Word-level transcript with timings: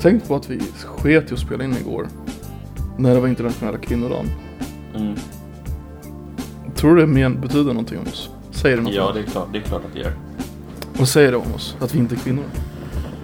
tänkt 0.00 0.28
på 0.28 0.36
att 0.36 0.50
vi 0.50 0.60
sket 0.84 1.30
i 1.30 1.34
att 1.34 1.40
spela 1.40 1.64
in 1.64 1.76
igår. 1.76 2.08
När 2.98 3.14
det 3.14 3.20
var 3.20 3.28
internationella 3.28 3.78
kvinnodagen. 3.78 4.26
Mm. 4.94 5.14
Tror 6.74 6.94
du 6.94 7.00
det 7.00 7.06
men 7.06 7.40
betyder 7.40 7.72
någonting 7.72 7.98
om 7.98 8.04
oss? 8.04 8.30
Säger 8.50 8.76
det 8.76 8.82
något? 8.82 8.94
Ja, 8.94 9.12
det 9.14 9.20
är, 9.20 9.24
klart, 9.24 9.48
det 9.52 9.58
är 9.58 9.62
klart 9.62 9.84
att 9.84 9.94
det 9.94 10.00
gör. 10.00 10.12
Vad 10.98 11.08
säger 11.08 11.30
det 11.30 11.36
om 11.36 11.54
oss? 11.54 11.76
Att 11.80 11.94
vi 11.94 11.98
inte 11.98 12.14
är 12.14 12.18
kvinnor? 12.18 12.44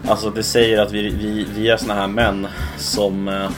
Alltså 0.07 0.31
det 0.31 0.43
säger 0.43 0.83
att 0.83 0.93
vi, 0.93 1.03
vi, 1.03 1.47
vi 1.57 1.71
är 1.71 1.77
såna 1.77 1.95
här 1.95 2.09
män 2.09 2.47
som 2.77 3.29
eh, 3.29 3.51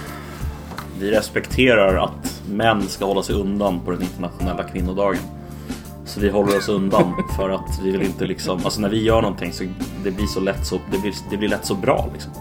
vi 1.00 1.10
respekterar 1.10 2.04
att 2.04 2.42
män 2.50 2.82
ska 2.82 3.04
hålla 3.04 3.22
sig 3.22 3.34
undan 3.34 3.80
på 3.80 3.90
den 3.90 4.02
internationella 4.02 4.62
kvinnodagen. 4.62 5.20
Så 6.04 6.20
vi 6.20 6.28
håller 6.28 6.56
oss 6.56 6.68
undan 6.68 7.14
för 7.36 7.50
att 7.50 7.80
vi 7.82 7.90
vill 7.90 8.02
inte 8.02 8.24
liksom, 8.24 8.60
alltså 8.64 8.80
när 8.80 8.88
vi 8.88 9.02
gör 9.02 9.22
någonting 9.22 9.52
så 9.52 9.64
det 10.04 10.10
blir 10.10 10.26
så 10.26 10.40
lätt 10.40 10.66
så, 10.66 10.80
det 10.92 10.98
blir, 10.98 11.14
det 11.30 11.36
blir 11.36 11.48
lätt 11.48 11.66
så 11.66 11.74
bra 11.74 12.08
liksom. 12.12 12.32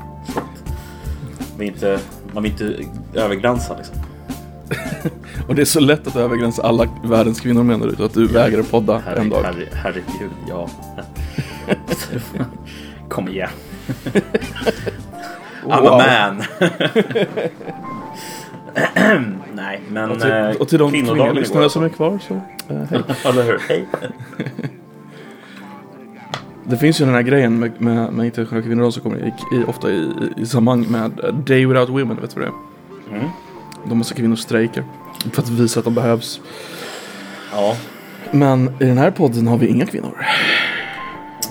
Så 1.56 1.62
att 1.62 1.62
vi 1.62 1.68
inte, 1.68 2.00
man 2.34 2.44
vill 2.44 2.52
inte 2.52 2.76
överglänsa 3.14 3.78
liksom. 3.78 3.96
Och 5.48 5.56
det 5.56 5.62
är 5.62 5.66
så 5.66 5.80
lätt 5.80 6.08
att 6.08 6.16
övergränsa 6.16 6.64
alla 6.64 6.88
världens 7.04 7.40
kvinnor 7.40 7.64
menar 7.64 7.88
du? 7.88 8.06
Att 8.06 8.14
du 8.14 8.28
vägrar 8.28 8.64
podda 8.64 8.98
Herre, 8.98 9.20
en 9.20 9.30
dag? 9.30 9.44
herre, 9.44 9.68
herregud, 9.74 10.32
ja. 10.50 10.70
Kom 13.10 13.28
igen. 13.28 13.50
I'm 15.64 15.88
a 15.88 16.02
man. 16.28 16.44
Nej, 19.54 19.82
men 19.90 20.12
Och 20.12 20.22
till, 20.22 20.32
eh, 20.32 20.50
och 20.50 20.68
till 20.68 20.80
de 20.80 20.92
kvinnodagen 20.92 21.24
kvinnliga 21.24 21.34
lyssnare 21.34 21.70
som 21.70 21.84
är 21.84 21.90
kvar 21.90 22.20
så, 22.28 22.34
eh, 22.34 22.42
hej. 22.90 23.02
Eller 23.26 23.44
hur? 23.44 23.60
Hej. 23.68 23.88
Det 26.68 26.78
finns 26.78 27.02
ju 27.02 27.06
den 27.06 27.14
här 27.14 27.22
grejen 27.22 27.60
med, 27.60 27.82
med, 27.82 28.14
med 28.14 28.26
internationella 28.26 28.66
kvinnodagen 28.66 28.92
som 28.92 29.04
kommer 29.04 29.18
i, 29.18 29.56
i, 29.58 29.64
ofta 29.68 29.92
i, 29.92 29.96
i, 30.38 30.42
i 30.42 30.46
samband 30.46 30.90
med 30.92 31.12
Day 31.46 31.66
Without 31.66 31.90
Women, 31.90 32.18
vet 32.22 32.36
du 32.36 32.42
vad 32.42 32.50
det 32.50 32.54
är? 33.14 33.18
Mm. 33.18 33.30
De 33.90 33.98
massa 33.98 34.16
kvinnor 34.16 34.36
strejkar. 34.36 34.84
För 35.34 35.42
att 35.42 35.50
visa 35.50 35.80
att 35.80 35.84
de 35.86 35.94
behövs. 35.96 36.42
Ja. 37.54 37.76
Men 38.32 38.68
i 38.80 38.86
den 38.86 38.98
här 38.98 39.12
podden 39.12 39.48
har 39.48 39.58
vi 39.58 39.68
inga 39.68 39.86
kvinnor. 39.86 40.26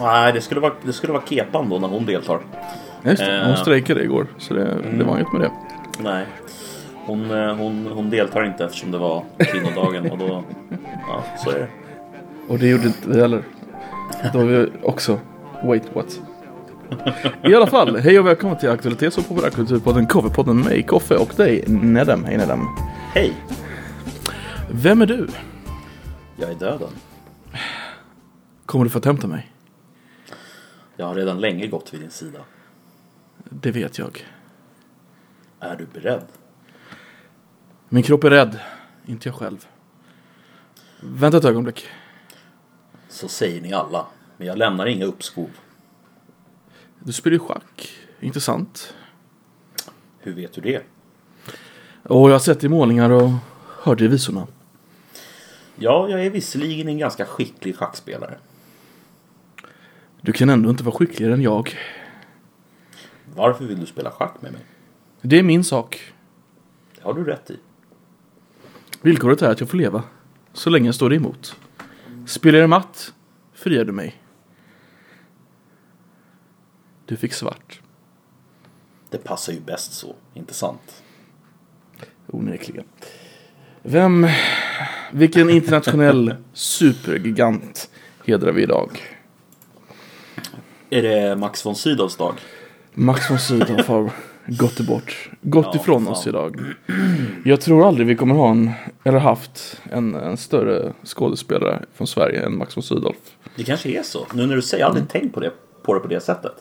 Nej, 0.01 0.33
det 0.33 0.41
skulle 0.41 0.61
vara, 0.61 0.73
det 0.83 0.93
skulle 0.93 1.13
vara 1.13 1.23
Kepan 1.29 1.69
då 1.69 1.79
när 1.79 1.89
hon 1.89 2.07
deltar. 2.07 2.41
Just 3.03 3.19
det, 3.25 3.41
hon 3.45 3.51
Eh. 3.55 3.57
strejkade 3.57 4.03
igår. 4.05 4.27
Så 4.39 4.55
det, 4.55 4.77
det 4.99 5.05
var 5.05 5.17
inget 5.17 5.33
med 5.33 5.41
det. 5.41 5.51
Nej. 5.99 6.25
Hon, 7.07 7.31
eh, 7.31 7.55
hon, 7.57 7.87
hon 7.95 8.11
deltar 8.11 8.45
inte 8.47 8.65
eftersom 8.65 8.91
det 8.91 8.99
var 8.99 9.23
kvinnodagen 9.39 10.11
och 10.11 10.19
då... 10.19 10.45
Ja, 11.09 11.25
så 11.45 11.51
är 11.51 11.55
det. 11.59 11.69
Och 12.49 12.59
det 12.59 12.67
gjorde 12.69 12.87
inte 12.87 13.09
vi 13.09 13.21
heller. 13.21 13.43
Då 14.33 14.39
var 14.39 14.45
vi 14.45 14.73
också, 14.83 15.21
wait 15.65 15.97
what? 15.97 16.21
I 17.45 17.55
alla 17.55 17.67
fall, 17.67 17.97
hej 17.97 18.19
och 18.19 18.27
välkommen 18.27 18.59
till 18.59 18.71
Aktualitets 18.71 19.19
och 19.19 19.29
populärkulturpodden 19.29 20.07
Coverpodden 20.07 20.57
med 20.57 20.65
mig, 20.65 20.83
Koffe 20.83 21.17
och 21.17 21.33
dig, 21.37 21.65
Nedem. 21.67 22.25
Hej 22.25 22.37
Nedem. 22.37 22.61
Hej! 23.15 23.37
Vem 24.71 25.03
är 25.03 25.07
du? 25.07 25.29
Jag 26.37 26.51
är 26.51 26.55
döden. 26.55 26.89
Kommer 28.67 28.85
du 28.85 28.91
få 28.91 29.01
hämta 29.05 29.27
mig? 29.27 29.53
Jag 30.97 31.07
har 31.07 31.15
redan 31.15 31.41
länge 31.41 31.67
gått 31.67 31.95
vid 31.95 32.01
din 32.01 32.11
sida. 32.11 32.39
Det 33.45 33.71
vet 33.71 33.99
jag. 33.99 34.25
Är 35.61 35.77
du 35.77 35.87
beredd? 36.01 36.25
Min 37.89 38.03
kropp 38.03 38.25
är 38.25 38.31
rädd, 38.31 38.61
inte 39.07 39.29
jag 39.29 39.37
själv. 39.37 39.67
Vänta 41.01 41.37
ett 41.37 41.45
ögonblick. 41.45 41.89
Så 43.15 43.29
säger 43.29 43.61
ni 43.61 43.73
alla. 43.73 44.07
Men 44.37 44.47
jag 44.47 44.59
lämnar 44.59 44.87
inga 44.87 45.05
uppskov. 45.05 45.51
Du 46.99 47.13
spelar 47.13 47.33
ju 47.33 47.39
schack, 47.39 47.91
inte 48.21 48.41
sant? 48.41 48.95
Hur 50.19 50.33
vet 50.33 50.53
du 50.53 50.61
det? 50.61 50.83
Och 52.03 52.29
jag 52.29 52.35
har 52.35 52.39
sett 52.39 52.65
i 52.65 52.69
målningar 52.69 53.11
och 53.11 53.31
hört 53.83 54.01
i 54.01 54.09
visorna. 54.09 54.47
Ja, 55.77 56.09
jag 56.09 56.27
är 56.27 56.31
visserligen 56.31 56.89
en 56.89 56.99
ganska 56.99 57.27
skicklig 57.27 57.77
schackspelare. 57.77 58.39
Du 60.21 60.33
kan 60.33 60.49
ändå 60.49 60.71
inte 60.71 60.85
vara 60.85 60.97
skickligare 60.97 61.35
än 61.35 61.43
jag. 61.43 61.79
Varför 63.35 63.65
vill 63.65 63.81
du 63.81 63.87
spela 63.87 64.11
schack 64.11 64.43
med 64.43 64.53
mig? 64.53 64.63
Det 65.21 65.39
är 65.39 65.43
min 65.43 65.65
sak. 65.65 66.13
Det 66.95 67.03
har 67.03 67.15
du 67.15 67.25
rätt 67.25 67.51
i. 67.51 67.59
Villkoret 69.01 69.43
är 69.43 69.51
att 69.51 69.61
jag 69.61 69.69
får 69.69 69.79
leva. 69.79 70.03
Så 70.53 70.71
länge 70.71 70.89
jag 70.89 70.95
står 70.95 71.15
emot. 71.15 71.57
Spelar 72.27 72.59
jag 72.59 72.71
matt, 72.71 73.15
friar 73.53 73.85
du 73.85 73.93
mig. 73.93 74.23
Du 77.07 77.17
fick 77.17 77.33
svart. 77.33 77.81
Det 79.11 79.19
passar 79.19 79.53
ju 79.53 79.61
bäst 79.61 79.93
så, 79.93 80.15
inte 80.35 80.55
sant? 80.55 81.03
Onekligen. 82.27 82.85
Vem, 83.83 84.27
vilken 85.13 85.51
internationell 85.51 86.35
supergigant 86.53 87.91
hedrar 88.25 88.53
vi 88.53 88.63
idag? 88.63 89.01
Är 90.91 91.03
det 91.03 91.37
Max 91.37 91.67
von 91.67 91.77
Sydows 91.77 92.17
dag? 92.17 92.35
Max 92.95 93.31
von 93.31 93.39
Sydow 93.39 93.87
har 93.87 94.11
gått 94.47 94.81
bort. 94.81 95.31
Gått 95.41 95.67
Ja, 95.73 95.81
ifrån 95.81 96.05
fan. 96.05 96.13
oss 96.13 96.27
idag. 96.27 96.61
Jag 97.45 97.61
tror 97.61 97.89
aldrig 97.89 98.07
vi 98.07 98.17
kommer 98.17 98.35
ha 98.35 98.51
en, 98.51 98.71
eller 99.05 99.19
haft 99.19 99.81
en, 99.93 100.15
en 100.15 100.37
större 100.37 100.93
skådespelare 101.05 101.83
från 101.95 102.07
Sverige 102.07 102.47
än 102.47 102.59
Max 102.59 102.77
von 102.77 102.83
Sydow. 102.83 103.15
Det 103.57 103.65
kanske 103.65 103.89
är 103.89 104.03
så. 104.03 104.27
Nu 104.35 104.47
när 104.47 104.57
du 104.57 104.63
säger, 104.63 104.81
jag 104.83 104.87
har 104.87 104.91
aldrig 104.91 105.09
tänkt 105.09 105.35
på 105.35 105.41
det, 105.41 105.51
på 105.83 105.95
det 105.95 106.01
på 106.01 106.09
det 106.09 106.21
sättet. 106.21 106.53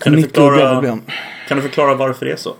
Kan 0.00 0.12
du, 0.12 0.22
förklara, 0.22 0.80
kan 1.48 1.56
du 1.56 1.62
förklara 1.62 1.94
varför 1.94 2.26
det 2.26 2.32
är 2.32 2.36
så? 2.36 2.54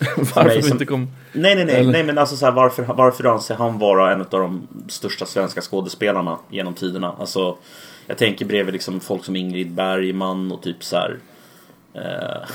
Varför 0.16 0.60
som- 0.60 0.72
inte 0.72 0.86
kom... 0.86 1.10
Nej, 1.32 1.54
nej, 1.54 1.64
nej, 1.64 1.74
Eller- 1.74 1.92
nej 1.92 2.04
men 2.04 2.18
alltså 2.18 2.36
så 2.36 2.44
här, 2.44 2.52
varför, 2.52 2.82
varför 2.84 3.24
anser 3.24 3.54
han 3.54 3.78
vara 3.78 4.12
en 4.12 4.20
av 4.20 4.26
de 4.30 4.68
största 4.88 5.26
svenska 5.26 5.60
skådespelarna 5.60 6.38
genom 6.50 6.74
tiderna? 6.74 7.14
Alltså, 7.18 7.56
jag 8.06 8.18
tänker 8.18 8.44
bredvid 8.44 8.72
liksom 8.72 9.00
folk 9.00 9.24
som 9.24 9.36
Ingrid 9.36 9.72
Bergman 9.72 10.52
och 10.52 10.62
typ 10.62 10.84
så 10.84 10.96
här 10.96 11.18
eh, 11.94 12.48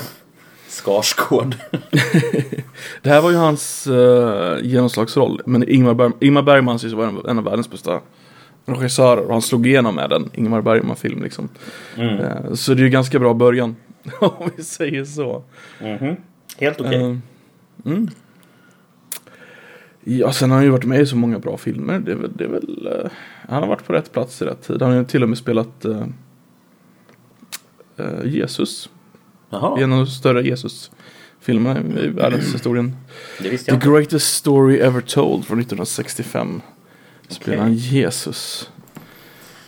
Skarsgård. 0.68 1.56
Det 3.02 3.10
här 3.10 3.22
var 3.22 3.32
ju 3.32 3.38
hans 3.38 3.88
uh, 3.88 4.58
genomslagsroll. 4.64 5.42
Men 5.46 5.70
Ingmar, 5.70 5.94
Berg, 5.94 6.12
Ingmar 6.20 6.42
Bergman 6.42 6.74
anses 6.74 6.94
vara 6.94 7.08
en, 7.08 7.22
en 7.28 7.38
av 7.38 7.44
världens 7.44 7.72
bästa 7.72 8.02
regissörer. 8.66 9.26
Och 9.26 9.32
han 9.32 9.42
slog 9.42 9.68
igenom 9.68 9.96
med 9.96 10.12
en 10.12 10.30
Ingmar 10.34 10.62
Bergman-film 10.62 11.24
liksom. 11.24 11.50
Mm. 11.96 12.20
Eh, 12.20 12.54
så 12.54 12.74
det 12.74 12.82
är 12.82 12.84
ju 12.84 12.90
ganska 12.90 13.20
bra 13.20 13.34
början. 13.34 13.76
Om 14.20 14.50
vi 14.58 14.64
säger 14.64 15.06
så. 15.06 15.44
Mhm. 15.82 16.16
Helt 16.58 16.82
okej. 16.82 17.02
Eh, 17.02 17.18
mm. 17.86 18.08
Ja, 20.04 20.32
sen 20.32 20.50
har 20.50 20.58
han 20.58 20.66
ju 20.66 20.72
varit 20.72 20.86
med 20.86 21.02
i 21.02 21.06
så 21.06 21.16
många 21.16 21.40
bra 21.40 21.58
filmer. 21.58 22.00
Det 22.00 22.12
är 22.12 22.16
väl, 22.16 22.32
det 22.36 22.44
är 22.44 22.48
väl 22.48 22.88
eh, 22.88 23.12
han 23.50 23.62
har 23.62 23.70
varit 23.70 23.86
på 23.86 23.94
rätt 23.94 24.12
plats 24.12 24.42
i 24.42 24.46
rätt 24.46 24.62
tid. 24.68 24.82
Han 24.82 24.92
har 24.92 24.98
ju 24.98 25.06
till 25.06 25.24
och 25.24 25.30
med 25.30 25.38
spelat 25.38 25.86
Jesus. 28.24 28.90
Jaha, 29.50 29.80
en 29.82 29.94
av 29.94 30.00
de 30.00 30.08
större 30.08 30.42
Jesus-filmerna 30.48 31.80
i 32.02 32.08
världshistorien. 32.08 32.96
det 33.40 33.50
visste 33.50 33.72
jag 33.72 33.82
The 33.82 33.88
inte. 33.88 33.98
Greatest 34.00 34.34
Story 34.36 34.78
Ever 34.80 35.02
Told 35.02 35.46
från 35.46 35.60
1965. 35.60 36.62
Spelar 37.28 37.58
han 37.58 37.74
Jesus. 37.74 38.70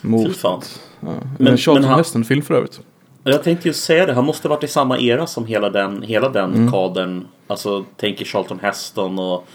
Mot... 0.01 0.37
Fan. 0.37 0.61
Ja. 0.99 1.13
Men, 1.39 1.47
en 1.47 1.57
Charlton 1.57 1.81
men 1.81 1.89
han- 1.89 1.99
Heston-film 1.99 2.41
för 2.41 2.53
övrigt. 2.53 2.79
Jag 3.23 3.43
tänkte 3.43 3.67
ju 3.67 3.73
säga 3.73 4.05
det, 4.05 4.13
han 4.13 4.25
måste 4.25 4.47
varit 4.47 4.63
i 4.63 4.67
samma 4.67 4.99
era 4.99 5.27
som 5.27 5.45
hela 5.45 5.69
den, 5.69 6.01
hela 6.01 6.29
den 6.29 6.53
Mm. 6.53 6.71
kadern. 6.71 7.27
Alltså, 7.47 7.85
tänker 7.97 8.25
Charlton 8.25 8.59
Heston 8.61 9.19
och... 9.19 9.47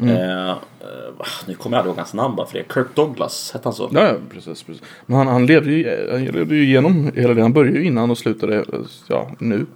Mm. 0.00 0.16
Eh, 0.16 0.50
eh, 0.50 0.56
nu 1.46 1.54
kommer 1.54 1.76
jag 1.76 1.86
ihåg 1.86 1.96
hans 1.96 2.14
namn 2.14 2.36
bara 2.36 2.46
för 2.46 2.58
det. 2.58 2.74
Kirk 2.74 2.86
Douglas, 2.94 3.50
hette 3.52 3.68
han 3.68 3.72
så? 3.72 3.88
Ja, 3.92 4.06
ja 4.06 4.14
precis, 4.32 4.62
precis. 4.62 4.82
Men 5.06 5.16
han, 5.18 5.26
han, 5.26 5.46
levde 5.46 5.72
ju, 5.72 6.08
han 6.10 6.24
levde 6.24 6.54
ju 6.54 6.64
igenom 6.64 7.10
hela 7.14 7.34
det. 7.34 7.42
Han 7.42 7.52
började 7.52 7.78
ju 7.78 7.84
innan 7.84 8.10
och 8.10 8.18
slutade 8.18 8.64
ja, 9.06 9.30
nu. 9.38 9.66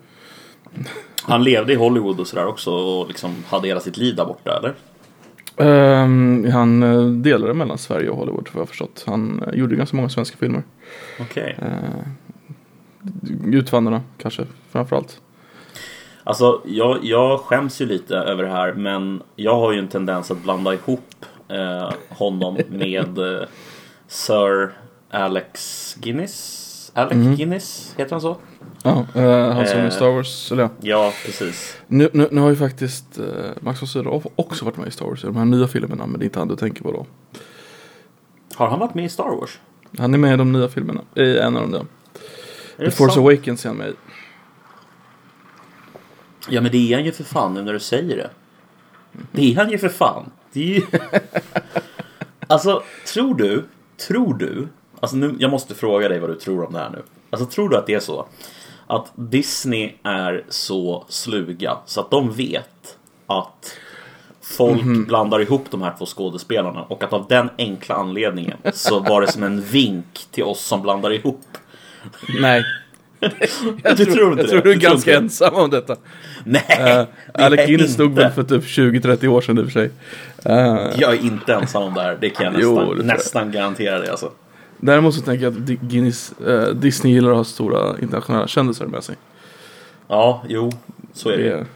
Han 1.22 1.44
levde 1.44 1.72
i 1.72 1.76
Hollywood 1.76 2.20
och 2.20 2.26
sådär 2.26 2.46
också 2.46 2.70
och 2.70 3.08
liksom 3.08 3.30
hade 3.48 3.68
hela 3.68 3.80
sitt 3.80 3.96
liv 3.96 4.16
där 4.16 4.24
borta, 4.24 4.58
eller? 4.58 4.74
Ehm, 5.56 6.50
han 6.52 6.82
eh, 6.82 7.06
delade 7.06 7.54
mellan 7.54 7.78
Sverige 7.78 8.08
och 8.08 8.16
Hollywood 8.16 8.48
vad 8.52 8.54
jag 8.54 8.60
har 8.60 8.66
förstått. 8.66 9.04
Han 9.06 9.42
eh, 9.42 9.58
gjorde 9.58 9.76
ganska 9.76 9.96
många 9.96 10.08
svenska 10.08 10.36
filmer. 10.36 10.62
Okej. 11.20 11.58
Uh, 11.62 13.54
Utvandrarna 13.54 14.02
kanske 14.18 14.46
framförallt. 14.70 15.20
Alltså, 16.24 16.60
jag, 16.64 17.04
jag 17.04 17.40
skäms 17.40 17.80
ju 17.80 17.86
lite 17.86 18.16
över 18.16 18.42
det 18.42 18.50
här, 18.50 18.72
men 18.72 19.22
jag 19.36 19.56
har 19.56 19.72
ju 19.72 19.78
en 19.78 19.88
tendens 19.88 20.30
att 20.30 20.42
blanda 20.42 20.74
ihop 20.74 21.24
eh, 21.48 21.92
honom 22.08 22.58
med 22.68 23.18
eh, 23.18 23.46
Sir 24.08 24.72
Alex 25.10 25.94
Guinness. 26.00 26.60
Alec 26.94 27.12
Mm. 27.12 27.36
Guinness, 27.36 27.94
heter 27.98 28.10
han 28.10 28.20
så? 28.20 28.36
Ja, 28.82 29.06
uh, 29.16 29.52
han 29.52 29.66
som 29.66 29.78
Eh. 29.80 29.86
i 29.86 29.90
Star 29.90 30.10
Wars. 30.10 30.52
Eller, 30.52 30.62
ja. 30.62 30.70
Ja, 30.80 31.12
precis. 31.26 31.76
nu, 31.86 32.08
nu, 32.12 32.28
nu 32.30 32.40
har 32.40 32.50
ju 32.50 32.56
faktiskt 32.56 33.18
uh, 33.18 33.24
Max 33.60 33.82
von 33.82 33.88
Sydow 33.88 34.26
också 34.36 34.64
varit 34.64 34.76
med 34.76 34.88
i 34.88 34.90
Star 34.90 35.06
Wars. 35.06 35.24
i 35.24 35.26
De 35.26 35.36
här 35.36 35.44
nya 35.44 35.66
filmerna, 35.66 36.06
men 36.06 36.18
det 36.20 36.24
är 36.24 36.26
inte 36.26 36.38
han 36.38 36.48
du 36.48 36.56
tänker 36.56 36.82
på 36.82 36.92
då. 36.92 37.06
Har 38.54 38.68
han 38.68 38.78
varit 38.78 38.94
med 38.94 39.04
i 39.04 39.08
Star 39.08 39.36
Wars? 39.40 39.58
Han 39.98 40.14
är 40.14 40.18
med 40.18 40.34
i 40.34 40.36
de 40.36 40.52
nya 40.52 40.68
filmerna. 40.68 41.00
I 41.14 41.38
en 41.38 41.56
av 41.56 41.62
de 41.62 41.70
nya. 41.70 41.84
Är 42.76 42.84
The 42.84 42.90
Force 42.90 43.14
sant? 43.14 43.26
Awakens 43.26 43.64
är 43.64 43.68
han 43.68 43.78
med 43.78 43.88
i. 43.88 43.92
Ja 46.48 46.60
men 46.60 46.72
det 46.72 46.92
är 46.92 46.96
han 46.96 47.04
ju 47.04 47.12
för 47.12 47.24
fan 47.24 47.54
nu 47.54 47.62
när 47.62 47.72
du 47.72 47.80
säger 47.80 48.16
det. 48.16 48.30
Det 49.32 49.52
är 49.52 49.56
han 49.56 49.70
ju 49.70 49.78
för 49.78 49.88
fan. 49.88 50.30
Det 50.52 50.60
är 50.60 50.74
ju... 50.74 50.82
alltså, 52.46 52.82
tror 53.12 53.34
du, 53.34 53.64
tror 54.08 54.34
du, 54.34 54.68
alltså 55.00 55.16
nu, 55.16 55.36
jag 55.38 55.50
måste 55.50 55.74
fråga 55.74 56.08
dig 56.08 56.20
vad 56.20 56.30
du 56.30 56.34
tror 56.34 56.66
om 56.66 56.72
det 56.72 56.78
här 56.78 56.90
nu. 56.90 57.02
Alltså 57.30 57.46
tror 57.46 57.68
du 57.68 57.76
att 57.76 57.86
det 57.86 57.94
är 57.94 58.00
så? 58.00 58.26
Att 58.86 59.12
Disney 59.14 59.92
är 60.02 60.44
så 60.48 61.04
sluga 61.08 61.76
så 61.86 62.00
att 62.00 62.10
de 62.10 62.32
vet 62.32 62.98
att 63.26 63.76
folk 64.42 65.06
blandar 65.06 65.40
ihop 65.40 65.64
de 65.70 65.82
här 65.82 65.94
två 65.98 66.06
skådespelarna 66.06 66.82
och 66.82 67.02
att 67.02 67.12
av 67.12 67.26
den 67.28 67.50
enkla 67.58 67.94
anledningen 67.94 68.58
så 68.72 69.00
var 69.00 69.20
det 69.20 69.32
som 69.32 69.42
en 69.42 69.60
vink 69.60 70.26
till 70.30 70.44
oss 70.44 70.60
som 70.60 70.82
blandar 70.82 71.12
ihop. 71.12 71.46
Nej. 72.40 72.64
Jag 73.82 73.96
tror, 73.96 74.06
tror 74.06 74.30
inte 74.30 74.42
jag 74.42 74.50
tror 74.50 74.62
du 74.62 74.72
är 74.72 74.76
ganska 74.76 75.16
ensam 75.16 75.54
om 75.54 75.70
detta. 75.70 75.96
Nej, 76.50 77.00
Uh, 77.00 77.06
Alec 77.34 77.60
jag 77.60 77.68
Guinness 77.68 77.92
stod 77.92 78.06
inte. 78.10 78.22
väl 78.22 78.32
för 78.32 78.42
typ 78.42 78.62
20-30 78.64 79.26
år 79.26 79.40
sedan 79.40 79.58
i 79.58 79.60
och 79.60 79.64
för 79.64 79.72
sig. 79.72 79.90
Eh, 80.44 80.90
Jag 81.00 81.12
är 81.14 81.24
inte 81.24 81.54
ensam 81.54 81.82
om 81.82 81.94
det 81.94 82.00
här, 82.02 82.18
det 82.20 82.30
kan 82.30 82.44
jag 82.52 82.62
Jo, 82.62 82.74
nästan, 82.74 82.96
jag. 82.96 83.06
nästan 83.06 83.52
garantera 83.52 83.98
dig 83.98 84.08
alltså. 84.10 84.30
däremot 84.78 85.14
så 85.14 85.20
tänker 85.20 85.44
jag 85.44 85.52
att 85.52 85.58
Guinness, 85.68 86.32
eh, 86.46 86.68
Disney 86.68 87.12
gillar 87.14 87.30
att 87.30 87.36
ha 87.36 87.44
stora 87.44 87.98
internationella 87.98 88.46
kändisar 88.48 88.86
med 88.86 89.04
sig. 89.04 89.16
Ja, 90.08 90.44
jo, 90.48 90.72
så 91.12 91.28
är 91.30 91.36
det. 91.36 91.42
Det 91.42 91.50
är, 91.52 91.66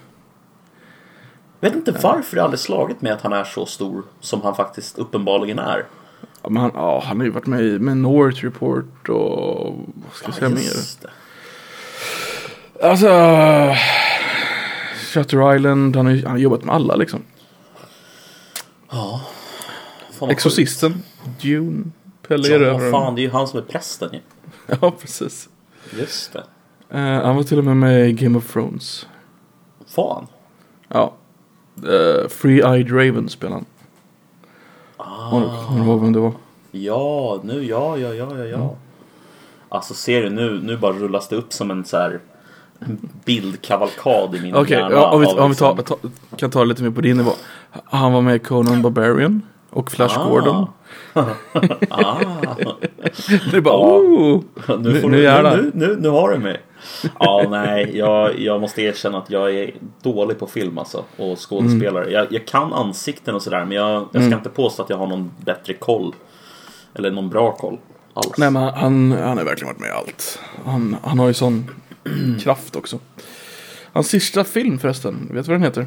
Vet 1.61 1.75
inte 1.75 1.93
varför 2.03 2.37
det 2.37 2.43
aldrig 2.44 2.61
slagit 2.61 3.03
mig 3.03 3.12
att 3.12 3.23
han 3.23 3.32
är 3.32 3.44
så 3.44 3.67
stor 3.67 4.03
som 4.20 4.43
han 4.43 4.55
faktiskt 4.55 4.99
uppenbarligen 4.99 5.59
är. 5.59 5.85
ja, 6.43 6.49
men 6.50 6.62
han, 6.62 6.70
ja, 6.75 7.03
han 7.06 7.17
har 7.17 7.25
ju 7.25 7.31
varit 7.31 7.47
med 7.47 7.62
i 7.62 7.79
Minority 7.79 8.47
Report 8.47 9.09
och 9.09 9.75
vad 9.94 10.12
ska 10.15 10.26
jag 10.26 10.35
säga 10.35 10.49
mer? 10.49 10.73
Alltså, 12.82 13.06
Shutter 15.08 15.55
Island, 15.56 15.96
han 15.96 16.06
har, 16.06 16.12
ju- 16.12 16.22
han 16.22 16.31
har 16.31 16.38
jobbat 16.38 16.64
med 16.64 16.75
alla 16.75 16.96
liksom. 16.96 17.20
Ja. 18.90 19.20
Fan, 20.12 20.31
Exorcisten, 20.31 21.02
Dune, 21.43 21.84
Pelle. 22.28 22.49
Ja, 22.49 22.90
fan, 22.90 23.14
det 23.14 23.20
är 23.20 23.22
ju 23.22 23.31
han 23.31 23.49
som 23.49 23.58
är 23.58 23.62
prästen 23.62 24.08
ju. 24.12 24.20
Ja, 24.81 24.90
precis. 25.00 25.49
Just 25.99 26.32
det. 26.32 26.44
Eh, 26.90 27.25
han 27.25 27.37
var 27.37 27.43
till 27.43 27.58
och 27.58 27.64
med 27.64 27.76
med 27.76 28.08
i 28.08 28.12
Game 28.12 28.38
of 28.38 28.52
Thrones. 28.52 29.06
Fan. 29.87 30.26
Ja. 30.88 31.12
Uh, 31.84 32.28
Free-Eyed 32.28 32.88
Raven 32.90 33.28
spelade 33.28 33.55
han. 33.56 33.64
Ah. 34.96 35.31
Kommer 35.31 35.78
du 35.81 35.84
ihåg 35.87 36.00
vem 36.02 36.12
det 36.12 36.19
var? 36.20 36.32
Ja, 36.70 37.40
nu, 37.44 37.64
ja, 37.64 37.96
ja, 37.99 38.14
ja, 38.14 38.38
ja, 38.38 38.44
ja. 38.44 38.76
Alltså 39.69 39.94
ser 39.94 40.22
du 40.22 40.31
nu, 40.31 40.60
nu 40.62 40.76
bara 40.76 40.93
rullas 40.93 41.28
det 41.28 41.37
upp 41.37 41.52
som 41.52 41.70
en 41.70 41.84
så 41.84 41.96
här 41.96 42.20
bildkavalkad 43.25 44.34
i 44.34 44.40
min 44.40 44.54
Okej, 44.54 44.76
hjärna. 44.78 44.90
ja, 44.94 45.10
om 45.10 45.20
vi, 45.20 45.26
av 45.26 45.38
om 45.38 45.50
vi 45.50 45.56
tar, 45.56 45.76
liksom- 45.76 45.98
ta, 46.30 46.36
kan 46.36 46.50
ta 46.50 46.58
det 46.60 46.64
lite 46.66 46.82
mer 46.82 46.90
på 46.90 47.00
din 47.00 47.16
nivå. 47.16 47.30
Han 47.84 48.12
var 48.12 48.20
med 48.20 48.36
i 48.36 48.38
Conan 48.38 48.82
Barbarian 48.82 49.42
och 49.70 49.90
Flash 49.90 50.19
Ah. 50.20 50.28
Gordon. 50.28 50.66
Ah, 51.90 52.16
är 53.52 53.60
bara 53.60 53.75
Ja. 53.75 53.98
oh! 53.98 54.40
nu, 54.78 55.00
får 55.00 55.08
nu 55.08 55.22
du, 55.22 55.42
nu, 55.42 55.70
nu, 55.75 55.96
nu 56.00 56.08
har 56.08 56.30
du 56.30 56.38
mig. 56.38 56.60
Ja, 57.20 57.46
nej, 57.50 57.96
jag, 57.96 58.38
jag 58.40 58.60
måste 58.60 58.82
erkänna 58.82 59.19
att 59.19 59.31
jag 59.31 59.54
är 59.54 59.70
dålig 60.02 60.38
på 60.38 60.46
film 60.46 60.78
alltså, 60.78 61.04
och 61.16 61.38
skådespelare. 61.38 62.02
Mm. 62.02 62.14
Jag, 62.14 62.26
jag 62.32 62.46
kan 62.46 62.72
ansikten 62.72 63.34
och 63.34 63.42
sådär, 63.42 63.64
men 63.64 63.76
jag, 63.76 64.08
jag 64.12 64.24
ska 64.24 64.34
inte 64.34 64.48
påstå 64.48 64.82
att 64.82 64.90
jag 64.90 64.96
har 64.96 65.06
någon 65.06 65.31
bättre 65.44 65.74
koll. 65.74 66.14
Eller 66.94 67.10
någon 67.10 67.28
bra 67.28 67.52
koll 67.52 67.78
alls. 68.14 68.38
Nej 68.38 68.50
men 68.50 68.62
han, 68.62 69.12
han 69.12 69.38
har 69.38 69.44
verkligen 69.44 69.66
varit 69.74 69.81
med 69.81 69.88
i 69.88 69.92
allt. 69.92 70.40
Han, 70.64 70.96
han 71.02 71.19
har 71.19 71.26
ju 71.26 71.34
sån 71.34 71.70
kraft 72.40 72.76
också. 72.76 72.99
Hans 73.93 74.08
sista 74.08 74.44
film 74.44 74.78
förresten, 74.78 75.28
vet 75.31 75.46
du 75.46 75.52
vad 75.52 75.60
den 75.60 75.62
heter? 75.62 75.87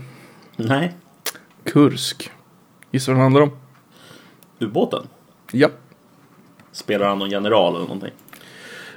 nej. 0.56 0.96
Kursk. 1.64 2.32
Gissa 2.92 3.12
vad 3.12 3.18
den 3.18 3.24
handlar 3.24 3.42
om? 3.42 3.52
ubåten? 4.60 5.08
Ja. 5.52 5.70
Spelar 6.72 7.08
han 7.08 7.20
någon 7.20 7.30
general 7.30 7.76
eller 7.76 7.86
någonting? 7.86 8.12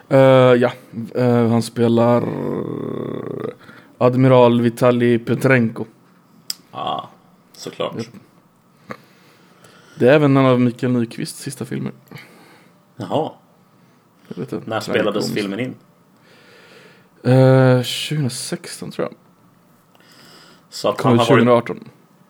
Eh, 0.08 0.18
ja, 0.18 0.72
Eh, 1.14 1.48
han 1.48 1.62
spelar 1.62 2.28
Admiral 3.98 4.60
Vitalij 4.60 5.18
Petrenko. 5.18 5.84
Ja, 6.72 7.10
såklart. 7.52 7.96
Det 9.98 10.08
är 10.08 10.12
även 10.12 10.36
en 10.36 10.46
av 10.46 10.60
Mikael 10.60 10.92
Nyqvists 10.92 11.40
sista 11.42 11.64
filmer. 11.64 11.92
Jaha, 12.96 13.32
när 14.64 14.80
spelades 14.80 15.32
filmen 15.34 15.60
in? 15.60 15.74
Eh, 17.24 17.76
2016 17.78 18.90
tror 18.90 19.08
jag. 19.08 19.16
Så 20.70 20.88
att 20.88 20.98
Kom 20.98 21.10
han, 21.10 21.20
ut 21.20 21.28
har 21.28 21.36
varit, 21.36 21.66
2018. 21.66 21.88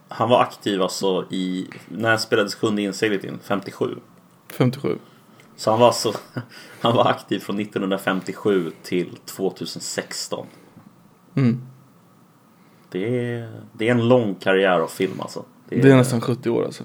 han 0.08 0.28
var 0.28 0.42
aktiv 0.42 0.82
alltså 0.82 1.26
i... 1.30 1.68
När 1.88 2.16
spelades 2.16 2.54
Sjunde 2.54 2.82
inseglet 2.82 3.24
in? 3.24 3.38
57? 3.42 3.96
57. 4.52 4.98
Så 5.56 5.70
han 5.70 5.80
var 5.80 5.86
alltså... 5.86 6.12
Han 6.80 6.96
var 6.96 7.10
aktiv 7.10 7.38
från 7.38 7.60
1957 7.60 8.72
till 8.82 9.18
2016. 9.24 10.46
Mm. 11.34 11.62
Det 12.90 13.32
är, 13.32 13.60
det 13.72 13.88
är 13.88 13.90
en 13.90 14.08
lång 14.08 14.34
karriär 14.34 14.80
av 14.80 14.88
film 14.88 15.20
alltså. 15.20 15.44
Det 15.68 15.90
är 15.90 15.96
nästan 15.96 16.20
70 16.20 16.50
år 16.50 16.64
alltså. 16.64 16.84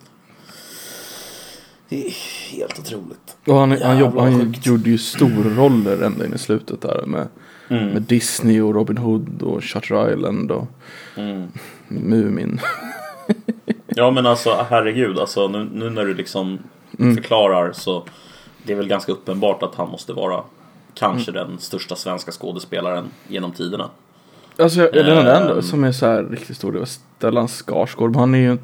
Det 1.89 2.07
är 2.07 2.11
helt 2.51 2.79
otroligt. 2.79 3.37
Och 3.47 3.55
han, 3.55 3.71
han, 3.81 3.97
jobb, 3.97 4.17
han 4.17 4.55
gjorde 4.63 4.89
ju 4.89 4.97
storroller 4.97 6.01
ända 6.01 6.25
in 6.25 6.33
i 6.33 6.37
slutet 6.37 6.81
där 6.81 7.05
med, 7.05 7.27
Mm. 7.69 7.87
med 7.89 8.01
Disney 8.01 8.61
och 8.61 8.73
Robin 8.75 8.97
Hood 8.97 9.41
och 9.41 9.63
Shutter 9.63 10.13
Island 10.13 10.51
och 10.51 10.67
Mm. 11.15 11.47
Mumin. 11.87 12.59
Ja 13.87 14.11
men 14.11 14.25
alltså 14.25 14.65
herregud, 14.69 15.19
alltså, 15.19 15.47
nu, 15.47 15.69
nu 15.73 15.89
när 15.89 16.05
du 16.05 16.13
liksom 16.13 16.59
Mm. 16.99 17.15
förklarar 17.15 17.71
så 17.71 18.03
det 18.63 18.73
är 18.73 18.77
väl 18.77 18.87
ganska 18.87 19.11
uppenbart 19.11 19.63
att 19.63 19.75
han 19.75 19.89
måste 19.89 20.13
vara 20.13 20.43
kanske 20.93 21.31
Mm. 21.31 21.47
den 21.47 21.59
största 21.59 21.95
svenska 21.95 22.31
skådespelaren 22.31 23.05
genom 23.27 23.51
tiderna. 23.51 23.89
Alltså 24.57 24.79
jag- 24.79 24.93
den 24.93 25.17
enda 25.17 25.51
Ehm. 25.55 25.61
som 25.61 25.83
är 25.83 25.91
så 25.91 26.05
här 26.05 26.23
riktigt 26.23 26.57
stor 26.57 26.71
det 26.71 26.79
var 26.79 26.85
Stellan 26.85 27.47
Skarsgård. 27.47 28.11
Men 28.11 28.19
han 28.19 28.35
är 28.35 28.39
ju 28.39 28.57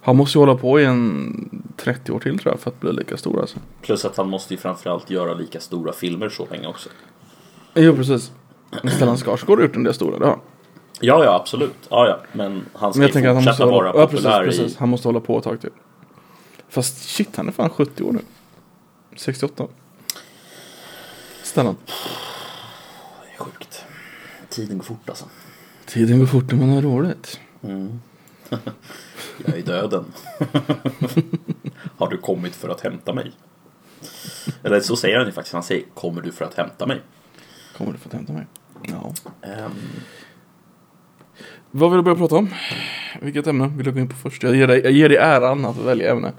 Han 0.00 0.16
måste 0.16 0.38
ju 0.38 0.44
hålla 0.44 0.54
på 0.58 0.80
i 0.80 0.84
en 0.84 1.50
30 1.76 2.12
år 2.12 2.18
till 2.20 2.38
tror 2.38 2.52
jag 2.54 2.60
för 2.60 2.70
att 2.70 2.80
bli 2.80 2.92
lika 2.92 3.16
stor 3.16 3.40
alltså. 3.40 3.58
Plus 3.82 4.04
att 4.04 4.16
han 4.16 4.28
måste 4.28 4.54
ju 4.54 4.58
framförallt 4.60 5.10
göra 5.10 5.34
lika 5.34 5.60
stora 5.60 5.92
filmer 5.92 6.28
så 6.28 6.46
länge 6.50 6.66
också. 6.66 6.88
Jo 7.74 7.96
precis. 7.96 8.32
Stellan 8.96 9.18
Skarsgård 9.18 9.58
har 9.58 9.66
gjort 9.66 9.76
en 9.76 9.84
del 9.84 9.94
stora, 9.94 10.18
det 10.18 10.26
har. 10.26 10.38
Ja, 11.00 11.24
ja 11.24 11.34
absolut. 11.34 11.76
Ja, 11.88 12.08
ja. 12.08 12.20
Men 12.32 12.66
han 12.74 12.92
ska 12.92 12.98
Men 12.98 13.06
jag 13.06 13.12
tänker 13.12 13.28
att 13.28 13.34
han 13.36 13.44
måste 13.44 13.50
fortsätta 13.50 13.70
hålla, 13.70 13.92
vara 13.92 14.02
ja, 14.02 14.06
precis, 14.06 14.58
precis. 14.58 14.76
i... 14.76 14.78
Han 14.78 14.88
måste 14.88 15.08
hålla 15.08 15.20
på 15.20 15.38
ett 15.38 15.44
tag 15.44 15.60
till. 15.60 15.70
Fast 16.68 17.08
shit, 17.08 17.36
han 17.36 17.48
är 17.48 17.52
fan 17.52 17.70
70 17.70 18.02
år 18.02 18.12
nu. 18.12 18.20
68. 19.16 19.66
Stellan. 21.42 21.76
Det 21.86 23.34
är 23.34 23.44
sjukt. 23.44 23.84
Tiden 24.48 24.78
går 24.78 24.84
fort 24.84 25.08
alltså. 25.08 25.24
Tiden 25.86 26.18
går 26.18 26.26
fort 26.26 26.52
när 26.52 26.58
man 26.58 26.68
har 26.68 26.82
roligt. 26.82 27.40
Mm. 27.62 28.00
Jag 29.46 29.58
är 29.58 29.62
döden. 29.62 30.04
Har 31.96 32.08
du 32.08 32.16
kommit 32.16 32.54
för 32.54 32.68
att 32.68 32.80
hämta 32.80 33.12
mig? 33.12 33.32
Eller 34.62 34.80
så 34.80 34.96
säger 34.96 35.16
han 35.18 35.26
ju 35.26 35.32
faktiskt. 35.32 35.54
Han 35.54 35.62
säger 35.62 35.84
Kommer 35.94 36.22
du 36.22 36.32
för 36.32 36.44
att 36.44 36.54
hämta 36.54 36.86
mig? 36.86 37.00
Kommer 37.76 37.92
du 37.92 37.98
få 37.98 38.16
hämta 38.16 38.32
mig? 38.32 38.46
Ja. 38.82 39.14
Ehm, 39.48 39.70
Vad 41.70 41.90
vill 41.90 41.96
du 41.96 42.02
börja 42.02 42.16
prata 42.16 42.36
om? 42.36 42.48
Vilket 43.20 43.46
ämne 43.46 43.68
vill 43.76 43.84
du 43.84 43.92
gå 43.92 43.98
in 44.00 44.08
på 44.08 44.16
först? 44.16 44.42
Jag 44.42 44.56
ger 44.56 44.66
dig, 44.66 44.80
jag 44.80 44.92
ger 44.92 45.08
dig 45.08 45.18
äran 45.18 45.64
att 45.64 45.76
välja 45.78 46.12
ämne. 46.12 46.32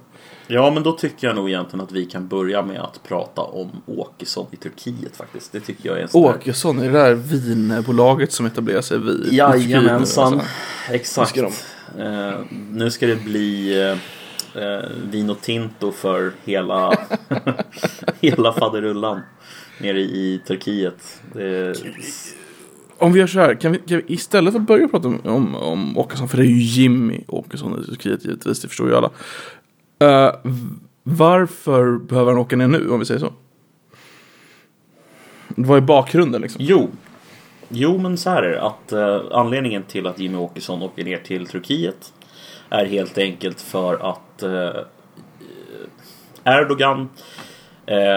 Ja, 0.47 0.71
men 0.71 0.83
då 0.83 0.91
tycker 0.91 1.27
jag 1.27 1.35
nog 1.35 1.49
egentligen 1.49 1.85
att 1.85 1.91
vi 1.91 2.05
kan 2.05 2.27
börja 2.27 2.61
med 2.61 2.81
att 2.81 3.03
prata 3.03 3.41
om 3.41 3.69
Åkesson 3.85 4.45
i 4.51 4.55
Turkiet 4.55 5.17
faktiskt. 5.17 5.51
Det 5.51 5.59
tycker 5.59 5.89
jag 5.89 5.97
är 5.97 6.01
en 6.01 6.09
sån 6.09 6.25
Åkesson, 6.25 6.79
är 6.79 6.91
det 6.91 6.99
där 6.99 7.13
vinbolaget 7.13 8.31
som 8.31 8.45
etablerar 8.45 8.81
sig 8.81 8.97
vid 8.99 9.23
Turkiet 9.23 9.31
nu, 9.31 9.71
Jajamensan, 9.71 10.33
alltså? 10.33 10.47
exakt. 10.89 11.35
Nu 11.35 11.47
Eh, 11.99 12.39
nu 12.71 12.91
ska 12.91 13.07
det 13.07 13.15
bli 13.23 13.81
eh, 13.81 14.63
eh, 14.63 14.83
Vino 15.11 15.35
Tinto 15.35 15.91
för 15.91 16.31
hela, 16.45 16.97
hela 18.21 18.53
faderullan 18.53 19.21
nere 19.81 19.99
i 19.99 20.41
Turkiet. 20.47 21.21
Det, 21.33 21.75
Om 22.97 23.13
vi 23.13 23.19
gör 23.19 23.27
så 23.27 23.39
här, 23.39 23.55
kan 23.55 23.71
vi, 23.71 23.77
kan 23.77 23.97
vi 23.97 24.13
istället 24.13 24.53
för 24.53 24.59
att 24.59 24.67
börja 24.67 24.87
prata 24.87 25.07
om, 25.07 25.19
om, 25.23 25.55
om 25.55 25.97
Åkesson, 25.97 26.29
för 26.29 26.37
det 26.37 26.43
är 26.43 26.47
ju 26.47 26.61
Jimmy 26.61 27.23
Åkesson 27.27 27.81
i 27.83 27.85
Turkiet 27.85 28.25
givetvis, 28.25 28.61
det 28.61 28.67
förstår 28.67 28.89
ju 28.89 28.95
alla. 28.95 29.09
V- 30.43 30.77
varför 31.03 31.97
behöver 31.97 32.31
han 32.31 32.41
åka 32.41 32.55
ner 32.55 32.67
nu, 32.67 32.89
om 32.89 32.99
vi 32.99 33.05
säger 33.05 33.19
så? 33.19 33.33
Vad 35.47 35.77
är 35.77 35.81
bakgrunden 35.81 36.41
liksom? 36.41 36.61
jo, 36.65 36.89
jo, 37.69 37.97
men 37.97 38.17
så 38.17 38.29
här 38.29 38.43
är 38.43 38.51
det 38.51 38.61
att 38.61 38.91
eh, 38.91 39.21
anledningen 39.31 39.83
till 39.83 40.07
att 40.07 40.19
Jimmy 40.19 40.37
Åkesson 40.37 40.81
åker 40.81 41.03
ner 41.03 41.17
till 41.17 41.47
Turkiet 41.47 42.13
är 42.69 42.85
helt 42.85 43.17
enkelt 43.17 43.61
för 43.61 44.09
att 44.11 44.43
eh, 44.43 44.81
Erdogan 46.43 47.09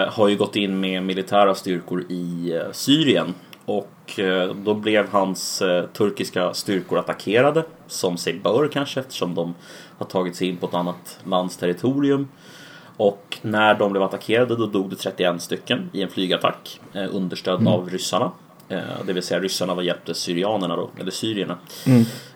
har 0.07 0.27
ju 0.27 0.37
gått 0.37 0.55
in 0.55 0.79
med 0.79 1.03
militära 1.03 1.55
styrkor 1.55 2.03
i 2.09 2.53
eh, 2.53 2.71
Syrien 2.71 3.33
Och 3.65 4.19
eh, 4.19 4.55
då 4.55 4.73
blev 4.73 5.09
hans 5.09 5.61
eh, 5.61 5.85
turkiska 5.85 6.53
styrkor 6.53 6.99
attackerade, 6.99 7.63
som 7.87 8.17
sig 8.17 8.39
bör 8.39 8.67
kanske 8.67 8.99
eftersom 8.99 9.35
de 9.35 9.55
har 9.97 10.05
tagit 10.05 10.35
sig 10.35 10.47
in 10.47 10.57
på 10.57 10.65
ett 10.67 10.73
annat 10.73 11.19
lands 11.23 11.57
territorium. 11.57 12.27
Och 12.97 13.37
när 13.41 13.75
de 13.75 13.91
blev 13.91 14.03
attackerade 14.03 14.55
då 14.55 14.65
dog 14.65 14.89
det 14.89 14.95
31 14.95 15.41
stycken 15.41 15.89
i 15.93 16.01
en 16.01 16.09
flygattack 16.09 16.79
eh, 16.93 17.15
understödd 17.15 17.67
av 17.67 17.89
ryssarna. 17.89 18.31
Eh, 18.69 19.05
det 19.05 19.13
vill 19.13 19.23
säga 19.23 19.39
ryssarna 19.39 19.75
var 19.75 19.83
hjälpte 19.83 20.13
syrianerna 20.13 20.75
då, 20.75 20.89
eller 20.99 21.11
syrierna. 21.11 21.57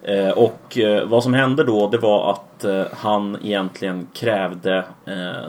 Eh, 0.01 0.29
och 0.29 0.77
eh, 0.77 1.07
vad 1.07 1.23
som 1.23 1.33
hände 1.33 1.63
då 1.63 1.89
det 1.89 1.97
var 1.97 2.31
att 2.31 2.65
han 2.91 3.37
egentligen 3.43 4.07
krävde 4.13 4.85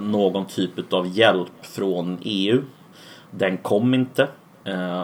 någon 0.01 0.47
typ 0.47 0.93
av 0.93 1.09
hjälp 1.09 1.53
från 1.63 2.19
EU. 2.23 2.63
Den 3.31 3.57
kom 3.57 3.95
inte 3.95 4.29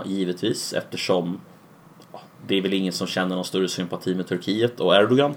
givetvis 0.04 0.72
eftersom 0.72 1.40
det 2.46 2.58
är 2.58 2.62
väl 2.62 2.74
ingen 2.74 2.92
som 2.92 3.06
känner 3.06 3.36
någon 3.36 3.44
större 3.44 3.68
sympati 3.68 4.14
med 4.14 4.26
Turkiet 4.26 4.80
och 4.80 4.94
Erdogan. 4.94 5.34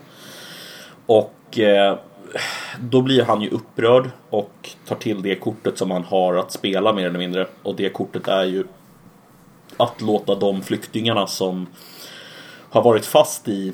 Och 1.06 1.60
då 2.80 3.02
blir 3.02 3.24
han 3.24 3.42
ju 3.42 3.50
upprörd 3.50 4.10
och 4.30 4.70
tar 4.88 4.96
till 4.96 5.22
det 5.22 5.36
kortet 5.36 5.78
som 5.78 5.92
han 5.92 6.04
har 6.04 6.36
att 6.36 6.52
spela 6.52 6.94
mer 6.94 7.08
eller 7.08 7.20
mindre. 7.20 7.48
Och 7.64 7.76
det 7.76 7.90
kortet 7.90 8.28
är 8.28 8.44
ju 8.44 8.64
att 9.80 10.02
låta 10.02 10.36
de 10.36 10.62
flyktingarna 10.62 11.28
som 11.28 11.68
har 12.70 12.84
varit 12.84 13.06
fast 13.06 13.48
i 13.48 13.74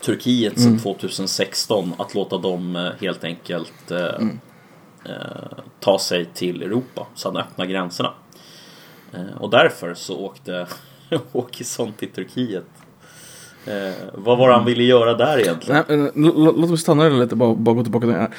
Turkiet 0.00 0.60
sedan 0.60 0.78
2016 0.78 1.92
att 1.98 2.14
låta 2.14 2.38
dem 2.38 2.76
eh, 2.76 2.90
helt 3.00 3.24
enkelt 3.24 3.90
eh, 3.90 4.26
eh, 5.04 5.58
ta 5.80 5.98
sig 5.98 6.24
till 6.24 6.62
Europa 6.62 7.06
så 7.14 7.28
han 7.28 7.36
öppnar 7.36 7.66
gränserna. 7.66 8.12
Eh, 9.12 9.42
och 9.42 9.50
därför 9.50 9.94
så 9.94 10.18
åkte 10.18 10.66
Åkesson 11.32 11.92
till 11.92 12.08
Turkiet. 12.08 12.64
Eh, 13.66 13.92
vad 14.14 14.38
var 14.38 14.48
det 14.48 14.54
han 14.54 14.64
ville 14.64 14.82
göra 14.82 15.14
där 15.14 15.38
egentligen? 15.38 15.84
Nej, 15.88 15.98
eh, 15.98 16.34
låt 16.56 16.68
mig 16.68 16.78
stanna 16.78 17.04
där 17.04 17.10
lite, 17.10 17.36
bara, 17.36 17.54
bara 17.54 17.74
gå 17.74 17.82
tillbaka 17.82 18.06
till 18.06 18.14
det 18.14 18.20
här. 18.20 18.34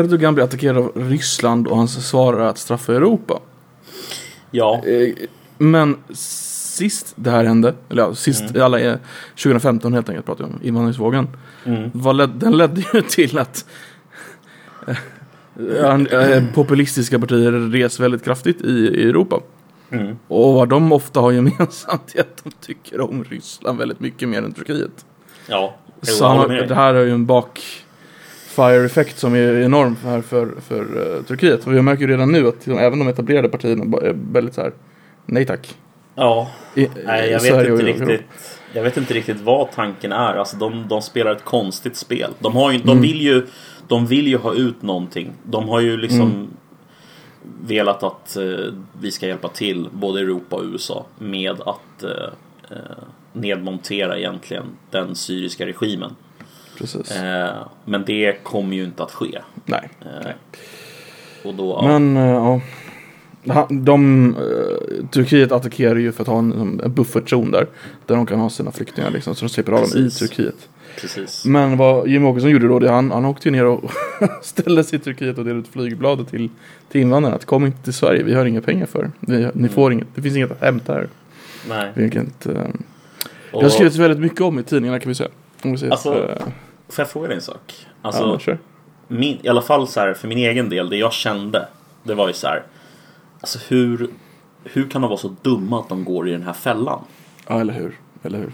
Erdogan 0.00 0.34
blir 0.34 0.44
attackerad 0.44 0.76
av 0.76 0.92
Ryssland 0.94 1.66
och 1.66 1.76
hans 1.76 2.08
svar 2.08 2.34
är 2.34 2.44
att 2.44 2.58
straffa 2.58 2.94
Europa. 2.94 3.40
Ja, 4.50 4.82
Men 5.58 5.96
sist 6.12 7.12
det 7.16 7.30
här 7.30 7.44
hände, 7.44 7.74
eller 7.88 8.02
ja, 8.02 8.14
sist 8.14 8.56
alla 8.56 8.80
är 8.80 8.98
2015 9.30 9.92
helt 9.92 10.08
enkelt 10.08 10.26
pratar 10.26 10.44
jag 10.44 10.50
om, 10.52 10.60
invandringsvågen. 10.62 11.28
Mm. 11.64 12.16
Led, 12.16 12.30
den 12.30 12.56
ledde 12.56 12.84
ju 12.94 13.02
till 13.02 13.38
att 13.38 13.64
eh, 14.86 15.94
eh, 16.12 16.44
populistiska 16.54 17.18
partier 17.18 17.70
res 17.70 18.00
väldigt 18.00 18.24
kraftigt 18.24 18.60
i, 18.62 18.70
i 18.72 19.08
Europa. 19.08 19.40
Mm. 19.90 20.16
Och 20.28 20.54
vad 20.54 20.68
de 20.68 20.92
ofta 20.92 21.20
har 21.20 21.32
gemensamt 21.32 22.14
är 22.14 22.20
att 22.20 22.44
de 22.44 22.50
tycker 22.60 23.00
om 23.00 23.24
Ryssland 23.24 23.78
väldigt 23.78 24.00
mycket 24.00 24.28
mer 24.28 24.38
än 24.42 24.52
Turkiet. 24.52 25.04
ja. 25.46 25.74
Så 26.02 26.24
jag 26.24 26.28
han, 26.28 26.38
har- 26.38 26.48
det 26.48 26.74
här 26.74 26.94
är 26.94 27.04
ju 27.04 27.10
en 27.10 27.26
backfire-effekt 27.26 29.18
som 29.18 29.34
är 29.34 29.60
enorm 29.62 29.96
här 30.04 30.20
för, 30.20 30.48
för 30.68 30.80
eh, 31.16 31.22
Turkiet. 31.22 31.66
Och 31.66 31.74
vi 31.74 31.82
märker 31.82 32.02
ju 32.02 32.08
redan 32.08 32.32
nu 32.32 32.48
att 32.48 32.68
även 32.68 32.98
de 32.98 33.08
etablerade 33.08 33.48
partierna 33.48 33.96
är 34.02 34.16
väldigt 34.32 34.54
så 34.54 34.60
här, 34.60 34.72
nej 35.26 35.46
tack. 35.46 35.74
Ja, 36.14 36.50
I, 36.74 36.88
nej, 37.04 37.30
jag 37.30 37.40
vet 37.40 37.68
inte 37.68 37.84
riktigt. 37.84 38.22
Jag 38.72 38.82
vet 38.82 38.96
inte 38.96 39.14
riktigt 39.14 39.40
vad 39.40 39.70
tanken 39.72 40.12
är. 40.12 40.34
Alltså 40.34 40.56
de, 40.56 40.88
de 40.88 41.02
spelar 41.02 41.32
ett 41.32 41.44
konstigt 41.44 41.96
spel. 41.96 42.30
De, 42.38 42.56
har 42.56 42.70
ju, 42.72 42.76
Mm. 42.76 42.86
de, 42.86 43.00
vill 43.02 43.20
ju, 43.22 43.46
de 43.88 44.06
vill 44.06 44.26
ju 44.26 44.36
ha 44.38 44.54
ut 44.54 44.82
någonting. 44.82 45.32
De 45.44 45.68
har 45.68 45.80
ju 45.80 45.96
liksom 45.96 46.20
Mm. 46.30 46.48
velat 47.62 48.02
att 48.02 48.36
eh, 48.36 48.72
vi 49.00 49.10
ska 49.10 49.26
hjälpa 49.26 49.48
till, 49.48 49.88
både 49.92 50.20
Europa 50.20 50.56
och 50.56 50.64
USA, 50.64 51.04
med 51.18 51.60
att 51.60 52.02
eh, 52.02 52.10
eh, 52.70 52.76
nedmontera 53.32 54.18
egentligen 54.18 54.64
den 54.90 55.14
syriska 55.14 55.66
regimen. 55.66 56.16
Precis. 56.78 57.10
Eh, 57.16 57.66
men 57.84 58.04
det 58.04 58.42
kommer 58.44 58.76
ju 58.76 58.84
inte 58.84 59.02
att 59.02 59.12
ske. 59.12 59.40
nej. 59.64 59.90
Eh, 60.02 60.30
och 61.48 61.54
då. 61.54 61.82
Men, 61.82 62.16
eh, 62.16 62.22
ja. 62.30 62.60
Han- 63.48 63.84
De, 63.84 64.28
eh, 64.36 65.06
Turkiet 65.10 65.52
attackerar 65.52 65.96
ju 65.96 66.12
för 66.12 66.22
att 66.22 66.28
ha 66.28 66.38
en, 66.38 66.80
en 66.84 66.92
buffertzon 66.94 67.50
där. 67.50 67.66
Där 68.06 68.16
de 68.16 68.26
kan 68.26 68.40
ha 68.40 68.50
sina 68.50 68.72
flyktingar 68.72 69.10
liksom. 69.10 69.34
Så 69.34 69.44
de 69.44 69.48
slipper 69.48 69.72
ha 69.72 69.78
dem 69.80 69.88
i 69.88 69.92
Precis. 69.92 70.18
Turkiet. 70.18 70.68
precis. 71.00 71.44
Men 71.44 71.76
vad 71.76 72.08
Jimmie 72.08 72.28
Åkesson 72.30 72.50
gjorde 72.50 72.68
då, 72.68 72.78
det 72.78 72.90
han, 72.90 73.10
han 73.10 73.24
åkte 73.24 73.48
ju 73.48 73.52
ner 73.52 73.64
och 73.64 73.90
ställde 74.42 74.84
sig 74.84 74.98
i 74.98 75.02
Turkiet 75.02 75.38
och 75.38 75.44
delade 75.44 75.60
ut 75.60 75.68
flygbladet 75.68 76.28
till, 76.28 76.48
till 76.90 77.00
invandrarna. 77.00 77.36
Att 77.36 77.44
kom 77.44 77.66
inte 77.66 77.82
till 77.84 77.92
Sverige, 77.94 78.22
vi 78.22 78.34
har 78.34 78.44
inga 78.46 78.60
pengar 78.60 78.86
för. 78.86 79.10
Vi, 79.20 79.36
Mm. 79.36 79.50
ni 79.54 79.68
får 79.68 79.92
inget, 79.92 80.08
det 80.14 80.22
finns 80.22 80.36
inget 80.36 80.50
att 80.50 80.60
hämta 80.60 80.92
här. 80.92 81.08
Nej. 81.68 81.90
Vilket, 81.94 82.46
eh, 82.46 82.52
det 83.52 83.62
har 83.62 83.68
skrivits 83.68 83.96
väldigt 83.96 84.18
mycket 84.20 84.40
om 84.40 84.58
i 84.58 84.62
tidningarna 84.62 84.98
kan 85.00 85.08
vi 85.08 85.14
säga. 85.14 85.30
Om 85.62 85.72
vi 85.72 85.78
säger, 85.78 85.92
Alltså, 85.92 86.14
eh, 86.14 86.46
Får 86.88 87.02
jag 87.02 87.08
fråga 87.10 87.26
dig 87.28 87.36
en 87.36 87.42
sak? 87.42 87.74
ja, 87.78 87.84
Alltså, 88.02 88.38
kör. 88.38 88.58
min, 89.08 89.38
i 89.42 89.48
alla 89.48 89.62
fall 89.62 89.88
så 89.88 90.00
här, 90.00 90.14
för 90.14 90.28
min 90.28 90.38
egen 90.38 90.68
del, 90.68 90.90
det 90.90 90.96
jag 90.96 91.12
kände, 91.12 91.68
det 92.02 92.14
var 92.14 92.28
ju 92.28 92.34
så 92.34 92.46
här. 92.46 92.62
Alltså 93.44 93.58
hur, 93.68 94.08
hur 94.64 94.88
kan 94.88 95.02
de 95.02 95.08
vara 95.08 95.18
så 95.18 95.34
dumma 95.42 95.80
att 95.80 95.88
de 95.88 96.04
går 96.04 96.28
i 96.28 96.32
den 96.32 96.42
här 96.42 96.52
fällan? 96.52 97.00
Ja, 97.48 97.60
eller 97.60 97.72
hur. 97.72 97.98
Eller 98.22 98.38
hur. 98.38 98.52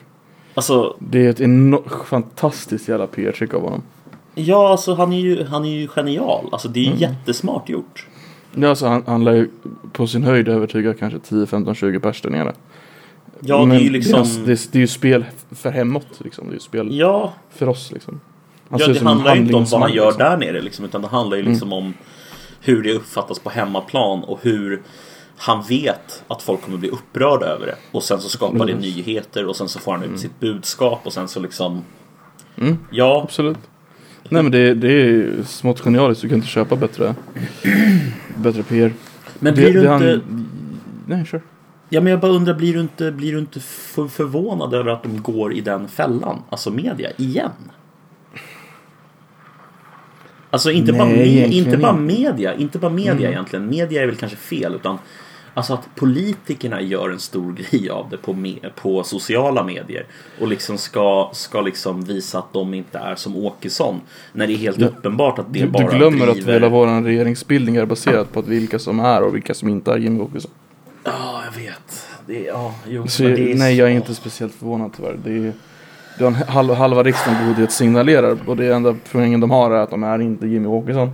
Alltså, 0.54 0.96
Det 0.98 1.26
är 1.26 1.30
ett 1.30 1.40
enormt 1.40 2.06
fantastiskt 2.06 2.88
jävla 2.88 3.06
PR-trick 3.06 3.54
av 3.54 3.62
honom. 3.62 3.82
ja, 4.34 4.68
alltså 4.70 4.94
han 4.94 5.12
är 5.12 5.20
ju, 5.20 5.44
han 5.44 5.64
är 5.64 5.70
ju 5.70 5.88
genial. 5.88 6.48
Alltså 6.52 6.68
det 6.68 6.80
är 6.80 6.86
Mm. 6.86 6.98
jättesmart 6.98 7.68
gjort. 7.68 8.06
Ja, 8.54 8.68
alltså, 8.68 8.86
han, 8.86 9.02
han 9.06 9.24
lär 9.24 9.32
ju 9.32 9.50
på 9.92 10.06
sin 10.06 10.22
höjd 10.24 10.48
övertyga 10.48 10.94
kanske 10.94 11.18
10, 11.18 11.46
15, 11.46 11.74
20 11.74 12.00
pers 12.00 12.22
där 12.22 12.30
nere. 12.30 12.52
Ja, 13.40 13.58
Men 13.58 13.68
det 13.68 13.76
är 13.76 13.84
ju 13.84 13.90
liksom... 13.90 14.22
Det 14.22 14.52
är, 14.52 14.56
det, 14.56 14.72
det 14.72 14.78
är 14.78 14.80
ju 14.80 14.86
spel 14.86 15.24
för 15.50 15.70
hemåt 15.70 16.06
liksom. 16.18 16.44
Det 16.46 16.50
är 16.50 16.54
ju 16.54 16.60
spel 16.60 16.88
Ja, 16.98 17.32
för 17.50 17.68
oss 17.68 17.92
liksom. 17.92 18.20
Han 18.70 18.80
ja 18.80 18.86
det 18.88 19.00
handlar 19.04 19.34
ju 19.34 19.40
inte 19.40 19.54
om 19.54 19.64
vad 19.70 19.80
han 19.80 19.92
gör 19.92 20.06
liksom. 20.06 20.26
Mm. 20.26 20.40
där 20.40 20.46
nere 20.52 20.60
liksom, 20.62 20.84
utan 20.84 21.02
det 21.02 21.08
handlar 21.08 21.36
ju 21.36 21.42
liksom 21.42 21.72
om 21.72 21.94
hur 22.60 22.82
det 22.82 22.92
uppfattas 22.92 23.38
på 23.38 23.50
hemmaplan 23.50 24.24
och 24.24 24.38
hur 24.42 24.82
han 25.36 25.62
vet 25.68 26.24
att 26.28 26.42
folk 26.42 26.62
kommer 26.62 26.78
bli 26.78 26.88
upprörda 26.88 27.46
över 27.46 27.66
det. 27.66 27.76
Och 27.92 28.02
sen 28.02 28.20
så 28.20 28.28
skapar 28.28 28.66
det 28.66 28.74
Precis. 28.74 28.96
nyheter 28.96 29.46
och 29.46 29.56
sen 29.56 29.68
så 29.68 29.78
får 29.78 29.92
han 29.92 30.02
ut 30.02 30.20
sitt 30.20 30.40
budskap 30.40 31.00
och 31.04 31.12
sen 31.12 31.28
så 31.28 31.40
liksom... 31.40 31.84
Mm. 32.56 32.78
Ja, 32.90 33.20
Absolut. 33.24 33.58
Nej 34.28 34.42
men 34.42 34.52
det, 34.52 34.74
det 34.74 34.92
är 34.92 35.42
smått 35.42 35.80
genialiskt. 35.80 36.22
Du 36.22 36.28
kan 36.28 36.36
inte 36.36 36.48
köpa 36.48 36.76
bättre, 36.76 37.14
bättre 38.36 38.62
PR. 38.62 38.92
men 39.38 39.54
Det- 39.54 39.60
blir 39.60 39.72
du 39.72 39.82
det 39.82 39.94
inte... 39.94 40.06
han- 40.28 40.48
Nej, 41.06 41.26
kör. 41.26 41.42
Ja 41.88 42.00
men 42.00 42.10
jag 42.10 42.20
bara 42.20 42.32
undrar, 42.32 42.54
blir 42.54 42.74
du 42.74 42.80
inte, 42.80 43.12
blir 43.12 43.32
du 43.32 43.38
inte 43.38 43.60
för 43.60 44.08
förvånad 44.08 44.74
över 44.74 44.90
att 44.90 45.02
de 45.02 45.22
går 45.22 45.52
i 45.54 45.60
den 45.60 45.88
fällan? 45.88 46.42
Alltså 46.50 46.70
media, 46.70 47.10
igen? 47.16 47.50
Alltså 50.50 50.70
inte, 50.70 50.92
bara, 50.92 51.04
Nej, 51.04 51.16
me- 51.16 51.22
egentligen 51.26 51.64
inte 51.66 51.76
bara 51.78 51.92
media, 51.92 52.54
inte 52.54 52.78
bara 52.78 52.90
media 52.90 53.12
Mm. 53.12 53.32
egentligen. 53.32 53.66
Media 53.66 54.02
är 54.02 54.06
väl 54.06 54.16
kanske 54.16 54.36
fel 54.38 54.74
utan 54.74 54.98
Alltså 55.54 55.74
att 55.74 55.88
politikerna 55.96 56.80
gör 56.82 57.10
en 57.10 57.18
stor 57.18 57.52
grej 57.70 57.90
av 57.90 58.10
det 58.10 58.16
på, 58.16 58.32
me- 58.32 58.70
på 58.76 59.02
sociala 59.04 59.64
medier 59.64 60.06
och 60.40 60.48
liksom 60.48 60.78
ska, 60.78 61.30
ska 61.32 61.60
liksom 61.60 62.04
visa 62.04 62.38
att 62.38 62.52
de 62.52 62.74
inte 62.74 62.98
är 62.98 63.14
som 63.14 63.36
Åkesson 63.36 64.00
när 64.32 64.46
det 64.46 64.52
är 64.52 64.56
helt 64.56 64.78
Ja. 64.78 64.86
uppenbart 64.86 65.38
att 65.38 65.52
det 65.52 65.60
Du, 65.60 65.66
bara 65.66 65.90
du 65.90 65.96
glömmer 65.98 66.26
att 66.28 66.34
driver... 66.34 66.52
hela 66.52 66.68
vår 66.68 67.02
regeringsbildning 67.02 67.76
är 67.76 67.86
baserad 67.86 68.32
på 68.32 68.40
att 68.40 68.46
vilka 68.48 68.78
som 68.78 69.00
är 69.00 69.22
och 69.22 69.34
vilka 69.34 69.54
som 69.54 69.68
inte 69.68 69.92
är 69.92 69.96
Jimmie 69.98 70.22
Åkesson. 70.22 70.50
Ja, 71.04 71.42
jag 71.44 71.62
vet. 71.62 72.06
Det 72.26 72.40
ja, 72.44 72.74
jo, 72.88 73.06
Så, 73.08 73.22
det 73.22 73.28
är 73.52 73.54
nej, 73.54 73.74
så- 73.76 73.80
jag 73.80 73.88
är 73.90 73.94
inte 73.94 74.14
speciellt 74.14 74.54
förvånad 74.54 74.90
tyvärr. 74.96 75.18
Det 75.24 75.30
är, 75.32 75.52
är 76.18 76.26
en 76.26 76.34
halva, 76.34 76.74
halva 76.74 77.02
riksdagen 77.02 77.46
budget 77.48 77.72
signalerar 77.72 78.38
och 78.46 78.56
det 78.56 78.74
enda 78.74 78.96
poängen 79.12 79.40
de 79.40 79.50
har 79.50 79.70
är 79.70 79.76
att 79.76 79.90
de 79.90 80.02
är 80.02 80.20
inte 80.20 80.46
Jimmy 80.46 80.66
Åkesson. 80.66 81.10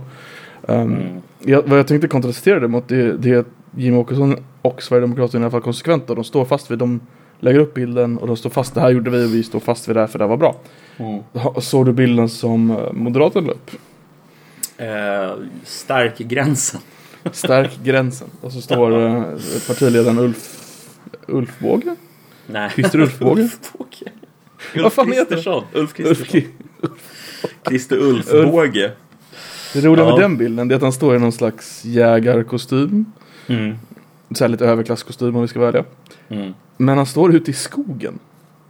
Um, 0.61 0.95
Mm. 0.95 1.21
jag, 1.39 1.63
vad 1.65 1.79
jag 1.79 1.87
tänkte 1.87 2.07
kontrastera 2.07 2.59
det 2.59 2.67
mot 2.67 2.87
det, 2.87 3.17
det 3.17 3.31
är 3.31 3.37
att 3.37 3.47
Jimmy 3.75 3.97
Åkesson 3.97 4.35
och 4.61 4.83
Sverigedemokraterna 4.83 5.41
i 5.41 5.45
alla 5.45 5.51
fall 5.51 5.61
konsekventa. 5.61 6.15
De 6.15 6.23
står 6.23 6.45
fast 6.45 6.71
vid, 6.71 6.79
de 6.79 6.99
lägger 7.39 7.59
upp 7.59 7.73
bilden 7.73 8.17
och 8.17 8.27
de 8.27 8.37
står 8.37 8.49
fast, 8.49 8.73
det 8.73 8.81
här 8.81 8.89
gjorde 8.89 9.09
vi 9.09 9.25
och 9.25 9.33
vi 9.33 9.43
står 9.43 9.59
fast 9.59 9.89
vid 9.89 9.95
det 9.95 9.99
här 9.99 10.07
för 10.07 10.19
det 10.19 10.25
här 10.25 10.29
var 10.29 10.37
bra. 10.37 10.55
Mm. 10.97 11.23
Såg 11.61 11.85
du 11.85 11.93
bilden 11.93 12.29
som 12.29 12.71
eh, 12.71 12.91
Moderaterna 12.93 13.47
la 13.47 13.53
upp? 13.53 13.71
Eh, 14.77 15.43
stärk 15.63 16.17
gränsen. 16.17 16.81
Stärk 17.31 17.79
gränsen. 17.83 18.27
Och 18.41 18.51
så 18.51 18.61
står 18.61 19.05
eh, 19.05 19.23
partiledaren 19.67 20.19
Ulf, 20.19 20.59
Ulf 21.27 21.59
Båge? 21.59 21.95
Nej. 22.47 22.69
Christer? 22.69 22.99
Ulfbåge. 22.99 23.29
Vad 23.29 23.39
Ulf 23.39 23.59
fan 23.77 24.26
heter 24.73 25.05
Kristersson. 25.05 25.63
Ulf 25.73 25.99
Ulf, 25.99 26.27
Kristersson. 26.27 26.51
Christer 27.67 27.97
Ulfbåge. 27.97 28.91
det 29.73 29.81
roliga 29.81 30.05
Ja. 30.05 30.11
med 30.11 30.19
den 30.23 30.37
bilden 30.37 30.71
är 30.71 30.75
att 30.75 30.81
han 30.81 30.93
står 30.93 31.15
i 31.15 31.19
någon 31.19 31.31
slags 31.31 31.85
jägarkostym. 31.85 33.05
Mm. 33.47 33.75
Så 34.31 34.43
här 34.43 34.49
lite 34.49 34.65
överklasskostym 34.65 35.35
om 35.35 35.41
vi 35.41 35.47
ska 35.47 35.59
välja. 35.59 35.83
Mm. 36.29 36.53
Men 36.77 36.97
han 36.97 37.05
står 37.05 37.35
ute 37.35 37.51
i 37.51 37.53
skogen. 37.53 38.19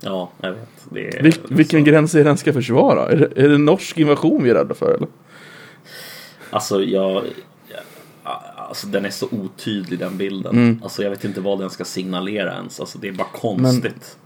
Ja, 0.02 0.32
jag 0.42 0.52
vet. 0.52 0.70
Det 0.92 1.08
är, 1.18 1.24
Vil, 1.24 1.34
vilken 1.50 1.84
gräns 1.84 2.16
är 2.16 2.24
det 2.24 2.30
han 2.30 2.38
ska 2.38 2.54
försvara? 2.54 3.12
Är 3.12 3.16
det, 3.18 3.44
är 3.44 3.50
det 3.50 3.58
norsk 3.58 3.98
invasion 3.98 4.44
vi 4.44 4.50
är 4.50 4.54
rädda 4.54 4.76
för 4.76 4.94
eller? 4.96 5.08
Alltså, 6.50 6.84
jag... 6.84 7.24
ja, 8.24 8.44
Alltså 8.56 8.88
den 8.88 9.06
är 9.06 9.10
så 9.10 9.28
otydlig 9.32 10.00
den 10.00 10.18
bilden. 10.18 10.56
Mm. 10.56 10.80
Alltså 10.84 11.04
jag 11.04 11.10
vet 11.10 11.24
inte 11.26 11.42
vad 11.42 11.60
den 11.60 11.70
ska 11.70 11.86
signalera 11.86 12.54
ens. 12.54 12.80
Alltså 12.80 12.98
det 13.00 13.08
är 13.08 13.12
bara 13.12 13.28
konstigt. 13.34 14.18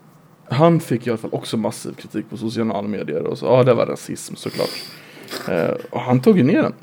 Han 0.50 0.80
fick 0.80 1.08
i 1.08 1.10
alla 1.10 1.18
fall 1.18 1.30
också 1.34 1.58
massiv 1.58 1.94
kritik 1.94 2.30
på 2.30 2.38
sociala 2.38 2.82
medier 2.82 3.24
och 3.24 3.38
så, 3.38 3.46
ja 3.46 3.64
det 3.64 3.74
var 3.74 3.86
rasism 3.86 4.36
såklart. 4.36 4.70
Eh, 5.50 5.76
och 5.90 6.02
han 6.02 6.22
tog 6.22 6.38
ju 6.38 6.44
ner 6.44 6.62
den. 6.62 6.74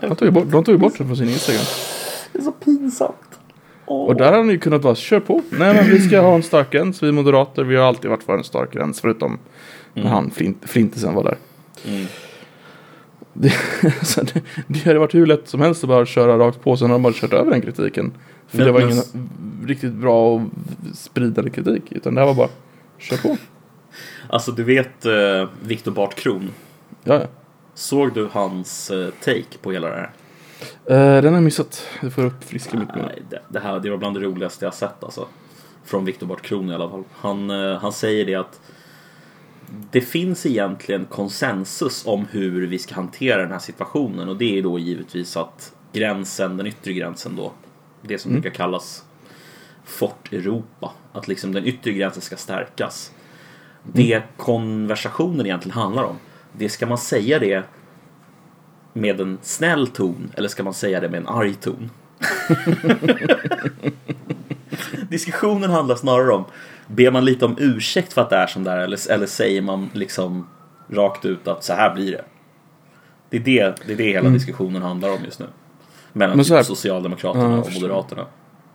Han 0.00 0.16
tog 0.16 0.28
ju 0.28 0.30
bort, 0.32 0.44
de 0.50 0.64
tog 0.64 0.74
ju 0.74 0.78
bort 0.78 0.98
den 0.98 1.06
från 1.06 1.16
sin 1.16 1.28
Instagram. 1.28 1.64
Det 2.32 2.38
är 2.38 2.42
så 2.42 2.52
pinsamt. 2.52 3.14
Åh. 3.86 4.06
Och 4.06 4.16
där 4.16 4.24
hade 4.24 4.36
han 4.36 4.50
ju 4.50 4.58
kunnat 4.58 4.82
bara, 4.82 4.94
kör 4.94 5.20
på. 5.20 5.42
Nej 5.50 5.74
men 5.74 5.84
vi 5.90 6.00
ska 6.00 6.20
ha 6.20 6.34
en 6.34 6.42
stark 6.42 6.70
gräns, 6.70 7.02
vi 7.02 7.12
moderater, 7.12 7.64
vi 7.64 7.76
har 7.76 7.84
alltid 7.84 8.10
varit 8.10 8.22
för 8.22 8.36
en 8.36 8.44
stark 8.44 8.72
gräns 8.72 9.00
förutom 9.00 9.38
när 9.94 10.04
han, 10.08 10.30
flint, 10.30 10.58
Flintisen 10.62 11.14
var 11.14 11.24
där. 11.24 11.36
Mm. 11.88 12.06
Det, 13.32 13.52
så 14.02 14.22
det, 14.22 14.42
det 14.66 14.84
hade 14.84 14.98
varit 14.98 15.14
hur 15.14 15.26
lätt 15.26 15.48
som 15.48 15.60
helst 15.60 15.84
att 15.84 15.88
bara 15.88 16.06
köra 16.06 16.38
rakt 16.38 16.62
på, 16.62 16.76
sen 16.76 16.90
har 16.90 16.94
de 16.94 17.02
bara 17.02 17.12
kört 17.12 17.32
över 17.32 17.50
den 17.50 17.60
kritiken. 17.62 18.12
För 18.48 18.58
Men- 18.58 18.66
det 18.66 18.72
var 18.72 18.80
men- 18.80 18.90
ingen 18.90 19.28
riktigt 19.66 19.92
bra 19.92 20.34
och 20.34 20.40
spridande 20.94 21.50
kritik, 21.50 21.82
utan 21.90 22.14
det 22.14 22.20
här 22.20 22.26
var 22.26 22.34
bara, 22.34 22.48
kör 22.98 23.16
på. 23.16 23.36
Alltså 24.28 24.52
du 24.52 24.64
vet 24.64 25.04
eh, 25.04 25.48
Viktor 25.62 25.92
Bart 25.92 26.14
Kron. 26.14 26.52
Ja, 27.04 27.14
ja. 27.14 27.26
Såg 27.74 28.14
du 28.14 28.28
hans 28.32 28.90
eh, 28.90 29.10
take 29.24 29.58
på 29.62 29.72
hela 29.72 29.88
det 29.88 29.96
här? 29.96 30.10
Eh, 30.86 31.22
den 31.22 31.24
har 31.24 31.32
jag 31.32 31.42
missat. 31.42 31.86
Det 32.00 32.10
får 32.10 32.24
upp 32.24 32.44
friska 32.44 32.78
mitt 32.78 32.94
minne. 32.94 33.06
Nej, 33.06 33.22
det, 33.30 33.42
det 33.48 33.60
här 33.60 33.80
det 33.80 33.90
var 33.90 33.96
bland 33.96 34.16
det 34.16 34.20
roligaste 34.20 34.64
jag 34.64 34.74
sett 34.74 35.04
alltså. 35.04 35.26
Från 35.84 36.04
Viktor 36.04 36.26
Bart 36.26 36.42
Kron 36.42 36.70
i 36.70 36.74
alla 36.74 36.90
fall. 36.90 37.04
Han, 37.12 37.50
eh, 37.50 37.78
han 37.78 37.92
säger 37.92 38.26
det 38.26 38.34
att 38.34 38.60
det 39.90 40.00
finns 40.00 40.46
egentligen 40.46 41.04
konsensus 41.04 42.06
om 42.06 42.26
hur 42.30 42.66
vi 42.66 42.78
ska 42.78 42.94
hantera 42.94 43.42
den 43.42 43.52
här 43.52 43.58
situationen 43.58 44.28
och 44.28 44.36
det 44.36 44.58
är 44.58 44.62
då 44.62 44.78
givetvis 44.78 45.36
att 45.36 45.72
gränsen, 45.92 46.56
den 46.56 46.66
yttre 46.66 46.92
gränsen 46.92 47.36
då, 47.36 47.52
det 48.02 48.18
som 48.18 48.32
brukar 48.32 48.50
kallas 48.50 49.04
Fort 49.84 50.32
Europa, 50.32 50.92
att 51.18 51.28
liksom 51.28 51.52
den 51.52 51.66
yttre 51.66 51.92
gränsen 51.92 52.22
ska 52.22 52.36
stärkas. 52.36 53.12
Det 53.82 54.22
konversationen 54.36 55.46
egentligen 55.46 55.78
handlar 55.78 56.04
om, 56.04 56.16
det 56.52 56.68
ska 56.68 56.86
man 56.86 56.98
säga 56.98 57.38
det 57.38 57.62
med 58.92 59.20
en 59.20 59.38
snäll 59.42 59.86
ton 59.86 60.32
eller 60.34 60.48
ska 60.48 60.62
man 60.62 60.74
säga 60.74 61.00
det 61.00 61.08
med 61.08 61.20
en 61.20 61.28
arg 61.28 61.54
ton? 61.54 61.90
Diskussionen 65.08 65.70
handlar 65.70 65.96
snarare 65.96 66.32
om, 66.32 66.44
ber 66.86 67.10
man 67.10 67.24
lite 67.24 67.44
om 67.44 67.56
ursäkt 67.58 68.12
för 68.12 68.22
att 68.22 68.30
det 68.30 68.36
är 68.36 68.46
som 68.46 68.64
det 68.64 68.70
är 68.70 68.78
eller, 68.78 69.10
eller 69.10 69.26
säger 69.26 69.62
man 69.62 69.90
liksom 69.92 70.46
rakt 70.90 71.24
ut 71.24 71.48
att 71.48 71.64
så 71.64 71.72
här 71.72 71.94
blir 71.94 72.12
det? 72.12 72.24
Det 73.30 73.36
är 73.36 73.40
det, 73.40 73.76
det, 73.86 73.92
är 73.92 73.96
det 73.96 74.04
hela 74.04 74.30
diskussionen 74.30 74.82
handlar 74.82 75.08
om 75.08 75.24
just 75.24 75.38
nu. 75.38 75.46
Mellan 76.12 76.36
Men 76.36 76.46
typ 76.46 76.66
Socialdemokraterna 76.66 77.54
Ja, 77.54 77.60
och. 77.60 77.72
Moderaterna. 77.74 78.26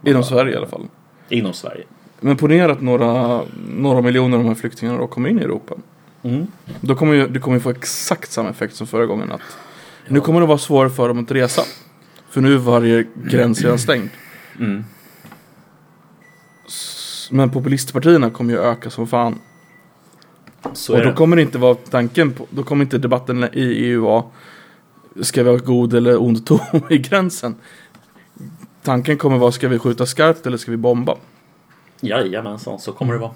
Inom 0.03 0.23
Sverige 0.23 0.53
i 0.53 0.57
alla 0.57 0.67
fall. 0.67 0.87
Inom 1.29 1.53
Sverige. 1.53 1.83
Men 2.23 2.37
ponera 2.37 2.71
att 2.71 2.81
några, 2.81 3.41
några 3.67 4.01
miljoner 4.01 4.37
av 4.37 4.43
de 4.43 4.47
här 4.47 4.55
flyktingarna 4.55 4.97
då 4.97 5.07
kommer 5.07 5.29
in 5.29 5.39
i 5.39 5.41
Europa. 5.41 5.75
Mm. 6.23 6.47
Då 6.81 6.95
kommer 6.95 7.13
ju, 7.13 7.27
det 7.27 7.39
kommer 7.39 7.59
få 7.59 7.69
exakt 7.69 8.31
samma 8.31 8.49
effekt 8.49 8.75
som 8.75 8.87
förra 8.87 9.05
gången. 9.05 9.31
Att 9.31 9.41
Nu 10.07 10.19
kommer 10.19 10.39
det 10.41 10.45
vara 10.45 10.57
svårare 10.57 10.89
för 10.89 11.07
dem 11.07 11.19
att 11.19 11.31
resa. 11.31 11.61
För 12.29 12.41
nu 12.41 12.53
är 12.53 12.57
varje 12.57 13.05
gräns 13.15 13.61
redan 13.61 13.79
stängd. 13.79 14.09
Mm. 14.59 14.83
Men 17.31 17.49
populistpartierna 17.49 18.29
kommer 18.29 18.53
ju 18.53 18.59
öka 18.59 18.89
som 18.89 19.07
fan. 19.07 19.39
Så 20.73 20.93
Och 20.93 20.99
då 21.03 21.09
det. 21.09 21.15
kommer 21.15 21.35
det 21.35 21.41
inte 21.41 21.57
vara 21.57 21.75
tanken 21.75 22.31
på, 22.31 22.47
då 22.49 22.63
kommer 22.63 22.85
inte 22.85 22.97
debatten 22.97 23.43
i 23.43 23.61
EU 23.61 24.03
vara 24.03 24.23
Ska 25.21 25.43
vi 25.43 25.49
ha 25.49 25.57
god 25.57 25.93
eller 25.93 26.21
ond 26.21 26.45
ton 26.45 26.59
i 26.89 26.97
gränsen? 26.97 27.55
Tanken 28.83 29.17
kommer 29.17 29.37
vara, 29.37 29.51
ska 29.51 29.67
vi 29.67 29.79
skjuta 29.79 30.05
skarpt 30.05 30.45
eller 30.45 30.57
ska 30.57 30.71
vi 30.71 30.77
bomba? 30.77 31.17
Jajamensan, 32.03 32.79
så 32.79 32.91
kommer 32.91 33.13
det 33.13 33.19
vara. 33.19 33.31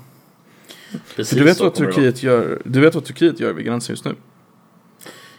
Precis 1.15 1.37
du 1.37 1.43
vet 1.43 1.59
vad. 1.59 1.73
Turkiet 1.73 2.23
gör, 2.23 2.61
du 2.65 2.79
vet 2.79 2.95
vad 2.95 3.05
Turkiet 3.05 3.39
gör 3.39 3.53
vid 3.53 3.65
gränsen 3.65 3.93
just 3.93 4.05
nu? 4.05 4.15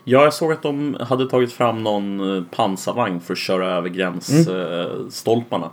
Ja, 0.05 0.22
jag 0.24 0.35
såg 0.35 0.53
att 0.53 0.62
de 0.62 0.96
hade 1.00 1.29
tagit 1.31 1.53
fram 1.53 1.83
någon 1.83 2.37
eh, 2.37 2.42
pansarvagn 2.50 3.20
för 3.20 3.33
att 3.35 3.38
köra 3.38 3.68
över 3.76 3.88
gränsstolparna. 3.88 5.70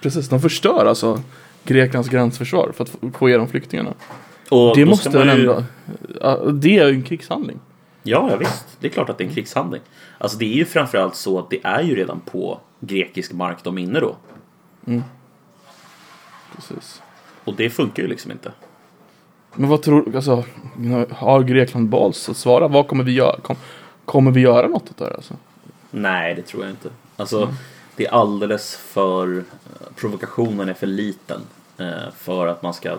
Precis, 0.00 0.28
de 0.28 0.40
förstör 0.40 0.86
alltså 0.86 1.22
Greklands 1.64 2.08
gränsförsvar 2.08 2.72
för 2.76 2.84
att 2.84 3.14
få- 3.16 3.28
igenom 3.28 3.48
flyktingarna. 3.48 3.94
Och 4.50 4.76
Det 4.76 4.84
måste 4.86 5.08
väl 5.10 5.38
ju- 5.38 5.50
ändå, 6.20 6.50
det 6.52 6.78
är 6.78 6.88
ju 6.88 6.94
en 6.94 7.02
krigshandling. 7.02 7.58
Ja, 8.02 8.28
ja, 8.30 8.36
visst. 8.36 8.66
Det 8.80 8.86
är 8.86 8.90
klart 8.90 9.08
att 9.08 9.18
det 9.18 9.24
är 9.24 9.28
en 9.28 9.34
krigshandling. 9.34 9.80
Alltså 10.18 10.38
det 10.38 10.44
är 10.44 10.56
ju 10.56 10.64
framförallt 10.64 11.14
så 11.16 11.38
att 11.38 11.50
det 11.50 11.60
är 11.64 11.82
ju 11.82 11.96
redan 11.96 12.20
på 12.20 12.60
grekisk 12.80 13.32
mark 13.32 13.58
de 13.62 13.78
är 13.78 13.82
inne 13.82 14.00
då. 14.00 14.16
Precis. 16.54 17.02
Och 17.44 17.54
det 17.54 17.70
funkar 17.70 18.02
ju 18.02 18.08
liksom 18.08 18.30
inte. 18.30 18.52
Men 19.54 19.68
vad 19.68 19.82
tror 19.82 20.02
du, 20.06 20.16
alltså, 20.16 20.44
har 21.10 21.42
Grekland 21.42 21.88
balls 21.88 22.28
att 22.28 22.36
svara? 22.36 22.68
Vad 22.68 22.88
kommer 22.88 23.04
vi 23.04 23.12
göra? 23.12 23.40
Kom, 23.40 23.56
kommer 24.04 24.30
vi 24.30 24.40
göra 24.40 24.68
något 24.68 24.90
åt 24.90 24.96
det 24.96 25.04
här 25.04 25.12
alltså? 25.12 25.34
Nej, 25.90 26.34
det 26.34 26.42
tror 26.42 26.62
jag 26.62 26.72
inte. 26.72 26.90
Alltså, 27.16 27.54
det 27.96 28.06
är 28.06 28.10
alldeles 28.10 28.76
för... 28.76 29.44
Provokationen 29.96 30.68
är 30.68 30.74
för 30.74 30.86
liten 30.86 31.40
eh, 31.78 32.10
för 32.16 32.46
att 32.46 32.62
man 32.62 32.74
ska 32.74 32.98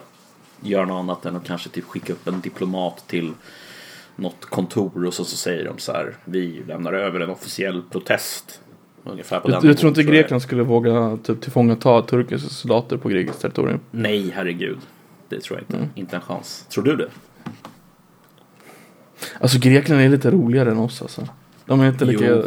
göra 0.61 0.85
något 0.85 0.99
annat 0.99 1.25
än 1.25 1.35
att 1.35 1.47
kanske 1.47 1.69
typ 1.69 1.83
skicka 1.83 2.13
upp 2.13 2.27
en 2.27 2.41
diplomat 2.41 3.07
till 3.07 3.33
något 4.15 4.45
kontor 4.45 5.05
och 5.05 5.13
så, 5.13 5.25
så 5.25 5.37
säger 5.37 5.65
de 5.65 5.77
så 5.77 5.91
här 5.91 6.15
vi 6.25 6.63
lämnar 6.67 6.93
över 6.93 7.19
en 7.19 7.29
officiell 7.29 7.83
protest. 7.91 8.61
Ungefär 9.11 9.39
på 9.39 9.49
Jag, 9.49 9.55
den 9.55 9.61
nivån, 9.63 9.75
tror 9.75 9.89
inte 9.89 10.01
jag. 10.01 10.07
Grekland 10.09 10.41
skulle 10.41 10.63
våga 10.63 11.17
typ, 11.23 11.41
tillfångata 11.41 12.01
turkiska 12.01 12.49
soldater 12.49 12.97
på 12.97 13.09
grekiskt 13.09 13.41
territorium. 13.41 13.79
Nej, 13.91 14.31
herregud. 14.35 14.77
Det 15.29 15.39
tror 15.41 15.59
jag 15.59 15.63
inte. 15.63 15.77
Mm. 15.77 15.89
Inte 15.95 16.15
en 16.15 16.21
chans. 16.21 16.65
Tror 16.69 16.83
du 16.83 16.95
det? 16.95 17.09
Alltså 19.39 19.59
Grekland 19.59 20.01
är 20.01 20.09
lite 20.09 20.31
roligare 20.31 20.71
än 20.71 20.77
oss 20.77 21.01
alltså. 21.01 21.27
De 21.65 21.81
är 21.81 21.89
inte 21.89 22.05
lika... 22.05 22.25
Jo. 22.27 22.43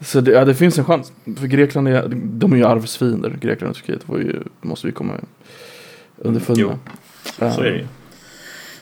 Så 0.00 0.20
det, 0.20 0.30
ja, 0.30 0.44
det 0.44 0.54
finns 0.54 0.78
en 0.78 0.84
chans. 0.84 1.12
För 1.36 1.46
Grekland 1.46 1.88
är, 1.88 2.08
de 2.24 2.52
är 2.52 2.56
ju 2.56 2.64
arvsfiender. 2.64 3.38
Grekland 3.40 3.70
och 3.70 3.76
Turkiet 3.76 4.04
måste 4.60 4.86
vi 4.86 4.92
komma 4.92 5.12
underfund 6.16 6.58
Jo. 6.58 6.68
med. 7.38 7.54
Så 7.54 7.60
är 7.60 7.70
det 7.70 7.78
ju. 7.78 7.86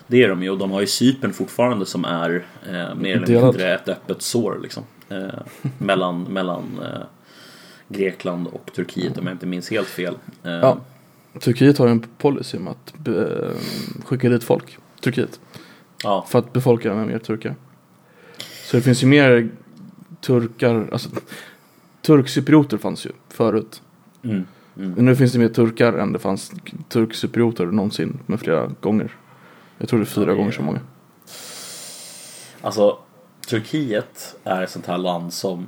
Det 0.07 0.23
är 0.23 0.29
de 0.29 0.43
ju 0.43 0.51
och 0.51 0.59
de 0.59 0.71
har 0.71 0.81
ju 0.81 0.87
Cypern 0.87 1.33
fortfarande 1.33 1.87
som 1.87 2.05
är 2.05 2.45
eh, 2.67 2.95
mer 2.95 3.17
eller 3.17 3.43
mindre 3.43 3.75
ett 3.75 3.89
öppet 3.89 4.23
sår 4.23 4.59
liksom. 4.63 4.83
Eh, 5.09 5.29
mellan 5.79 6.23
mellan 6.23 6.65
eh, 6.83 7.03
Grekland 7.89 8.47
och 8.47 8.71
Turkiet 8.75 9.19
om 9.19 9.27
jag 9.27 9.35
inte 9.35 9.47
minns 9.47 9.71
helt 9.71 9.89
fel. 9.89 10.15
Eh, 10.45 10.51
Ja. 10.53 10.79
Turkiet 11.41 11.79
har 11.79 11.87
ju 11.87 11.93
en 11.93 12.01
policy 12.19 12.59
om 12.59 12.69
att 12.69 12.95
be, 12.99 13.51
skicka 14.05 14.29
dit 14.29 14.45
folk. 14.45 14.79
Turkiet. 15.01 15.41
ja. 16.03 16.27
För 16.29 16.39
att 16.39 16.53
befolka 16.53 16.95
med 16.95 17.07
mer 17.07 17.19
turkar. 17.19 17.55
Så 18.65 18.77
det 18.77 18.83
finns 18.83 19.03
ju 19.03 19.07
mer 19.07 19.49
turkar, 20.21 20.89
alltså 20.93 21.09
turkcyprioter 22.03 22.79
fanns 22.79 23.07
ju 23.07 23.11
förut. 23.29 23.83
Mm, 24.23 24.47
mm. 24.77 24.93
Men 24.93 25.05
nu 25.05 25.17
finns 25.17 25.33
det 25.33 25.39
mer 25.39 25.49
turkar 25.49 25.93
än 25.93 26.13
det 26.13 26.19
fanns 26.19 26.53
turkcyprioter 26.89 27.67
någonsin 27.67 28.19
med 28.27 28.41
flera 28.41 28.67
gånger. 28.81 29.11
Jag 29.79 29.89
tror 29.89 29.99
det 30.01 30.03
är 30.03 30.07
fyra 30.07 30.23
Ja, 30.25 30.27
det 30.27 30.33
är- 30.33 30.37
gånger 30.37 30.53
så 30.53 30.63
många. 30.63 30.81
Alltså 32.61 32.99
Turkiet 33.49 34.37
är 34.45 34.63
ett 34.63 34.71
sånt 34.71 34.87
här 34.87 34.99
land 34.99 35.33
som 35.33 35.67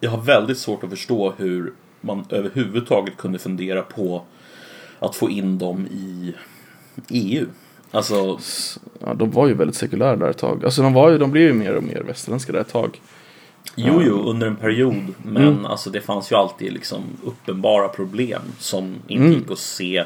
jag 0.00 0.10
har 0.10 0.18
väldigt 0.20 0.58
svårt 0.58 0.84
att 0.84 0.90
förstå 0.90 1.32
hur 1.36 1.72
man 2.00 2.24
överhuvudtaget 2.28 3.16
kunde 3.16 3.38
fundera 3.38 3.82
på 3.82 4.22
att 4.98 5.14
få 5.16 5.30
in 5.30 5.58
dem 5.58 5.86
i 5.86 6.34
EU. 7.08 7.46
Alltså, 7.90 8.38
Ja, 9.00 9.14
de 9.14 9.30
var 9.30 9.46
ju 9.46 9.54
väldigt 9.54 9.76
sekulära 9.76 10.16
där 10.16 10.30
ett 10.30 10.38
tag. 10.38 10.64
Alltså 10.64 10.82
de 10.82 10.92
var 10.94 11.10
ju, 11.10 11.18
de 11.18 11.30
blev 11.30 11.42
ju 11.44 11.52
mer 11.52 11.74
och 11.74 11.82
mer 11.82 12.02
västerländska 12.02 12.52
där 12.52 12.60
ett 12.60 12.68
tag. 12.72 13.00
jo, 13.76 14.02
jo, 14.06 14.22
under 14.30 14.46
en 14.46 14.56
period. 14.56 14.94
Men 15.22 15.42
Mm. 15.48 15.66
alltså 15.66 15.90
det 15.90 16.00
fanns 16.00 16.32
ju 16.32 16.36
alltid 16.36 16.72
liksom 16.72 17.02
uppenbara 17.24 17.88
problem 17.88 18.42
som 18.58 18.94
inte 19.06 19.24
Mm. 19.24 19.32
gick 19.38 19.50
att 19.50 19.58
se 19.58 20.04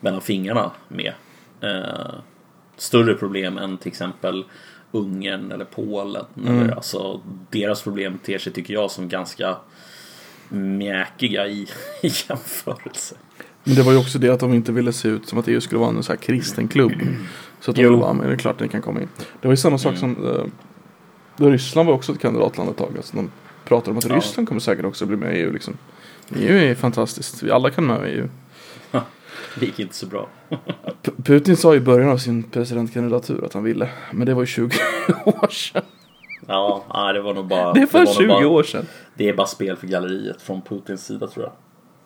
mellan 0.00 0.20
fingrarna 0.20 0.70
med. 0.88 1.12
Eh, 1.60 2.14
större 2.76 3.14
problem 3.14 3.58
än 3.58 3.76
till 3.76 3.88
exempel 3.88 4.44
Ungern 4.92 5.52
eller 5.52 5.64
Polen. 5.64 6.24
Mm. 6.36 6.58
Eller, 6.58 6.74
alltså, 6.74 7.20
deras 7.50 7.82
problem 7.82 8.18
ter 8.24 8.38
sig, 8.38 8.52
tycker 8.52 8.74
jag, 8.74 8.90
som 8.90 9.08
ganska 9.08 9.56
mjäkiga 10.48 11.46
i, 11.46 11.62
i 12.02 12.10
jämförelse. 12.28 13.14
Men 13.64 13.74
det 13.74 13.82
var 13.82 13.92
ju 13.92 13.98
också 13.98 14.18
det 14.18 14.28
att 14.28 14.40
de 14.40 14.54
inte 14.54 14.72
ville 14.72 14.92
se 14.92 15.08
ut 15.08 15.28
som 15.28 15.38
att 15.38 15.48
EU 15.48 15.60
skulle 15.60 15.78
vara 15.78 15.90
en 15.90 16.02
sån 16.02 16.16
här 16.16 16.22
kristen 16.22 16.68
klubb. 16.68 16.92
Så 17.60 17.70
att 17.70 17.76
de 17.76 17.82
Jo. 17.82 17.96
vara 17.96 18.12
med, 18.12 18.26
det 18.26 18.32
är 18.32 18.36
klart 18.36 18.60
ni 18.60 18.68
kan 18.68 18.82
komma 18.82 19.00
in. 19.00 19.08
Det 19.40 19.48
var 19.48 19.52
ju 19.52 19.56
samma 19.56 19.78
sak 19.78 19.94
Mm. 19.96 20.14
som 20.16 20.26
eh, 21.38 21.50
Ryssland 21.50 21.86
var 21.88 21.94
också 21.94 22.12
ett 22.12 22.18
kandidatland 22.20 22.70
ett 22.70 22.76
tag. 22.76 22.92
Alltså 22.96 23.16
de 23.16 23.30
pratade 23.64 23.90
om 23.90 23.98
att 23.98 24.04
Ja. 24.08 24.16
Ryssland 24.16 24.48
kommer 24.48 24.60
säkert 24.60 24.84
också 24.84 25.06
bli 25.06 25.16
med 25.16 25.36
i 25.36 25.40
EU 25.40 25.52
liksom. 25.52 25.76
EU 26.36 26.56
är 26.56 26.74
fantastiskt, 26.74 27.42
vi 27.42 27.50
alla 27.50 27.70
kan 27.70 27.86
med 27.86 28.08
i 28.08 28.12
EU. 28.12 28.28
Det 29.60 29.66
gick 29.66 29.78
inte 29.78 29.94
så 29.94 30.06
bra. 30.06 30.28
Putin 31.24 31.56
sa 31.56 31.74
i 31.74 31.80
början 31.80 32.10
av 32.10 32.16
sin 32.18 32.42
presidentkandidatur 32.42 33.44
att 33.44 33.54
han 33.54 33.62
ville. 33.64 33.88
Men 34.12 34.26
det 34.26 34.34
var 34.34 34.42
ju 34.42 34.46
20 34.46 34.64
år 35.26 35.48
sedan. 35.50 35.82
Ja, 36.46 37.12
det 37.14 37.20
var 37.20 37.34
nog 37.34 37.46
bara... 37.46 37.72
Det 37.72 37.80
är 37.80 37.98
nog 37.98 38.08
20 38.14 38.26
bara, 38.28 38.48
år 38.48 38.62
sedan. 38.62 38.86
Det 39.14 39.28
är 39.28 39.34
bara 39.34 39.46
spel 39.46 39.76
för 39.76 39.86
galleriet 39.86 40.42
från 40.42 40.62
Putins 40.62 41.06
sida 41.06 41.26
tror 41.26 41.44
jag. 41.44 41.52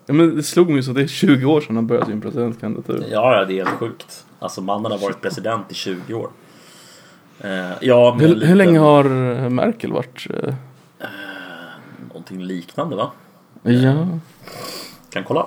Ja, 0.07 0.15
men 0.15 0.37
det 0.37 0.43
slog 0.43 0.71
mig 0.71 0.83
så 0.83 0.91
att 0.91 0.97
det 0.97 1.03
är 1.03 1.07
20 1.07 1.45
år 1.47 1.61
sedan 1.61 1.77
han 1.77 1.87
började 1.87 2.07
sin 2.07 2.21
presidentkandidatur. 2.21 3.05
Ja, 3.11 3.45
det 3.45 3.53
är 3.53 3.57
helt 3.65 3.69
sjukt. 3.79 4.25
Alltså 4.39 4.61
mannen 4.61 4.93
har 4.93 4.99
varit 4.99 5.21
president 5.21 5.73
i 5.73 5.75
20 5.75 6.15
år. 6.15 6.31
Eh, 7.41 7.51
ja, 7.81 8.15
Hur, 8.21 8.29
lite- 8.29 8.47
hur 8.47 8.55
länge 8.55 8.79
har 8.79 9.05
Merkel 9.49 9.93
varit? 9.93 10.27
eh, 10.31 10.55
Någonting 12.09 12.43
liknande 12.43 12.97
va? 12.97 13.11
Ja, 13.63 14.09
Kan 15.11 15.25
kolla. 15.25 15.47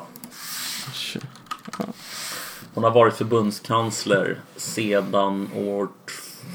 Hon 2.73 2.83
har 2.83 2.91
varit 2.91 3.13
förbundskansler 3.13 4.39
sedan 4.55 5.49
år 5.55 5.87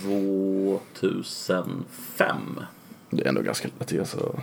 2005. 0.02 2.60
det 3.10 3.22
är 3.24 3.28
ändå 3.28 3.42
ganska 3.42 3.68
lätt 3.78 3.98
alltså. 3.98 4.40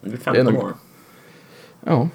Det 0.00 0.08
blir 0.10 0.20
Det 0.24 0.30
är 0.30 0.34
15 0.34 0.54
nog- 0.54 0.64
år. 0.64 0.74
Ja. 1.84 2.08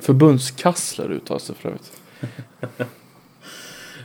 Förbundskansler 0.00 1.12
uttalas 1.12 1.46
det 1.46 1.54
för 1.54 1.68
övrigt. 1.68 1.92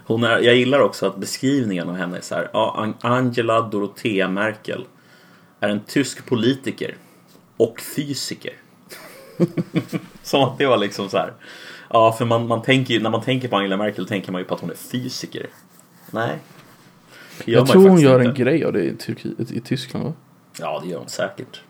Hon 0.05 0.23
är, 0.23 0.39
jag 0.39 0.55
gillar 0.55 0.79
också 0.79 1.05
att 1.05 1.17
beskrivningen 1.17 1.89
av 1.89 1.95
henne 1.95 2.17
är 2.17 2.21
så 2.21 2.35
här. 2.35 2.49
Ja, 2.53 2.93
Angela 3.01 3.61
Dorothea 3.61 4.27
Merkel 4.29 4.85
är 5.59 5.69
en 5.69 5.79
tysk 5.83 6.25
politiker 6.25 6.97
och 7.57 7.81
fysiker. 7.95 8.53
Som 10.23 10.43
att 10.43 10.57
det 10.57 10.65
var 10.65 10.77
liksom 10.77 11.09
så 11.09 11.17
här. 11.17 11.33
Ja, 11.93 12.11
för 12.11 12.25
man, 12.25 12.47
man 12.47 12.61
tänker 12.61 12.93
ju, 12.93 12.99
när 13.01 13.09
man 13.09 13.21
tänker 13.21 13.47
på 13.47 13.55
Angela 13.57 13.77
Merkel 13.77 14.07
tänker 14.07 14.31
man 14.31 14.41
ju 14.41 14.45
på 14.45 14.53
att 14.55 14.61
hon 14.61 14.69
är 14.71 14.75
fysiker. 14.75 15.47
Nej. 16.11 16.37
Jag 17.45 17.67
tror 17.67 17.89
hon 17.89 17.99
gör 17.99 18.19
en 18.19 18.25
inte. 18.25 18.43
grej 18.43 18.65
av 18.65 18.73
det 18.73 18.83
i, 18.83 18.95
Turkiet, 18.95 19.51
i 19.51 19.61
Tyskland 19.61 20.05
va? 20.05 20.13
Ja, 20.59 20.79
det 20.83 20.89
gör 20.89 20.99
hon 20.99 21.09
säkert. 21.09 21.61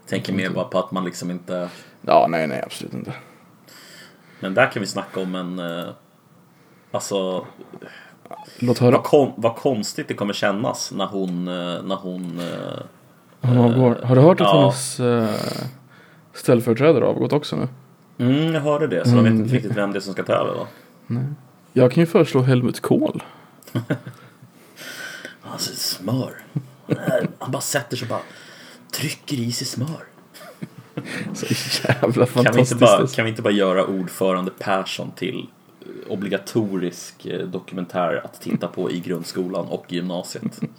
Jag 0.00 0.08
tänker 0.08 0.32
mer 0.32 0.50
bara 0.50 0.64
på 0.64 0.78
att 0.78 0.90
man 0.90 1.04
liksom 1.04 1.30
inte... 1.30 1.68
Ja, 2.02 2.26
nej, 2.28 2.46
nej, 2.46 2.62
absolut 2.66 2.94
inte. 2.94 3.12
Men 4.40 4.54
där 4.54 4.70
kan 4.70 4.80
vi 4.80 4.86
snacka 4.86 5.20
om 5.20 5.34
en... 5.34 5.58
eh, 5.58 5.88
Alltså, 6.92 7.46
Låt 8.58 8.78
höra. 8.78 8.90
vad, 8.90 9.04
kon, 9.04 9.32
vad 9.36 9.56
konstigt 9.56 10.08
det 10.08 10.14
kommer 10.14 10.32
kännas 10.32 10.92
när 10.92 11.06
hon... 11.06 11.48
eh, 11.48 11.82
När 11.82 11.96
hon 11.96 12.38
eh, 12.40 12.80
Hon 13.40 13.58
avgår. 13.58 14.00
Har 14.04 14.14
du 14.16 14.20
hört 14.22 14.40
att 14.40 14.46
ja. 14.46 14.60
hennes 14.60 15.00
ställföreträdare 16.34 17.04
har 17.04 17.10
avgått 17.10 17.32
också 17.32 17.56
nu? 17.56 17.68
Mm, 18.20 18.54
jag 18.54 18.60
hörde 18.60 18.86
det. 18.86 19.04
Så 19.08 19.14
de 19.14 19.24
vet 19.24 19.32
inte 19.32 19.54
riktigt 19.54 19.76
vem 19.76 19.92
det 19.92 19.98
är 19.98 20.00
som 20.00 20.12
ska 20.12 20.22
ta 20.22 20.32
över 20.32 20.54
va? 20.54 20.66
Jag 21.72 21.92
kan 21.92 22.00
ju 22.02 22.06
föreslå 22.06 22.42
Helmut 22.42 22.80
Kohl. 22.80 23.22
Alltså 25.42 25.70
smör. 25.74 26.32
Han, 26.86 26.96
är, 26.96 27.28
han 27.38 27.50
bara 27.50 27.60
sätter 27.62 27.96
sig 27.96 28.06
och 28.06 28.08
bara 28.08 28.20
trycker 28.92 29.36
i 29.36 29.52
sig 29.52 29.66
smör. 29.66 30.04
Så 31.34 31.46
jävla 31.88 31.96
Kan 32.02 32.12
vi, 32.12 32.20
inte 32.20 32.26
fantastiskt. 32.32 32.80
bara, 32.80 33.06
kan 33.06 33.24
vi 33.24 33.30
inte 33.30 33.42
bara 33.42 33.52
göra 33.52 33.84
ordförande 33.86 34.50
Persson 34.58 35.10
till 35.16 35.46
eh, 35.80 36.12
obligatorisk 36.12 37.26
eh, 37.26 37.46
dokumentär 37.46 38.20
att 38.24 38.40
titta 38.40 38.68
på 38.68 38.90
i 38.90 39.00
grundskolan 39.00 39.66
och 39.66 39.92
gymnasiet? 39.92 40.60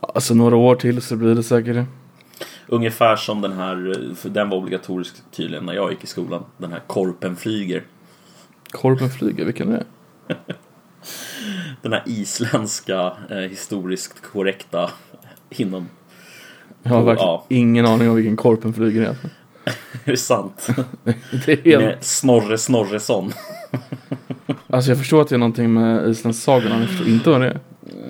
Alltså 0.00 0.34
några 0.34 0.56
år 0.56 0.76
till 0.76 1.02
så 1.02 1.16
blir 1.16 1.34
det 1.34 1.42
säkert. 1.42 1.86
Ungefär 2.70 3.16
som 3.16 3.40
den 3.40 3.52
här, 3.52 4.14
för 4.14 4.28
den 4.28 4.48
var 4.48 4.56
obligatorisk 4.56 5.14
tydligen 5.30 5.66
när 5.66 5.72
jag 5.72 5.90
gick 5.90 6.04
i 6.04 6.06
skolan. 6.06 6.44
Den 6.56 6.72
här 6.72 6.82
Korpen 6.86 7.36
flyger. 7.36 7.82
Korpen 8.70 9.10
flyger, 9.10 9.44
vilken 9.44 9.72
är 9.72 9.84
det? 10.28 10.36
Den 11.82 11.92
här 11.92 12.02
isländska 12.06 13.12
eh, 13.30 13.36
historiskt 13.36 14.22
korrekta 14.22 14.90
inom... 15.50 15.88
Jag 16.82 16.90
har 16.90 17.02
verkligen 17.02 17.28
ja. 17.28 17.44
ingen 17.48 17.86
aning 17.86 18.08
om 18.10 18.16
vilken 18.16 18.36
Korpen 18.36 18.72
flyger 18.72 19.02
är. 19.02 19.08
Är 20.04 20.10
det 20.10 20.16
sant? 20.16 20.68
Det 21.46 21.52
är 21.52 21.64
helt... 21.64 21.84
Med 21.84 21.96
Snorre 22.00 22.58
Snorresson. 22.58 23.32
Alltså 24.66 24.90
jag 24.90 24.98
förstår 24.98 25.22
att 25.22 25.28
det 25.28 25.34
är 25.36 25.38
någonting 25.38 25.72
med 25.72 26.08
islandssagorna, 26.08 26.70
men 26.70 26.80
jag 26.80 26.88
förstår 26.88 27.08
inte 27.08 27.30
vad 27.30 27.40
det 27.40 27.46
är. 27.46 27.60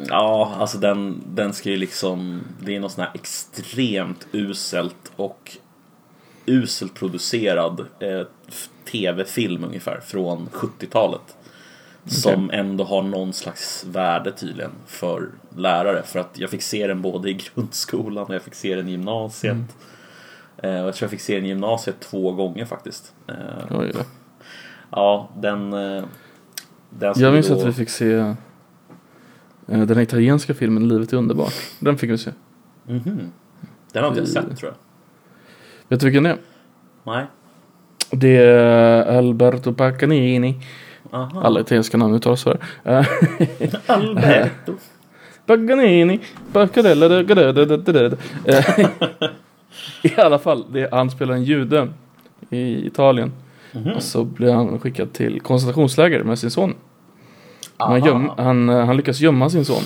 Ja, 0.08 0.52
alltså 0.58 0.78
den, 0.78 1.22
den 1.34 1.52
ska 1.52 1.70
ju 1.70 1.76
liksom... 1.76 2.40
Det 2.60 2.76
är 2.76 2.80
någon 2.80 2.90
sån 2.90 3.04
här 3.04 3.10
extremt 3.14 4.26
uselt 4.32 5.12
och 5.16 5.56
uselt 6.46 6.94
producerad 6.94 7.80
eh, 8.00 8.26
tv-film 8.92 9.64
ungefär 9.64 10.00
från 10.00 10.48
70-talet. 10.52 11.36
Som 12.06 12.50
ändå 12.50 12.84
har 12.84 13.02
någon 13.02 13.32
slags 13.32 13.84
värde 13.90 14.32
tydligen 14.32 14.70
för 14.86 15.28
lärare. 15.56 16.02
För 16.02 16.18
att 16.18 16.38
jag 16.38 16.50
fick 16.50 16.62
se 16.62 16.86
den 16.86 17.02
både 17.02 17.30
i 17.30 17.34
grundskolan 17.54 18.24
och 18.26 18.34
jag 18.34 18.42
fick 18.42 18.54
se 18.54 18.74
den 18.74 18.88
i 18.88 18.90
gymnasiet. 18.90 19.56
Eh, 20.62 20.80
och 20.80 20.86
jag 20.88 20.94
tror 20.94 21.04
jag 21.06 21.10
fick 21.10 21.20
se 21.20 21.34
den 21.34 21.44
i 21.44 21.48
gymnasiet 21.48 22.00
två 22.00 22.32
gånger 22.32 22.64
faktiskt. 22.64 23.12
Eh, 23.28 23.34
Oj, 23.78 23.92
ja, 24.90 25.28
den... 25.36 25.72
Eh, 25.72 26.04
den 26.90 27.14
Jag 27.16 27.32
minns 27.34 27.48
då- 27.48 27.54
att 27.60 27.66
vi 27.66 27.72
fick 27.72 27.90
se 27.90 28.34
den 29.68 29.98
italienska 30.00 30.54
filmen 30.54 30.88
Livet 30.88 31.12
är 31.12 31.16
underbart. 31.16 31.54
Den 31.78 31.98
fick 31.98 32.11
vi 32.11 32.18
se. 32.18 32.31
Mhm. 32.87 33.33
Den 33.92 34.02
har 34.02 34.09
inte 34.09 34.20
jag 34.20 34.28
sett 34.28 34.57
tror 34.59 34.70
jag. 34.70 34.76
Vet 35.88 36.00
du 36.00 36.07
vilken 36.07 36.22
det 36.22 36.31
är? 36.31 36.37
Nej. 37.04 37.26
Det 38.11 38.37
är 38.37 39.18
Alberto 39.18 39.72
Paganini. 39.72 40.54
Aha. 41.11 41.42
Alla 41.42 41.61
italienska 41.61 41.96
namn 41.96 42.14
uttalas 42.14 42.40
så 42.40 42.57
här. 42.85 42.98
Eh, 42.98 43.07
Alberto. 43.87 44.74
Paganini, 45.46 46.20
Baccarella. 46.52 47.20
Eh, 47.20 48.64
I 50.02 50.20
alla 50.20 50.38
fall, 50.38 50.64
det, 50.72 50.88
han 50.92 51.11
spelar 51.11 51.35
en 51.35 51.44
jude 51.44 51.88
i 52.50 52.87
Italien. 52.87 53.33
Mhm. 53.72 53.92
Och 53.92 54.02
så 54.02 54.24
blir 54.24 54.52
han 54.52 54.78
skickad 54.78 55.12
till 55.12 55.40
koncentrationsläger 55.40 56.24
med 56.24 56.38
sin 56.38 56.50
son. 56.50 56.74
Han, 57.78 58.04
göm, 58.04 58.30
han, 58.36 58.68
eh, 58.68 58.86
han 58.86 58.96
lyckas 58.96 59.20
gömma 59.20 59.50
sin 59.50 59.64
son. 59.64 59.82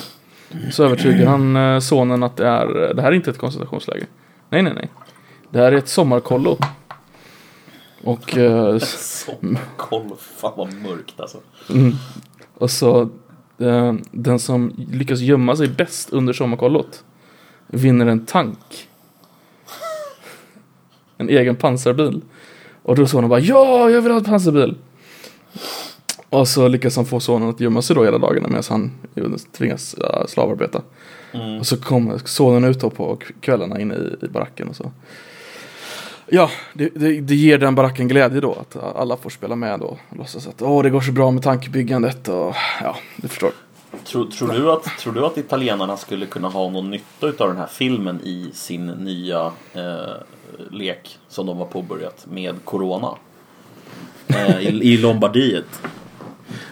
Så 0.72 0.84
övertygar 0.84 1.26
han 1.26 1.56
eh, 1.56 1.78
sonen 1.78 2.22
att 2.22 2.36
det, 2.36 2.46
är, 2.46 2.94
det 2.94 3.02
här 3.02 3.08
är 3.12 3.14
inte 3.16 3.30
ett 3.30 3.38
koncentrationsläger. 3.38 4.06
Nej, 4.50 4.62
nej, 4.62 4.72
nej. 4.74 4.88
Det 5.50 5.58
här 5.58 5.72
är 5.72 5.76
ett 5.76 5.88
sommarkollo. 5.88 6.58
Och, 8.04 8.36
eh, 8.38 8.74
s- 8.74 9.26
Sommarkoll, 9.40 10.10
fan 10.18 10.52
vad 10.56 10.72
mörkt 10.74 11.20
alltså. 11.20 11.38
mm, 11.70 11.92
och 12.54 12.70
så 12.70 13.00
eh, 13.58 13.94
den 14.10 14.38
som 14.38 14.72
lyckas 14.92 15.20
gömma 15.20 15.56
sig 15.56 15.68
bäst 15.68 16.10
under 16.10 16.32
sommarkollot 16.32 17.04
vinner 17.66 18.06
en 18.06 18.26
tank. 18.26 18.88
En 21.18 21.28
egen 21.28 21.56
pansarbil. 21.56 22.20
Och 22.82 22.96
då 22.96 23.06
sonen 23.06 23.30
bara 23.30 23.40
ja, 23.40 23.90
jag 23.90 24.02
vill 24.02 24.12
ha 24.12 24.18
en 24.18 24.24
pansarbil. 24.24 24.76
Och 26.32 26.48
så 26.48 26.68
lyckas 26.68 26.96
han 26.96 27.04
få 27.04 27.20
sonen 27.20 27.48
att 27.48 27.60
gömma 27.60 27.82
sig 27.82 27.96
då 27.96 28.04
hela 28.04 28.18
dagarna 28.18 28.48
medan 28.48 28.62
han 28.68 28.90
tvingas 29.52 29.94
uh, 29.98 30.26
slavarbeta. 30.26 30.82
Mm. 31.32 31.58
Och 31.58 31.66
så 31.66 31.76
kommer 31.76 32.18
sonen 32.18 32.64
ut 32.64 32.80
då 32.80 32.90
på 32.90 33.18
kvällarna 33.40 33.80
inne 33.80 33.94
i, 33.94 34.24
i 34.24 34.28
baracken 34.28 34.68
och 34.68 34.76
så. 34.76 34.90
Ja, 36.26 36.50
det, 36.72 36.90
det, 36.94 37.20
det 37.20 37.34
ger 37.34 37.58
den 37.58 37.74
baracken 37.74 38.08
glädje 38.08 38.40
då 38.40 38.52
att 38.52 38.96
alla 38.96 39.16
får 39.16 39.30
spela 39.30 39.56
med 39.56 39.80
då. 39.80 39.98
Och 40.08 40.16
låtsas 40.16 40.46
att 40.46 40.62
åh, 40.62 40.82
det 40.82 40.90
går 40.90 41.00
så 41.00 41.12
bra 41.12 41.30
med 41.30 41.42
tankbyggandet 41.42 42.28
och 42.28 42.54
ja, 42.82 42.96
du 43.16 43.28
förstår. 43.28 43.50
Tror, 44.04 44.26
tror, 44.26 44.48
du 44.48 44.72
att, 44.72 44.84
tror 44.98 45.12
du 45.12 45.26
att 45.26 45.38
italienarna 45.38 45.96
skulle 45.96 46.26
kunna 46.26 46.48
ha 46.48 46.70
någon 46.70 46.90
nytta 46.90 47.26
av 47.26 47.48
den 47.48 47.56
här 47.56 47.66
filmen 47.66 48.20
i 48.24 48.50
sin 48.52 48.86
nya 48.86 49.52
eh, 49.72 50.14
lek 50.70 51.18
som 51.28 51.46
de 51.46 51.58
har 51.58 51.66
påbörjat 51.66 52.26
med 52.30 52.64
Corona? 52.64 53.08
Eh, 54.28 54.60
i, 54.60 54.92
I 54.92 54.96
Lombardiet. 54.96 55.82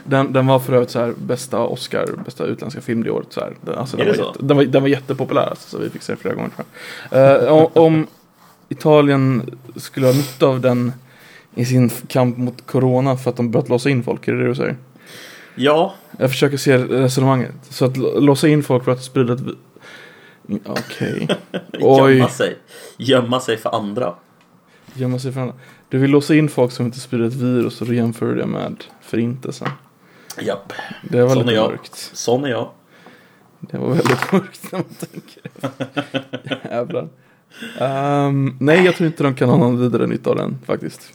Den, 0.05 0.33
den 0.33 0.46
var 0.46 0.59
för 0.59 0.72
övrigt 0.72 0.90
så 0.90 0.98
här 0.98 1.14
bästa 1.18 1.59
Oscar, 1.59 2.07
bästa 2.24 2.44
utländska 2.44 2.81
film 2.81 3.03
det 3.03 3.11
året. 3.11 3.26
Så 3.31 3.40
här. 3.40 3.57
Den, 3.61 3.74
alltså, 3.79 3.96
den, 3.96 4.07
var 4.07 4.14
jätte, 4.14 4.38
den, 4.38 4.57
var, 4.57 4.64
den 4.64 4.83
var 4.83 4.88
jättepopulär 4.88 5.46
alltså, 5.46 5.68
så 5.68 5.79
vi 5.79 5.90
fick 5.90 6.03
se 6.03 6.12
den 6.12 6.20
flera 6.20 6.35
gånger. 6.35 6.50
Eh, 7.11 7.53
om, 7.53 7.68
om 7.72 8.07
Italien 8.68 9.59
skulle 9.76 10.07
ha 10.07 10.12
nytta 10.12 10.46
av 10.46 10.61
den 10.61 10.92
i 11.55 11.64
sin 11.64 11.90
kamp 12.09 12.37
mot 12.37 12.66
Corona 12.66 13.16
för 13.16 13.31
att 13.31 13.37
de 13.37 13.50
börjat 13.50 13.68
låsa 13.68 13.90
in 13.90 14.03
folk, 14.03 14.29
är 14.29 14.33
det 14.33 14.38
det 14.42 14.48
du 14.48 14.55
säger? 14.55 14.76
Ja, 15.55 15.94
Jag 16.18 16.31
försöker 16.31 16.57
se 16.57 16.79
resonemanget. 16.79 17.55
Så 17.68 17.85
att 17.85 17.96
låsa 17.96 18.48
in 18.48 18.62
folk 18.62 18.85
för 18.85 18.92
att 18.92 19.03
sprida 19.03 19.33
ett... 19.33 19.40
Okej. 20.66 21.29
Oj. 21.81 22.14
gömma 22.14 22.29
sig. 22.29 22.57
Gömma 22.96 23.40
sig 23.40 23.57
för 23.57 23.74
andra. 23.74 24.14
Gömma 24.94 25.18
sig 25.18 25.33
för 25.33 25.40
andra. 25.40 25.55
Du 25.90 25.98
vill 25.98 26.11
låsa 26.11 26.35
in 26.35 26.48
folk 26.48 26.72
som 26.72 26.87
inte 26.87 27.00
sprider 27.00 27.24
ett 27.26 27.35
virus 27.35 27.81
och 27.81 27.87
då 27.87 27.92
jämför 27.94 28.26
du 28.26 28.35
det 28.35 28.46
med 28.46 28.85
förintelsen. 29.00 29.68
Japp, 30.40 30.72
Det 31.03 31.22
var 31.22 31.35
Sån 31.35 31.46
lite 31.46 31.61
mörkt. 31.61 31.94
sån 32.14 32.44
är 32.44 32.48
jag. 32.48 32.70
Det 33.61 33.79
var 33.79 33.88
väldigt 33.88 34.33
mörkt 34.33 34.72
när 34.72 34.79
man 34.79 34.88
tänker 34.94 35.42
Jävlar. 36.70 37.09
Ehm, 37.79 38.57
nej, 38.61 38.85
jag 38.85 38.94
tror 38.96 39.07
inte 39.07 39.22
de 39.22 39.35
kan 39.35 39.48
ha 39.48 39.57
någon 39.57 39.81
vidare 39.81 40.07
nytta 40.07 40.31
av 40.31 40.37
den 40.37 40.59
faktiskt. 40.66 41.12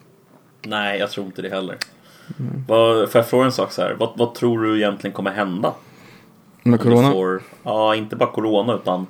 Nej, 0.65 0.99
jag 0.99 1.09
tror 1.11 1.25
inte 1.25 1.41
det 1.41 1.49
heller. 1.49 1.77
Vad, 2.67 3.11
får 3.11 3.19
jag 3.19 3.27
fråga 3.29 3.45
en 3.45 3.51
sak 3.51 3.71
så 3.71 3.81
här? 3.81 3.95
Vad, 3.99 4.09
vad 4.17 4.35
tror 4.35 4.63
du 4.63 4.77
egentligen 4.77 5.13
kommer 5.13 5.31
hända? 5.31 5.73
Med 6.63 6.79
corona. 6.81 7.11
Får, 7.11 7.41
ja, 7.63 7.95
inte 7.95 8.15
bara 8.15 8.31
corona 8.31 8.73
utan 8.75 9.07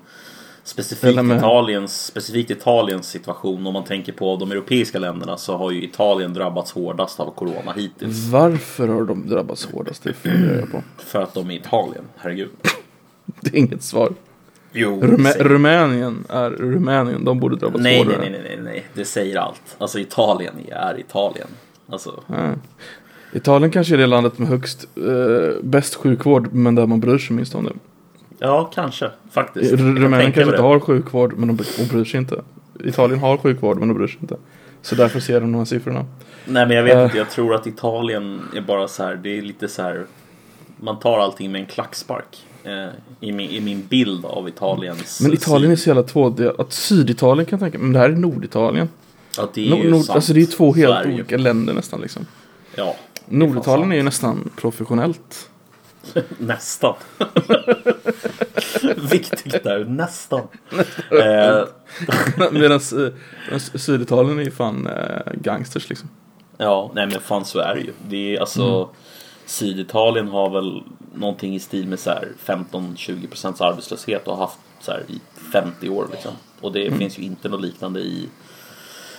specifikt, 0.65 1.19
Italiens, 1.23 2.05
specifikt 2.05 2.49
Italiens 2.51 3.07
situation, 3.09 3.67
om 3.67 3.73
man 3.73 3.83
tänker 3.83 4.11
på 4.13 4.35
de 4.35 4.51
europeiska 4.51 4.99
länderna 4.99 5.37
så 5.37 5.57
har 5.57 5.71
ju 5.71 5.83
Italien 5.83 6.33
drabbats 6.33 6.71
hårdast 6.71 7.19
av 7.19 7.31
corona 7.35 7.71
hittills. 7.75 8.27
Varför 8.27 8.87
har 8.87 9.03
de 9.03 9.27
drabbats 9.29 9.65
hårdast? 9.65 10.03
Det 10.03 10.13
funderar 10.13 10.59
jag 10.59 10.71
på. 10.71 10.83
För 10.97 11.21
att 11.21 11.33
de 11.33 11.51
är 11.51 11.55
Italien, 11.55 12.03
herregud. 12.17 12.49
Det 13.41 13.49
är 13.49 13.55
inget 13.59 13.83
svar. 13.83 14.13
Jo, 14.73 15.01
Rumä- 15.01 15.37
Rumänien 15.43 16.25
är 16.29 16.49
Rumänien. 16.49 17.25
De 17.25 17.39
borde 17.39 17.55
drabbas 17.55 17.81
nej, 17.81 17.93
nej, 17.93 18.03
hårdare. 18.15 18.19
nej, 18.19 18.29
nej, 18.31 18.41
nej, 18.55 18.59
nej, 18.63 18.85
det 18.93 19.05
säger 19.05 19.37
allt. 19.37 19.75
Alltså 19.77 19.99
Italien 19.99 20.53
är 20.71 20.99
Italien. 20.99 21.47
Alltså, 21.89 22.23
Ja. 22.27 22.53
Italien 23.33 23.71
kanske 23.71 23.93
är 23.93 23.97
det 23.97 24.07
landet 24.07 24.37
med 24.39 24.47
högst, 24.47 24.87
eh, 24.97 25.63
bäst 25.63 25.95
sjukvård 25.95 26.53
men 26.53 26.75
där 26.75 26.85
man 26.87 26.99
bryr 26.99 27.17
sig 27.17 27.35
minst 27.35 27.55
om 27.55 27.63
det. 27.65 27.73
Ja, 28.39 28.71
kanske 28.73 29.11
faktiskt. 29.31 29.71
Rumänien 29.73 30.21
kanske 30.21 30.41
inte 30.41 30.55
det. 30.55 30.61
har 30.61 30.79
sjukvård 30.79 31.33
men 31.37 31.47
de, 31.47 31.87
bryr 31.89 32.05
sig 32.05 32.17
inte. 32.19 32.41
Italien 32.83 33.19
har 33.19 33.37
sjukvård 33.37 33.79
men 33.79 33.87
de 33.87 33.93
bryr 33.97 34.07
sig 34.07 34.17
inte. 34.21 34.37
Så 34.81 34.95
därför 34.95 35.19
ser 35.19 35.41
de 35.41 35.51
de 35.51 35.57
här 35.57 35.65
siffrorna. 35.65 36.05
Nej 36.45 36.65
men 36.67 36.77
jag 36.77 36.83
vet 36.83 36.95
Eh. 36.95 37.03
inte, 37.03 37.17
jag 37.17 37.29
tror 37.29 37.55
att 37.55 37.67
Italien 37.67 38.41
är 38.55 38.61
bara 38.61 38.87
så 38.87 39.03
här, 39.03 39.15
det 39.15 39.37
är 39.37 39.41
lite 39.41 39.67
så 39.67 39.81
här. 39.81 40.05
Man 40.77 40.99
tar 40.99 41.19
allting 41.19 41.51
med 41.51 41.61
en 41.61 41.67
klackspark. 41.67 42.45
Eh, 42.63 42.87
i, 43.19 43.31
min, 43.31 43.49
I 43.49 43.61
min 43.61 43.85
bild 43.89 44.25
av 44.25 44.47
Italiens 44.47 45.21
Men 45.21 45.33
Italien 45.33 45.71
är 45.71 45.75
så 45.75 45.89
jävla 45.89 46.03
tvådelat. 46.03 46.59
Att 46.59 46.73
Syditalien 46.73 47.45
kan 47.45 47.59
jag 47.59 47.65
tänka 47.65 47.77
men 47.83 47.93
det 47.93 47.99
här 47.99 48.09
är 48.09 48.15
Norditalien. 48.15 48.89
Ja, 49.37 49.49
det 49.53 49.65
är 49.67 49.69
Nord, 49.69 49.79
ju 49.79 49.91
nord, 49.91 50.05
sant. 50.05 50.15
alltså 50.15 50.33
det 50.33 50.41
är 50.41 50.45
två 50.45 50.73
helt 50.73 51.05
ju. 51.07 51.13
olika 51.13 51.37
länder 51.37 51.73
nästan 51.73 52.01
liksom. 52.01 52.25
Ja, 52.75 52.95
Norditalien 53.25 53.91
är 53.91 53.95
ju 53.95 54.03
nästan 54.03 54.49
professionellt. 54.55 55.49
nästan. 56.39 56.93
Viktigt 59.11 59.63
där, 59.63 59.85
nästan. 59.85 60.39
eh, 61.11 61.63
Medan 62.51 62.79
eh, 63.51 63.57
Syditalien 63.75 64.39
är 64.39 64.43
ju 64.43 64.51
fan 64.51 64.87
eh, 64.87 65.33
gangsters 65.41 65.89
liksom. 65.89 66.09
ja, 66.57 66.91
nej 66.95 67.07
men 67.07 67.19
fan 67.21 67.45
så 67.45 67.59
är 67.59 67.75
det 67.75 67.81
ju. 67.81 67.91
Det 68.07 68.35
är 68.35 68.39
alltså 68.39 68.63
Mm. 68.63 68.87
Syditalien 69.47 70.27
har 70.27 70.49
väl 70.49 70.83
någonting 71.15 71.55
i 71.55 71.59
stil 71.59 71.87
med 71.87 71.99
så 71.99 72.09
här 72.09 72.27
15-20% 72.45 73.63
arbetslöshet 73.63 74.27
och 74.27 74.37
har 74.37 74.43
haft 74.45 74.57
så 74.79 74.91
här 74.91 75.03
i 75.07 75.19
50 75.51 75.89
år 75.89 76.07
liksom. 76.11 76.31
Och 76.61 76.71
det 76.71 76.85
Mm. 76.87 76.99
finns 76.99 77.19
ju 77.19 77.23
inte 77.23 77.49
något 77.49 77.61
liknande 77.61 77.99
i 77.99 78.29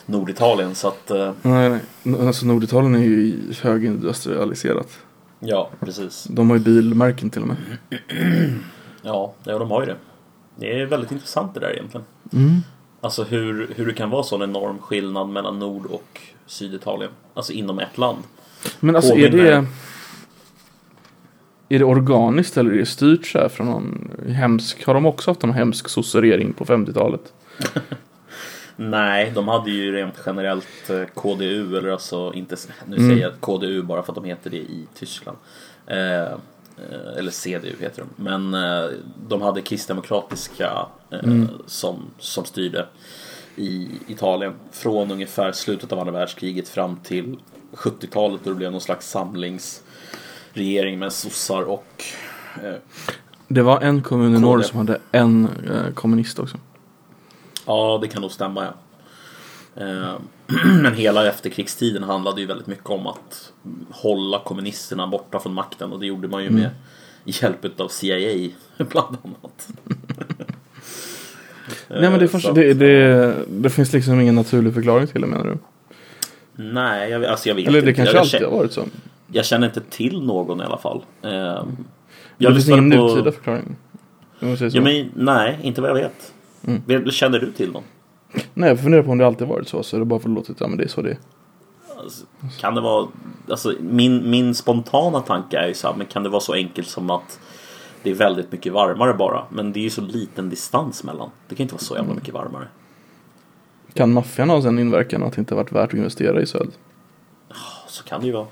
Norditalien 0.07 0.75
så 0.75 0.89
att 0.89 1.11
eh, 1.11 1.33
Nej, 1.43 1.79
nej. 2.03 2.27
Alltså 2.27 2.47
Norditalien 2.47 2.95
är 2.95 2.99
ju 2.99 3.35
högindustrialiserat. 3.63 4.99
Ja, 5.41 5.71
precis. 5.81 6.25
De 6.31 6.51
har 6.51 6.57
ju 6.57 6.63
bilmärken 6.63 7.31
till 7.31 7.43
och 7.43 7.49
med. 7.49 7.57
Ja, 9.03 9.35
ja, 9.45 9.59
de 9.59 9.71
har 9.71 9.81
ju 9.81 9.87
det. 9.87 9.97
Det 10.57 10.81
är 10.81 10.87
väldigt 10.87 11.13
intressant 11.13 11.55
det 11.55 11.61
där 11.61 11.73
egentligen. 11.73 12.07
Mm. 12.33 12.61
Alltså 13.01 13.25
hur, 13.25 13.73
hur 13.77 13.87
det 13.87 13.93
kan 13.93 14.11
vara 14.11 14.23
sån 14.23 14.43
enorm 14.43 14.79
skillnad 14.79 15.29
mellan 15.29 15.59
Nord 15.59 15.87
och 15.87 16.21
Syditalien. 16.47 17.11
Alltså 17.35 17.53
inom 17.53 17.79
ett 17.79 17.99
land. 17.99 18.19
Men 18.81 18.97
alltså 18.97 19.13
är 19.15 19.31
Påminner- 19.31 19.45
det... 21.69 21.75
Är 21.75 21.79
det 21.79 21.85
organiskt 21.85 22.57
eller 22.57 22.71
är 22.73 22.79
det 22.79 22.87
styrt 22.87 23.27
så 23.27 23.39
här 23.39 23.49
från 23.49 23.67
någon 23.67 24.11
hemsk... 24.29 24.87
Har 24.87 24.95
de 24.95 25.07
också 25.07 25.31
haft 25.31 25.43
någon 25.43 25.55
hemsk 25.55 25.89
sosseregering 25.89 26.53
på 26.53 26.65
50-talet? 26.65 27.33
Nej, 28.77 29.33
de 29.35 29.49
hade 29.49 29.71
ju 29.71 29.93
rent 29.93 30.15
generellt 30.27 30.91
eh, 30.91 31.03
KDU, 31.15 31.77
eller 31.79 31.89
alltså 31.89 32.33
inte, 32.35 32.57
nu 32.87 32.97
Mm. 32.97 33.09
säger 33.09 33.23
jag 33.23 33.41
KDU 33.41 33.83
bara 33.83 34.03
för 34.03 34.13
att 34.13 34.17
de 34.17 34.25
heter 34.25 34.51
det 34.51 34.57
i 34.57 34.87
Tyskland. 34.95 35.39
Eh, 35.87 36.23
eh, 36.23 36.37
eller 37.19 37.31
CDU 37.31 37.75
heter 37.81 38.03
de. 38.17 38.23
Men 38.23 38.55
eh, 38.55 38.91
de 39.29 39.43
hade 39.43 39.61
kristdemokratiska 39.63 40.87
eh, 41.11 41.19
Mm. 41.25 41.49
som, 41.67 42.03
som 42.19 42.45
styrde 42.45 42.87
i 43.57 43.89
Italien 44.09 44.53
från 44.73 45.11
ungefär 45.11 45.53
slutet 45.53 45.93
av 45.93 45.99
andra 45.99 46.13
världskriget 46.13 46.69
fram 46.69 46.97
till 46.97 47.37
70-talet 47.73 48.41
då 48.45 48.51
det 48.51 48.57
blev 48.57 48.73
någon 48.73 48.81
slags 48.81 49.11
samlingsregering 49.11 50.99
med 50.99 51.13
sossar 51.13 51.63
och 51.63 52.05
eh, 52.65 52.75
Det 53.49 53.63
var 53.63 53.81
en 53.81 54.03
kommun 54.03 54.37
i 54.37 54.41
norr 54.41 54.63
som 54.63 54.79
hade 54.79 54.99
en 55.13 55.45
eh, 55.71 55.93
kommunist 55.95 56.39
också. 56.39 56.57
Ja, 57.67 57.99
det 58.03 58.09
kan 58.09 58.23
nog 58.23 58.33
stämma 58.33 58.65
ja. 58.65 58.73
Eh, 59.85 60.15
Men 60.83 60.95
hela 60.95 61.27
efterkrigstiden 61.27 62.03
handlade 62.03 62.41
ju 62.41 62.47
väldigt 62.47 62.67
mycket 62.67 62.91
om 62.91 63.07
att 63.07 63.53
hålla 63.91 64.39
kommunisterna 64.39 65.07
borta 65.07 65.39
från 65.39 65.55
makten 65.55 65.93
och 65.93 66.01
det 66.01 66.07
gjorde 66.07 66.29
man 66.29 66.45
ju 66.45 66.51
med 66.51 66.71
hjälp 67.25 67.81
av 67.81 67.89
CIA 67.89 68.51
bland 68.77 69.17
annat. 69.25 69.69
Nej 71.89 72.11
men 72.11 72.19
det, 72.19 72.35
Eh, 72.35 72.41
så 72.41 72.53
det, 72.53 72.75
det, 72.75 73.35
det 73.49 73.71
finns 73.71 73.93
liksom 73.93 74.21
ingen 74.21 74.35
naturlig 74.35 74.75
förklaring 74.75 75.07
till 75.07 75.21
det 75.21 75.27
menar 75.27 75.45
du? 75.45 75.59
Nej, 76.65 77.11
jag, 77.11 77.25
alltså 77.25 77.49
jag 77.49 77.55
vet 77.55 77.69
Eller 77.69 77.83
det 77.83 77.89
inte. 77.89 77.95
kanske 77.97 78.15
jag, 78.17 78.21
alltid 78.23 78.43
har 78.43 78.51
varit 78.51 78.73
så? 78.73 78.85
jag 79.33 79.45
känner 79.45 79.67
inte 79.67 79.81
till 79.81 80.23
någon 80.23 80.61
i 80.61 80.65
alla 80.65 80.79
fall. 80.79 81.05
Eh, 81.23 81.31
Jag 81.31 81.65
det 82.39 82.53
finns 82.55 82.69
ingen 82.69 82.85
lyssnade 82.91 83.07
nutida 83.07 83.25
på... 83.25 83.33
förklaring? 83.33 83.77
Ja, 84.75 84.81
men, 84.81 85.11
nej, 85.15 85.59
inte 85.63 85.81
vad 85.81 85.91
jag 85.91 85.95
vet. 85.95 86.33
Mm. 86.67 87.11
Känner 87.11 87.39
du 87.39 87.53
till 87.53 87.73
någon? 87.73 87.83
Nej 88.55 88.69
jag 88.69 88.81
funderar 88.81 89.03
på 89.03 89.11
om 89.11 89.19
det 89.19 89.27
alltid 89.27 89.49
varit 89.49 89.69
så. 89.69 89.83
Så 89.83 89.97
är 89.97 90.01
det 90.01 90.07
bara 90.07 90.21
för 90.21 90.29
att 90.29 90.35
låta 90.35 90.53
ja 90.59 90.67
men 90.69 90.79
det 90.79 90.85
är 90.85 90.89
så 90.89 91.03
det 91.03 91.11
är. 91.11 91.19
Alltså, 91.99 92.25
Kan 92.61 92.75
det 92.75 92.81
vara, 92.81 93.09
alltså 93.51 93.75
min, 93.81 94.31
min 94.31 94.55
spontana 94.55 95.21
tanke 95.21 95.59
är 95.59 95.69
ju 95.69 95.75
så 95.75 95.89
här, 95.89 95.95
men 95.97 96.07
kan 96.07 96.23
det 96.23 96.29
vara 96.29 96.41
så 96.41 96.53
enkelt 96.53 96.89
som 96.89 97.11
att 97.11 97.41
det 98.03 98.11
är 98.11 98.15
väldigt 98.15 98.53
mycket 98.53 98.73
varmare 98.73 99.15
bara. 99.15 99.45
Men 99.51 99.73
det 99.73 99.81
är 99.81 99.83
ju 99.85 99.91
så 99.91 100.01
liten 100.01 100.49
distans 100.51 101.05
mellan. 101.05 101.31
Det 101.49 101.55
kan 101.55 101.65
inte 101.65 101.75
vara 101.75 101.83
så 101.83 101.95
jävla 101.95 102.05
Mm. 102.07 102.17
mycket 102.17 102.35
varmare. 102.35 102.69
Kan 103.95 104.13
maffian 104.13 104.51
ha 104.51 104.69
en 104.69 104.79
inverkan 104.79 105.23
att 105.23 105.33
det 105.33 105.39
inte 105.39 105.55
varit 105.55 105.73
värt 105.73 105.89
att 105.89 105.95
investera 105.95 106.41
i 106.43 106.47
söd? 106.47 106.69
Så 107.89 108.05
kan 108.05 108.21
det 108.21 108.27
ju 108.27 108.33
vara. 108.33 108.47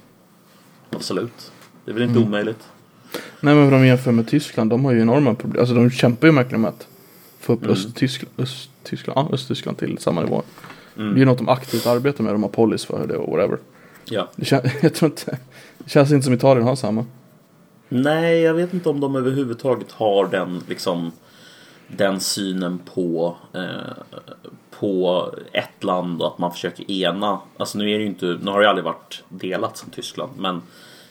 Absolut. 0.91 1.53
Det 1.85 1.91
är 1.91 1.95
väl 1.95 2.03
inte 2.03 2.17
Mm. 2.17 2.29
omöjligt. 2.29 2.69
Nej 3.41 3.55
men 3.55 3.65
om 3.65 3.71
de 3.71 3.87
jämför 3.87 4.13
med 4.13 4.29
Tyskland, 4.29 4.71
de 4.71 4.85
har 4.85 4.93
ju 4.93 5.01
enorma 5.01 5.35
problem. 5.35 5.61
Alltså 5.61 5.75
de 5.75 5.91
kämpar 5.91 6.27
ju 6.29 6.35
verkligen 6.35 6.61
med 6.61 6.69
att 6.69 6.89
få 7.45 7.53
upp 7.53 7.63
Mm. 7.63 7.73
Östtyskland, 7.73 8.33
Östtyskland, 8.39 9.19
ja, 9.19 9.35
Östtyskland 9.35 9.79
till 9.79 9.99
samma 9.99 10.21
nivå. 10.21 10.43
Mm. 10.97 11.15
Det 11.15 11.23
är 11.23 11.27
något 11.27 11.39
de 11.39 11.49
aktivt 11.49 11.87
arbetar 11.87 12.25
med, 12.25 12.35
de 12.35 12.43
har 12.43 12.51
policy 12.51 12.87
för 12.87 13.07
det 13.07 13.17
och 13.17 13.31
whatever. 13.33 13.59
Ja. 14.05 14.29
Det, 14.37 14.45
kän, 14.45 14.61
jag 14.83 14.95
tror 14.95 15.11
inte, 15.11 15.39
det 15.79 15.91
känns 15.91 16.13
inte 16.13 16.25
som 16.25 16.35
Italien 16.35 16.67
har 16.67 16.77
samma. 16.77 17.07
Nej, 17.89 18.41
jag 18.41 18.55
vet 18.55 18.75
inte 18.75 18.89
om 18.89 19.01
de 19.01 19.17
överhuvudtaget 19.17 19.93
har 19.93 20.29
den 20.29 20.63
liksom 20.69 21.13
den 21.89 22.21
synen 22.21 22.79
på 22.95 23.37
eh, 23.53 24.21
på 24.79 25.31
ett 25.53 25.85
land 25.85 26.21
och 26.23 26.29
att 26.29 26.39
man 26.39 26.53
försöker 26.53 26.91
ena. 26.91 27.41
Alltså 27.57 27.79
nu 27.79 27.91
är 27.91 27.99
det 27.99 28.03
ju 28.03 28.09
inte, 28.09 28.27
nu 28.27 28.51
har 28.51 28.59
det 28.59 28.65
ju 28.65 28.69
aldrig 28.69 28.85
varit 28.85 29.25
delat 29.29 29.77
som 29.77 29.91
Tyskland, 29.91 30.33
men 30.39 30.63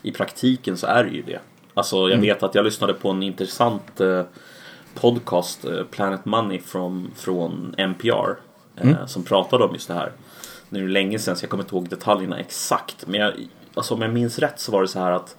i 0.02 0.12
praktiken 0.12 0.78
så 0.78 0.88
är 0.88 1.04
det 1.04 1.10
ju 1.10 1.22
det. 1.22 1.40
Alltså 1.74 2.10
jag 2.10 2.18
vet 2.18 2.44
att 2.44 2.56
jag 2.56 2.66
lyssnade 2.66 2.94
på 2.94 3.10
en 3.10 3.24
intressant 3.24 4.02
eh, 4.02 4.22
podcast, 4.94 5.66
eh, 5.66 5.84
Planet 5.84 6.26
Money 6.26 6.60
från, 6.60 7.12
från 7.16 7.76
NPR, 7.78 8.38
eh, 8.76 9.06
som 9.06 9.24
pratade 9.24 9.64
om 9.64 9.74
just 9.74 9.88
det 9.88 9.94
här. 9.94 10.12
Nu 10.70 10.80
är 10.80 10.84
det 10.84 10.94
länge 10.94 11.20
sedan 11.20 11.36
så 11.36 11.44
jag 11.44 11.50
kommer 11.50 11.64
inte 11.64 11.76
ihåg 11.76 11.90
detaljerna 11.90 12.40
exakt, 12.40 13.08
men 13.08 13.20
jag, 13.20 13.34
alltså 13.74 13.94
om 13.94 14.02
jag 14.02 14.14
minns 14.14 14.40
rätt 14.40 14.60
så 14.60 14.72
var 14.72 14.82
det 14.82 14.88
så 14.88 15.00
här 15.00 15.12
att 15.12 15.36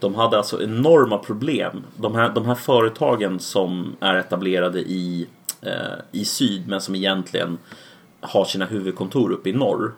de 0.00 0.14
hade 0.14 0.36
alltså 0.36 0.62
enorma 0.62 1.18
problem. 1.18 1.84
De 1.96 2.14
här, 2.14 2.28
de 2.28 2.46
här 2.46 2.54
företagen 2.54 3.38
som 3.38 3.96
är 4.00 4.14
etablerade 4.14 4.78
i, 4.80 5.26
eh, 5.62 5.72
i 6.12 6.24
syd 6.24 6.68
men 6.68 6.80
som 6.80 6.94
egentligen 6.94 7.58
har 8.20 8.44
sina 8.44 8.64
huvudkontor 8.64 9.32
uppe 9.32 9.48
i 9.48 9.52
norr. 9.52 9.94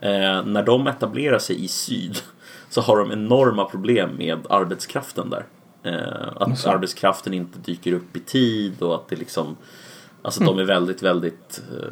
Eh, 0.00 0.44
när 0.44 0.62
de 0.62 0.86
etablerar 0.86 1.38
sig 1.38 1.64
i 1.64 1.68
syd 1.68 2.18
så 2.68 2.80
har 2.80 2.96
de 2.98 3.12
enorma 3.12 3.64
problem 3.64 4.10
med 4.18 4.38
arbetskraften 4.50 5.30
där. 5.30 5.44
Eh, 5.86 6.28
att 6.36 6.48
Jaså? 6.48 6.70
arbetskraften 6.70 7.34
inte 7.34 7.58
dyker 7.58 7.92
upp 7.92 8.16
i 8.16 8.20
tid 8.20 8.82
och 8.82 8.94
att 8.94 9.08
det 9.08 9.16
liksom 9.16 9.56
Alltså 10.22 10.44
de 10.44 10.58
är 10.58 10.64
väldigt, 10.64 11.02
väldigt 11.02 11.62
eh, 11.72 11.88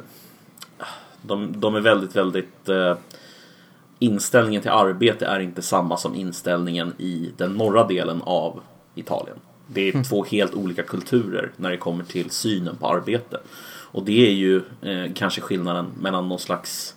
de, 1.22 1.61
de 1.61 1.74
är 1.74 1.80
väldigt, 1.80 2.16
väldigt 2.16 2.68
eh, 2.68 2.96
Inställningen 3.98 4.62
till 4.62 4.70
arbete 4.70 5.26
är 5.26 5.40
inte 5.40 5.62
samma 5.62 5.96
som 5.96 6.14
inställningen 6.14 6.92
i 6.98 7.30
den 7.37 7.54
norra 7.54 7.87
delen 7.87 8.22
av 8.22 8.61
Italien. 8.94 9.37
Det 9.66 9.88
är 9.88 10.04
två 10.04 10.24
helt 10.24 10.54
olika 10.54 10.83
kulturer 10.83 11.50
när 11.57 11.70
det 11.70 11.76
kommer 11.76 12.04
till 12.04 12.30
synen 12.30 12.76
på 12.76 12.88
arbete. 12.88 13.40
Och 13.90 14.04
det 14.04 14.26
är 14.26 14.33
ju 14.33 14.62
eh, 14.83 15.12
kanske 15.14 15.40
skillnaden 15.40 15.87
mellan 16.00 16.28
någon 16.28 16.38
slags 16.38 16.94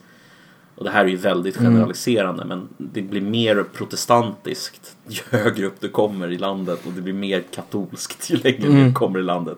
och 0.76 0.84
det 0.84 0.90
här 0.90 1.06
är 1.06 1.10
ju 1.10 1.16
väldigt 1.16 1.58
generaliserande 1.58 2.46
men 2.46 2.68
det 2.78 3.02
blir 3.02 3.22
mer 3.22 3.64
protestantiskt 3.74 4.97
ju 5.10 5.38
högre 5.38 5.66
upp 5.66 5.76
du 5.80 5.90
kommer 5.90 6.32
i 6.32 6.38
landet 6.38 6.80
och 6.86 6.92
det 6.94 7.02
blir 7.02 7.14
mer 7.14 7.44
katolskt 7.52 8.30
ju 8.30 8.38
längre 8.38 8.86
du 8.86 8.94
kommer 8.94 9.20
i 9.20 9.24
landet. 9.24 9.58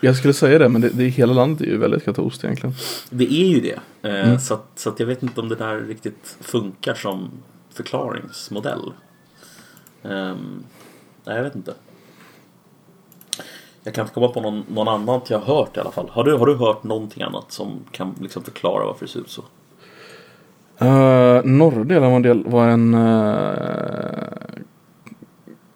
Jag 0.00 0.16
skulle 0.16 0.34
säga 0.34 0.58
det, 0.58 0.68
men 0.68 0.80
det, 0.80 0.88
det, 0.88 1.04
hela 1.04 1.32
landet 1.32 1.60
är 1.60 1.66
ju 1.66 1.76
väldigt 1.76 2.04
katolskt 2.04 2.44
egentligen. 2.44 2.74
Det 3.10 3.24
är 3.24 3.46
ju 3.46 3.60
det. 3.60 4.08
Eh, 4.08 4.38
så, 4.38 4.54
att, 4.54 4.70
så 4.74 4.88
att 4.88 5.00
jag 5.00 5.06
vet 5.06 5.22
inte 5.22 5.40
om 5.40 5.48
det 5.48 5.54
där 5.54 5.80
riktigt 5.80 6.36
funkar 6.40 6.94
som 6.94 7.30
förklaringsmodell. 7.74 8.92
Ehm, 10.02 10.64
nej, 11.24 11.36
jag 11.36 11.42
vet 11.42 11.54
inte. 11.54 11.74
Jag 13.82 13.94
kan 13.94 14.02
inte 14.02 14.14
komma 14.14 14.28
på 14.28 14.40
någon, 14.40 14.64
någon 14.68 14.88
annan 14.88 15.20
jag 15.28 15.38
har 15.38 15.56
hört 15.56 15.76
i 15.76 15.80
alla 15.80 15.90
fall. 15.90 16.08
Har 16.10 16.24
du, 16.24 16.36
har 16.36 16.46
du 16.46 16.54
hört 16.54 16.84
någonting 16.84 17.22
annat 17.22 17.52
som 17.52 17.80
kan 17.90 18.14
liksom 18.20 18.42
förklara 18.42 18.84
varför 18.84 19.06
det 19.06 19.12
ser 19.12 19.20
ut 19.20 19.30
så? 19.30 19.42
Uh, 20.84 21.44
norra 21.44 21.84
delen 21.84 22.10
var 22.10 22.16
en, 22.16 22.22
del, 22.22 22.44
var 22.46 22.68
en 22.68 22.94
uh, 22.94 24.24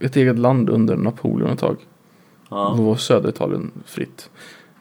ett 0.01 0.17
eget 0.17 0.39
land 0.39 0.71
under 0.71 0.97
Napoleon 0.97 1.51
ett 1.51 1.59
tag. 1.59 1.77
Ja. 2.51 2.75
Då 2.77 2.83
var 2.83 2.97
södra 2.97 3.29
Italien 3.29 3.71
fritt. 3.87 4.31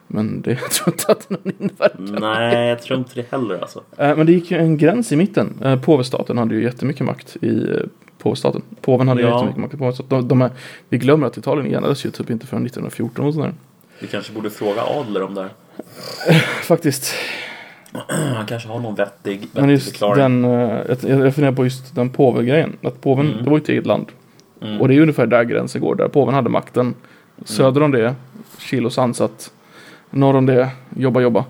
Men 0.06 0.40
det 0.40 0.50
jag 0.62 0.70
tror 0.70 0.94
inte 0.94 1.12
att 1.12 1.30
någon 1.30 1.52
innebär. 1.58 2.20
Nej, 2.20 2.68
jag 2.68 2.82
tror 2.82 2.98
inte 2.98 3.10
det 3.14 3.30
heller 3.30 3.58
alltså. 3.58 3.78
Uh, 3.78 4.16
men 4.16 4.26
det 4.26 4.32
gick 4.32 4.50
ju 4.50 4.58
en 4.58 4.76
gräns 4.76 5.12
i 5.12 5.16
mitten. 5.16 5.62
Uh, 5.64 5.80
påvestaten 5.80 6.38
hade 6.38 6.54
ju 6.54 6.62
jättemycket 6.62 7.06
makt 7.06 7.36
i 7.40 7.50
uh, 7.50 7.80
påvestaten. 8.18 8.62
Påven 8.80 9.08
hade 9.08 9.22
Ja. 9.22 9.34
jättemycket 9.34 9.60
makt 9.60 9.74
i 9.74 9.76
påvestaten. 9.76 10.08
De, 10.20 10.28
de 10.28 10.42
är, 10.42 10.50
vi 10.88 10.98
glömmer 10.98 11.26
att 11.26 11.36
Italien 11.36 11.74
enades 11.74 12.06
ju 12.06 12.10
typ 12.10 12.30
inte 12.30 12.46
förrän 12.46 12.66
1914 12.66 13.24
och 13.24 13.34
sådär. 13.34 13.54
Vi 14.00 14.06
kanske 14.06 14.32
borde 14.32 14.50
fråga 14.50 14.82
Adler 14.82 15.22
om 15.22 15.34
det 15.34 15.40
här. 15.40 15.50
Faktiskt. 16.62 17.14
Han 18.36 18.46
kanske 18.46 18.68
har 18.68 18.78
någon 18.80 18.94
vettig, 18.94 19.40
vettig 19.40 19.60
Men 19.60 19.70
just 19.70 19.90
förklaring. 19.90 20.42
den, 20.42 20.44
uh, 20.44 20.70
jag, 20.88 21.26
jag 21.26 21.34
funderar 21.34 21.52
på 21.52 21.64
just 21.64 21.94
den 21.94 22.10
påvegrejen. 22.10 22.76
Att 22.82 23.00
påven, 23.00 23.26
Mm. 23.32 23.44
det 23.44 23.50
var 23.50 23.58
ju 23.58 23.62
ett 23.62 23.68
eget 23.68 23.86
land. 23.86 24.06
Mm. 24.62 24.80
Och 24.80 24.88
det 24.88 24.94
är 24.94 25.00
ungefär 25.00 25.26
där 25.26 25.44
gränsen 25.44 25.80
går. 25.80 25.94
Där 25.94 26.08
påven 26.08 26.34
hade 26.34 26.48
makten. 26.50 26.94
Söder 27.44 27.82
om 27.82 27.90
det, 27.90 28.14
Chilos 28.58 28.98
ansat. 28.98 29.52
Norr 30.10 30.36
om 30.36 30.46
det, 30.46 30.68
jobba 30.96 31.20
jobba. 31.20 31.44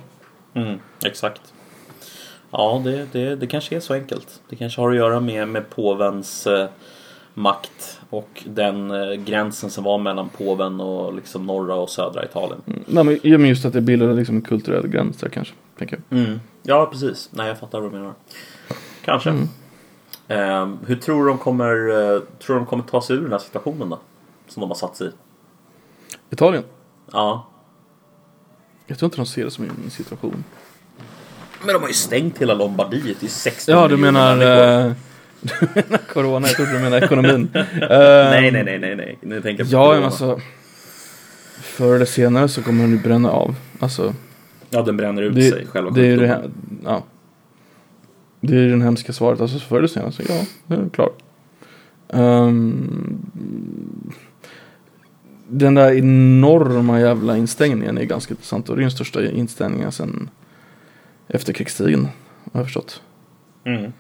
Mm, 0.55 0.79
exakt. 1.05 1.41
Ja, 2.51 2.83
det, 2.85 3.07
det, 3.13 3.37
det 3.37 3.47
kanske 3.47 3.77
är 3.77 3.81
så 3.81 3.95
enkelt. 3.95 4.41
Det 4.49 4.57
kanske 4.57 4.81
har 4.81 4.91
att 4.91 4.97
göra 4.97 5.21
med, 5.21 5.49
med 5.49 5.71
påvens 5.71 6.47
eh, 6.47 6.69
makt 7.35 8.01
och 8.11 8.43
den 8.47 8.91
eh, 8.91 9.13
gränsen 9.15 9.71
som 9.71 9.85
var 9.85 9.99
mellan 9.99 10.29
påven 10.29 10.81
och 10.81 11.15
liksom 11.15 11.47
norra 11.47 11.75
och 11.75 11.91
södra 11.91 12.25
Italien. 12.25 12.61
Mm. 12.67 12.83
Nej, 13.23 13.39
men 13.39 13.49
just 13.49 13.65
att 13.65 13.73
det 13.73 13.81
bildade 13.81 14.15
liksom 14.15 14.37
en 14.37 14.43
kulturell 14.43 14.89
gräns 14.89 15.17
där 15.17 15.29
kanske. 15.29 15.55
Tänker 15.79 16.01
jag. 16.09 16.19
Mm. 16.19 16.41
Ja, 16.63 16.87
precis. 16.93 17.29
Nej, 17.33 17.49
jag 17.49 17.59
fattar 17.59 17.81
vad 17.81 17.93
du 17.93 17.97
menar. 17.99 18.15
Kanske. 19.05 19.31
Mm. 19.31 19.49
Eh, 20.29 20.69
hur 20.87 20.97
tror 20.97 21.25
du 21.25 21.29
de 21.29 21.39
kommer, 21.39 21.89
eh, 21.89 22.21
tror 22.39 22.57
de 22.57 22.67
kommer 22.67 22.85
ta 22.85 23.03
sig 23.03 23.17
ur 23.17 23.23
den 23.23 23.33
här 23.33 23.39
situationen 23.39 23.89
då? 23.89 23.99
Som 24.49 24.61
de 24.61 24.71
har 24.71 24.77
satt 24.77 24.97
sig 24.97 25.07
i? 25.07 25.11
Italien? 26.31 26.65
Ja. 27.13 27.47
Jag 28.87 28.99
tror 28.99 29.07
inte 29.07 29.17
de 29.17 29.27
ser 29.27 29.45
det 29.45 29.51
som 29.51 29.65
en 29.65 29.91
situation. 29.91 30.45
Men 31.65 31.75
de 31.75 31.81
har 31.83 31.89
ju 31.89 31.95
stängt 31.95 32.39
hela 32.39 32.55
Lombardiet 32.55 33.23
i 33.23 33.29
16 33.29 33.75
Ja, 33.75 33.89
du 33.89 33.97
menar, 33.97 34.33
eh, 34.33 34.93
du 35.41 35.57
menar 35.75 35.99
corona. 36.13 36.47
Jag 36.47 36.57
trodde 36.57 36.73
du 36.73 36.79
menade 36.79 37.05
ekonomin. 37.07 37.51
Eh, 37.55 37.65
Nej, 37.81 38.51
nej, 38.51 38.65
nej, 38.65 38.79
nej, 38.79 38.97
nej. 38.97 39.19
Nu 39.21 39.43
tänker 39.43 39.65
jag 39.65 39.71
på 39.71 39.77
Ja, 39.77 39.95
men 39.95 40.05
alltså. 40.05 40.41
Förr 41.61 41.95
eller 41.95 42.07
senare 42.07 42.49
så 42.49 42.63
kommer 42.63 42.83
den 42.83 42.91
ju 42.93 42.99
bränna 42.99 43.31
av. 43.31 43.55
Alltså, 43.79 44.15
Ja, 44.71 44.83
den 44.83 44.97
bränner 44.97 45.23
ut 45.23 45.35
det, 45.35 45.51
sig, 45.51 45.67
själva 45.67 45.91
det 45.91 46.07
är 46.07 46.17
det, 46.17 46.51
ja. 46.85 47.03
Det 48.41 48.57
är 48.57 48.69
den 48.69 48.83
hemska 48.83 49.13
svaret. 49.13 49.41
Alltså 49.41 49.59
förr 49.59 49.79
eller 49.79 49.89
senare 49.89 50.13
så 50.13 50.23
ja, 50.29 50.45
det 50.67 50.75
är 50.75 50.89
klart. 50.89 51.23
Ehm, 52.09 53.19
den 55.49 55.75
där 55.75 55.95
enorma 55.95 57.01
jävla 57.01 57.37
instängningen 57.37 57.99
är 57.99 58.05
ganska 58.05 58.35
intressant. 58.35 58.69
Och 58.69 58.77
det 58.77 58.81
är 58.81 58.83
den 58.83 58.91
största 58.91 59.25
instängningen 59.25 59.93
sedan 59.93 60.31
efterkrigstiden. 61.29 62.09
Har 62.53 62.61
jag 62.61 62.65
förstått. 62.65 63.03
Mm. 63.65 63.93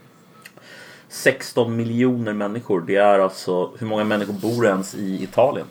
16 1.09 1.77
miljoner 1.77 2.33
människor. 2.33 2.85
Det 2.87 2.97
är 2.97 3.19
alltså, 3.19 3.71
hur 3.79 3.87
många 3.87 4.05
människor 4.05 4.33
bor 4.33 4.67
ens 4.67 4.95
i 4.95 5.23
Italien? 5.23 5.67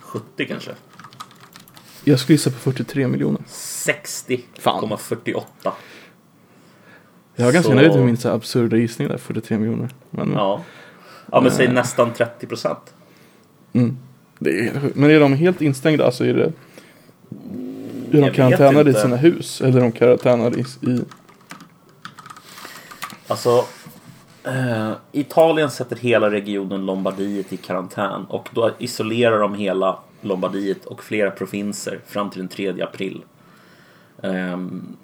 70 0.00 0.46
kanske? 0.46 0.70
Jag 2.04 2.20
skulle 2.20 2.34
gissa 2.34 2.50
på 2.50 2.58
43 2.58 3.08
miljoner. 3.08 3.40
60,48. 3.86 5.72
Jag 7.36 7.44
var 7.44 7.52
ganska 7.52 7.70
Så- 7.70 7.76
nöjd 7.76 7.94
med 7.94 8.04
min 8.06 8.16
så 8.16 8.28
absurda 8.28 8.76
gissning 8.76 9.08
där, 9.08 9.18
43 9.18 9.58
miljoner. 9.58 9.88
Men, 10.10 10.32
Ja. 10.32 10.60
Ja, 11.32 11.40
men 11.40 11.50
säg 11.52 11.68
nästan 11.68 12.12
30 12.12 12.46
procent. 12.46 12.94
mm, 13.72 13.98
det 14.38 14.50
är, 14.68 14.80
men 14.94 15.10
är 15.10 15.20
de 15.20 15.32
helt 15.32 15.60
instängda? 15.62 16.04
Alltså 16.06 16.24
är 16.24 16.34
det... 16.34 16.52
Är 18.18 18.20
de 18.22 18.30
karantänade 18.30 18.90
i 18.90 18.94
sina 18.94 19.16
hus? 19.16 19.60
Eller 19.60 19.76
är 19.78 19.80
de 19.82 19.92
karantänade 19.92 20.60
i 20.60 20.64
Alltså, 23.26 23.64
eh, 24.44 24.92
Italien 25.12 25.70
sätter 25.70 25.96
hela 25.96 26.30
regionen 26.30 26.86
Lombardiet 26.86 27.52
i 27.52 27.56
karantän 27.56 28.24
och 28.24 28.48
då 28.52 28.70
isolerar 28.78 29.38
de 29.38 29.54
hela 29.54 29.98
Lombardiet 30.20 30.84
och 30.86 31.02
flera 31.04 31.30
provinser 31.30 32.00
fram 32.06 32.30
till 32.30 32.38
den 32.40 32.48
3 32.48 32.82
april. 32.82 33.22
Ehm, 34.22 34.96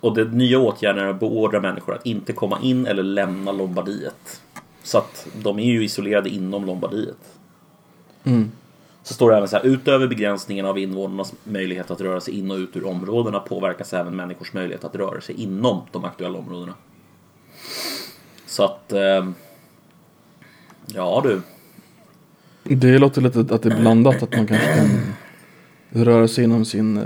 och 0.00 0.14
det 0.14 0.24
nya 0.24 0.58
åtgärden 0.58 1.04
är 1.04 1.08
att 1.08 1.20
beordra 1.20 1.60
människor 1.60 1.94
att 1.94 2.06
inte 2.06 2.32
komma 2.32 2.58
in 2.62 2.86
eller 2.86 3.02
lämna 3.02 3.52
Lombardiet. 3.52 4.42
Så 4.82 4.98
att 4.98 5.26
de 5.42 5.58
är 5.58 5.64
ju 5.64 5.84
isolerade 5.84 6.28
inom 6.28 6.66
Lombardiet. 6.66 7.38
mm. 8.24 8.50
Så 9.02 9.14
står 9.14 9.30
det 9.30 9.36
även 9.36 9.48
så 9.48 9.56
här, 9.56 9.66
utöver 9.66 10.06
begränsningen 10.06 10.66
av 10.66 10.78
invånarnas 10.78 11.34
möjlighet 11.44 11.90
att 11.90 12.00
röra 12.00 12.20
sig 12.20 12.38
in 12.38 12.50
och 12.50 12.56
ut 12.56 12.76
ur 12.76 12.86
områdena 12.86 13.40
påverkas 13.40 13.92
även 13.92 14.16
människors 14.16 14.52
möjlighet 14.52 14.84
att 14.84 14.94
röra 14.94 15.20
sig 15.20 15.42
inom 15.42 15.80
de 15.92 16.04
aktuella 16.04 16.38
områdena. 16.38 16.74
Så 18.46 18.64
att... 18.64 18.92
Eh, 18.92 19.30
ja 20.86 21.20
du. 21.24 21.42
Det 22.62 22.98
låter 22.98 23.20
lite 23.20 23.40
att 23.40 23.62
det 23.62 23.72
är 23.72 23.80
blandat. 23.80 24.22
Att 24.22 24.36
man 24.36 24.46
kanske 24.46 24.74
kan 24.76 24.88
röra 26.04 26.28
sig 26.28 26.44
inom 26.44 26.64
sin 26.64 26.96
eh, 26.96 27.04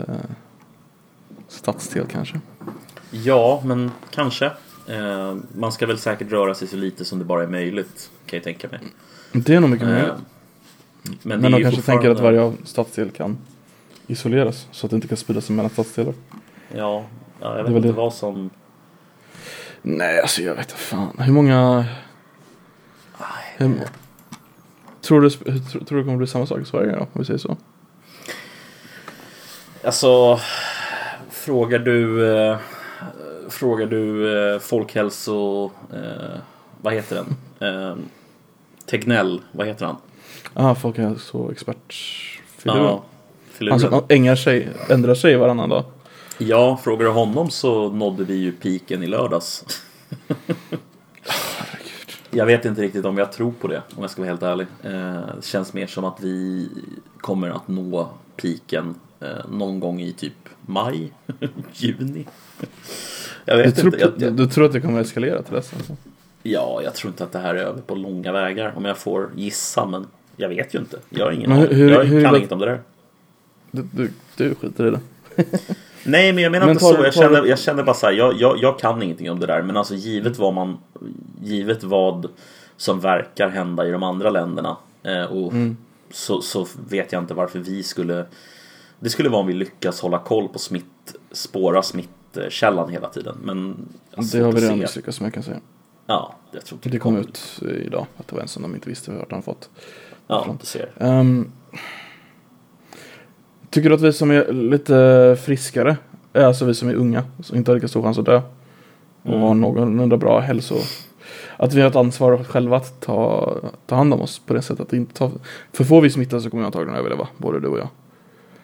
stadsdel 1.63 2.07
kanske. 2.07 2.41
Ja, 3.11 3.63
men 3.65 3.91
kanske. 4.11 4.47
Eh, 4.89 5.35
man 5.55 5.73
ska 5.73 5.87
väl 5.87 5.99
säkert 5.99 6.31
röra 6.33 6.55
sig 6.55 6.69
så 6.69 6.77
lite 6.77 7.05
som 7.05 7.19
det 7.19 7.25
bara 7.25 7.43
är 7.43 7.47
möjligt. 7.47 8.11
Kan 8.27 8.37
jag 8.37 8.45
tänka 8.45 8.69
mig. 8.69 8.81
Det 9.33 9.55
är 9.55 9.61
nog 9.61 9.71
mycket 9.71 9.87
Eh, 9.89 9.93
möjligt. 9.95 10.13
men 11.23 11.41
Men 11.41 11.53
de 11.53 11.63
kanske 11.63 11.83
tänker 11.83 12.11
att 12.11 12.17
fortfarande- 12.17 12.41
varje 12.41 12.57
stadsdel 12.65 13.11
kan 13.11 13.39
isoleras. 14.07 14.67
Så 14.73 14.87
att 14.87 14.91
det 14.91 14.95
inte 14.95 15.09
kan 15.09 15.17
sprida 15.17 15.41
sig 15.41 15.57
mellan 15.57 15.71
stadsdelar. 15.71 16.15
Ja, 16.75 17.05
ja 17.41 17.57
jag 17.57 17.57
Det 17.57 17.63
vet 17.63 17.71
var 17.71 17.77
inte 17.77 17.89
det. 17.89 17.93
vad 17.93 18.15
som... 18.15 18.51
Nej, 19.83 20.21
alltså 20.21 20.43
jag 20.43 20.55
vet 20.55 20.65
inte 20.71 20.75
fan. 20.81 21.17
Hur 21.19 21.33
många... 21.33 21.85
Hur, 23.57 23.81
tror, 25.01 25.21
du, 25.21 25.29
hur, 25.53 25.59
tror, 25.59 25.85
tror 25.85 25.97
du 25.97 25.97
det 25.97 26.05
kommer 26.05 26.17
bli 26.17 26.27
samma 26.27 26.47
sak 26.47 26.61
i 26.61 26.65
Sverige 26.65 26.93
då? 26.93 27.01
Om 27.01 27.09
vi 27.13 27.25
säger 27.25 27.39
så. 27.39 27.57
Alltså, 29.85 30.41
frågar 31.43 31.79
du, 31.79 32.29
eh, 32.37 32.57
frågar 33.49 33.87
du 33.87 34.33
eh, 34.55 34.59
folkhälso... 34.59 35.71
Eh, 35.93 36.39
vad 36.81 36.95
heter 36.95 37.17
den? 37.17 37.37
Eh, 37.69 37.97
Tegnell, 38.87 39.41
vad 39.53 39.67
heter 39.67 39.87
han? 39.87 39.97
Ah, 40.55 40.75
folkhälsoexpertfiluren. 40.75 42.85
Ja, 42.85 43.03
Han 43.71 43.81
som 43.81 44.05
ägnar 44.09 44.37
sig, 44.37 44.69
ändrar 44.89 45.15
sig 45.15 45.37
varannan 45.37 45.69
dag. 45.69 45.85
Ja, 46.39 46.81
frågar 46.85 47.05
du 47.05 47.11
honom 47.11 47.51
så 47.51 47.91
nådde 47.91 48.25
vi 48.25 48.35
ju 48.35 48.53
piken 48.53 49.03
i 49.03 49.07
lördags. 49.07 49.65
Jag 52.35 52.47
vet 52.47 52.65
inte 52.65 52.83
riktigt 52.83 53.05
om 53.05 53.19
jag 53.19 53.33
tror 53.33 53.53
på 53.61 53.69
det, 53.69 53.83
om 53.97 54.03
jag 54.03 54.11
ska 54.11 54.23
vara 54.23 54.31
helt 54.31 54.43
ärlig. 54.43 54.67
Eh, 54.83 55.37
Det 55.37 55.45
känns 55.45 55.73
mer 55.73 55.87
som 55.87 56.05
att 56.05 56.21
vi 56.21 56.69
kommer 57.21 57.51
att 57.51 57.69
nå 57.69 58.09
piken 58.37 58.95
eh, 59.21 59.29
någon 59.51 59.81
gång 59.81 60.01
i 60.01 60.13
typ 60.13 60.42
maj, 60.67 61.13
juni. 61.73 62.27
Jag 63.45 63.59
Du 63.59 63.63
vet 63.63 63.77
tror, 63.77 63.87
inte. 63.95 63.99
Jag, 64.05 64.19
du, 64.19 64.25
jag, 64.25 64.35
du 64.37 64.47
tror 64.47 64.65
att 64.65 64.73
det 64.73 64.81
kommer 64.81 65.01
att 65.01 65.07
eskalera 65.07 65.43
till 65.43 65.55
dess? 65.55 65.73
Alltså. 65.75 65.97
ja, 66.43 66.81
jag 66.85 66.95
tror 66.95 67.11
inte 67.11 67.25
att 67.25 67.33
det 67.33 67.39
här 67.39 67.55
är 67.55 67.59
över 67.65 67.81
på 67.81 67.95
långa 67.95 68.33
vägar 68.33 68.73
om 68.77 68.85
jag 68.85 68.99
får 68.99 69.31
gissa, 69.37 69.87
men 69.87 70.07
jag 70.37 70.49
vet 70.49 70.75
ju 70.75 70.79
inte. 70.79 70.99
Jag 71.11 71.25
har 71.25 71.33
ingen 71.33 71.53
hur- 71.53 71.69
hur- 71.69 71.91
Jag 71.91 72.05
hur- 72.05 72.25
kan 72.25 72.37
inget 72.37 72.53
om 72.53 72.59
det 72.59 72.67
där. 72.67 72.81
Du, 73.71 73.83
du, 73.93 74.11
du 74.37 74.55
skiter 74.55 74.87
i 74.87 74.91
det. 74.91 75.01
Nej, 76.05 76.33
men 76.33 76.43
jag 76.45 76.53
menar 76.53 76.67
Men 76.67 76.73
inte 76.75 76.85
så. 76.85 76.97
du- 76.97 77.03
Jag 77.05 77.13
du- 77.13 77.17
känner, 77.19 77.45
jag 77.45 77.59
känner 77.59 77.83
bara 77.83 77.95
så 77.95 78.07
här, 78.07 78.13
jag, 78.13 78.35
jag, 78.41 78.59
jag 78.63 78.79
kan 78.79 79.03
ingenting 79.03 79.31
om 79.31 79.41
det 79.41 79.47
där. 79.47 79.63
Men 79.63 79.77
alltså 79.77 79.95
givet 79.95 80.39
vad 80.39 80.55
man, 80.55 80.79
givet 81.43 81.85
vad 81.85 82.27
som 82.77 83.01
verkar 83.01 83.49
hända 83.49 83.87
i 83.87 83.91
de 83.91 84.03
andra 84.03 84.31
länderna. 84.31 84.77
Eh, 85.03 85.23
och 85.25 85.53
Mm. 85.53 85.77
så, 86.11 86.43
så 86.43 86.67
vet 86.89 87.13
jag 87.13 87.23
inte 87.23 87.35
varför 87.35 87.59
vi 87.59 87.83
skulle, 87.83 88.25
det 89.03 89.11
skulle 89.11 89.29
vara 89.29 89.41
om 89.41 89.47
vi 89.47 89.53
lyckas 89.53 90.01
hålla 90.01 90.19
koll 90.19 90.49
på 90.49 90.59
smitt, 90.59 91.15
spåra 91.33 91.83
smittkällan 91.83 92.91
hela 92.91 93.09
tiden. 93.09 93.37
Men 93.43 93.89
Det 94.33 94.39
har 94.41 94.53
vi 94.53 94.61
redan 94.61 94.79
misslyckats 94.79 95.21
med 95.21 95.33
kan 95.35 95.41
jag 95.41 95.45
säga. 95.45 95.61
Ja, 96.07 96.35
jag 96.53 96.65
tror 96.65 96.77
inte 96.77 96.89
Det 96.89 96.99
kom 96.99 97.17
ut 97.17 97.61
idag 97.87 98.07
att 98.17 98.29
det 98.29 98.35
var 98.35 98.43
en 98.43 98.49
som 98.49 98.63
de 98.63 98.75
inte 98.75 98.89
visste 98.89 99.11
vart 99.11 99.33
han 99.33 99.43
fått. 99.43 99.71
Ja, 100.27 100.57
du 100.61 100.67
ser. 100.67 100.91
Ehm, 100.99 101.53
tycker 103.71 103.89
du 103.89 103.95
att 103.95 104.01
vi 104.01 104.13
som 104.13 104.31
är 104.31 104.53
lite 104.53 105.37
friskare, 105.45 105.97
eh, 106.33 106.47
alltså 106.47 106.65
vi 106.65 106.75
som 106.75 106.89
är 106.89 106.95
unga, 106.95 107.25
som 107.43 107.57
inte 107.57 107.71
har 107.71 107.75
lika 107.77 107.89
stor 107.89 108.03
chans 108.03 108.19
att 108.19 108.25
dö 108.25 108.43
och 109.23 109.29
Mm. 109.29 109.41
har 109.41 109.55
någorlunda 109.55 110.17
bra 110.17 110.41
hälso, 110.41 110.75
att 111.57 111.75
vi 111.75 111.81
har 111.81 111.89
ett 111.89 111.97
ansvar 111.97 112.45
själva 112.45 112.77
att 112.77 113.01
ta, 113.01 113.55
ta 113.87 113.95
hand 113.95 114.15
om 114.15 114.21
oss 114.21 114.39
på 114.39 114.55
det 114.55 114.63
sättet 114.63 114.87
att 114.87 114.93
inte 114.93 115.15
ta, 115.15 115.31
för 115.73 115.85
får 115.85 116.01
vi 116.01 116.11
smitta 116.11 116.41
så 116.41 116.51
kommer 116.51 116.63
vi 116.63 116.67
antagligen 116.67 116.97
överleva, 116.99 117.29
både 117.37 117.61
du 117.61 117.69
och 117.69 117.79
jag. 117.79 117.89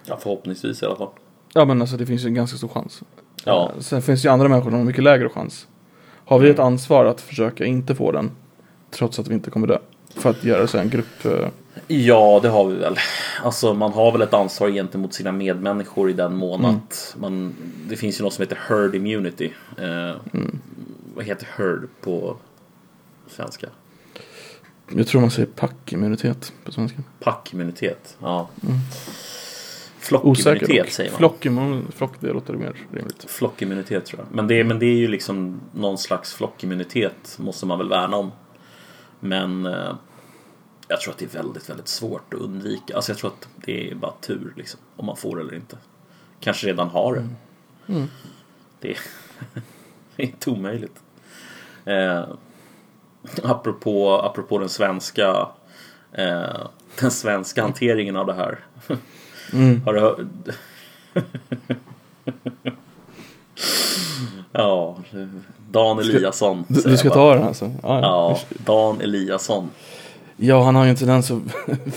Ja, 0.08 0.16
förhoppningsvis 0.20 0.82
i 0.82 0.86
alla 0.86 0.96
fall. 0.96 1.08
Ja 1.54 1.64
men 1.64 1.80
alltså 1.80 1.96
det 1.96 2.06
finns 2.06 2.24
ju 2.24 2.26
en 2.28 2.34
ganska 2.34 2.56
stor 2.56 2.68
chans. 2.68 3.02
Ja. 3.44 3.72
Eh, 3.76 3.80
Sen 3.80 4.02
finns 4.02 4.22
det 4.22 4.28
ju 4.28 4.32
andra 4.32 4.48
människor 4.48 4.70
som 4.70 4.78
har 4.78 4.84
mycket 4.86 5.04
lägre 5.04 5.28
chans. 5.28 5.66
Har 6.24 6.38
vi 6.38 6.50
ett 6.50 6.58
ansvar 6.58 7.04
att 7.04 7.20
försöka 7.20 7.64
inte 7.64 7.94
få 7.94 8.12
den, 8.12 8.30
trots 8.90 9.18
att 9.18 9.28
vi 9.28 9.34
inte 9.34 9.50
kommer 9.50 9.66
dö? 9.66 9.78
För 10.14 10.30
att 10.30 10.44
göra 10.44 10.66
så 10.66 10.78
en 10.78 10.88
grupp... 10.90 11.24
eh, 11.24 11.48
Ja, 11.88 12.40
det 12.42 12.48
har 12.48 12.64
vi 12.66 12.74
väl. 12.76 12.96
Alltså 13.42 13.74
man 13.74 13.92
har 13.92 14.12
väl 14.12 14.22
ett 14.22 14.34
ansvar 14.34 14.68
gentemot 14.70 15.14
sina 15.14 15.32
medmänniskor 15.32 16.10
i 16.10 16.12
den 16.12 16.36
mån 16.36 16.64
att 16.64 17.16
man, 17.20 17.54
det 17.88 17.96
finns 17.96 18.20
ju 18.20 18.24
något 18.24 18.32
som 18.32 18.42
heter 18.42 18.58
herd 18.68 18.94
immunity. 18.94 19.52
Eh, 19.78 20.16
Vad 21.14 21.24
heter 21.24 21.48
herd 21.56 21.88
på 22.00 22.36
svenska? 23.28 23.66
Jag 24.94 25.06
tror 25.06 25.20
man 25.20 25.30
säger 25.30 25.48
packimmunitet 25.48 26.52
på 26.64 26.72
svenska. 26.72 26.98
Packimmunitet. 27.20 28.16
Ja. 28.22 28.48
Osäker 28.60 29.47
Flockimmunitet 30.08 30.92
säger 30.92 31.10
man. 31.10 31.18
Flockimmun, 31.18 31.92
flock, 31.96 32.12
det 32.20 32.32
låter 32.32 32.54
mer 32.54 32.72
rimligt. 32.92 33.24
Flockimmunitet 33.28 34.06
tror 34.06 34.20
jag. 34.20 34.34
Men 34.36 34.46
det, 34.46 34.64
men 34.64 34.78
det 34.78 34.86
är 34.86 34.96
ju 34.96 35.08
liksom 35.08 35.60
någon 35.74 35.98
slags 35.98 36.34
flockimmunitet 36.34 37.36
måste 37.38 37.66
man 37.66 37.78
väl 37.78 37.88
värna 37.88 38.16
om. 38.16 38.32
Men 39.20 39.66
eh, 39.66 39.94
jag 40.88 41.00
tror 41.00 41.12
att 41.12 41.18
det 41.18 41.24
är 41.24 41.42
väldigt, 41.42 41.70
väldigt 41.70 41.88
svårt 41.88 42.34
att 42.34 42.40
undvika. 42.40 42.96
Alltså 42.96 43.12
jag 43.12 43.18
tror 43.18 43.30
att 43.30 43.48
det 43.56 43.90
är 43.90 43.94
bara 43.94 44.12
tur 44.20 44.52
liksom. 44.56 44.80
Om 44.96 45.06
man 45.06 45.16
får 45.16 45.36
det 45.36 45.42
eller 45.42 45.54
inte. 45.54 45.78
Kanske 46.40 46.66
redan 46.66 46.88
har 46.88 47.14
det. 47.14 47.28
Det, 48.80 48.90
är, 48.90 48.98
det 50.16 50.22
är 50.22 50.26
inte 50.26 50.50
omöjligt. 50.50 51.00
Eh, 51.84 52.24
apropå, 53.42 54.20
apropå 54.20 54.58
den 54.58 54.68
svenska 54.68 55.48
eh, 56.12 56.66
den 57.00 57.10
svenska 57.10 57.62
hanteringen 57.62 58.16
av 58.16 58.26
det 58.26 58.34
här. 58.34 58.58
Har 59.84 59.92
du 59.94 60.00
hört? 60.00 60.18
ja, 64.52 64.96
Dan 65.70 65.98
Eliasson. 65.98 66.64
Du, 66.68 66.80
du 66.82 66.96
ska 66.96 67.10
ta 67.10 67.34
den 67.34 67.44
alltså? 67.44 67.70
Ja, 67.82 68.00
Ja, 68.00 68.38
Dan 68.64 69.00
Eliasson. 69.00 69.70
ja, 70.36 70.62
han 70.62 70.74
har 70.74 70.84
ju 70.84 70.90
en 70.90 70.96
tendens 70.96 71.30
att 71.30 71.38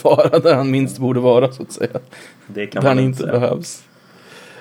vara 0.03 0.39
där 0.39 0.55
han 0.55 0.71
minst 0.71 0.97
borde 0.97 1.19
vara 1.19 1.51
så 1.51 1.63
att 1.63 1.71
säga. 1.71 1.99
Det 2.47 2.67
kan 2.67 2.83
Där 2.83 2.89
man 2.89 2.97
han 2.97 3.05
inte 3.05 3.19
säga. 3.23 3.31
behövs. 3.39 3.83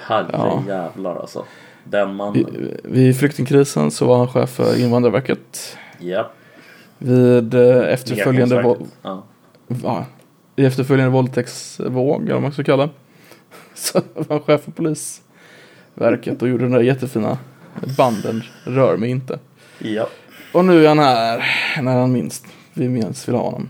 Herre 0.06 0.26
Ja. 0.32 0.62
jävlar 0.68 1.16
alltså. 1.16 1.44
Den 1.84 2.14
mannen. 2.14 2.70
Vid 2.84 3.16
flyktingkrisen 3.18 3.90
så 3.90 4.06
var 4.06 4.18
han 4.18 4.28
chef 4.28 4.50
för 4.50 4.80
Invandrarverket. 4.80 5.76
Ja. 5.98 6.30
Vid 6.98 7.54
eh, 7.54 7.92
efterföljande. 7.92 8.76
Ja. 9.02 9.22
ja, 9.82 10.04
i 10.56 10.64
efterföljande 10.64 11.12
våldtäktsvåg, 11.12 12.22
eller 12.22 12.32
vad 12.32 12.42
man 12.42 12.52
ska 12.52 12.64
kalla. 12.64 12.88
Så 13.74 14.00
var 14.14 14.24
han 14.28 14.40
chef 14.40 14.60
för 14.62 14.70
polisverket 14.70 16.42
och 16.42 16.48
gjorde 16.48 16.64
den 16.64 16.72
där 16.72 16.80
jättefina 16.80 17.38
banden 17.96 18.42
Rör 18.64 18.96
mig 18.96 19.10
inte. 19.10 19.38
ja. 19.78 20.08
Och 20.52 20.64
nu 20.64 20.84
är 20.84 20.88
han 20.88 20.98
här 20.98 21.44
när 21.82 21.96
han 21.96 22.12
minst 22.12 22.46
vi 22.74 22.88
minst 22.88 23.28
vill 23.28 23.34
ha 23.34 23.42
honom. 23.42 23.68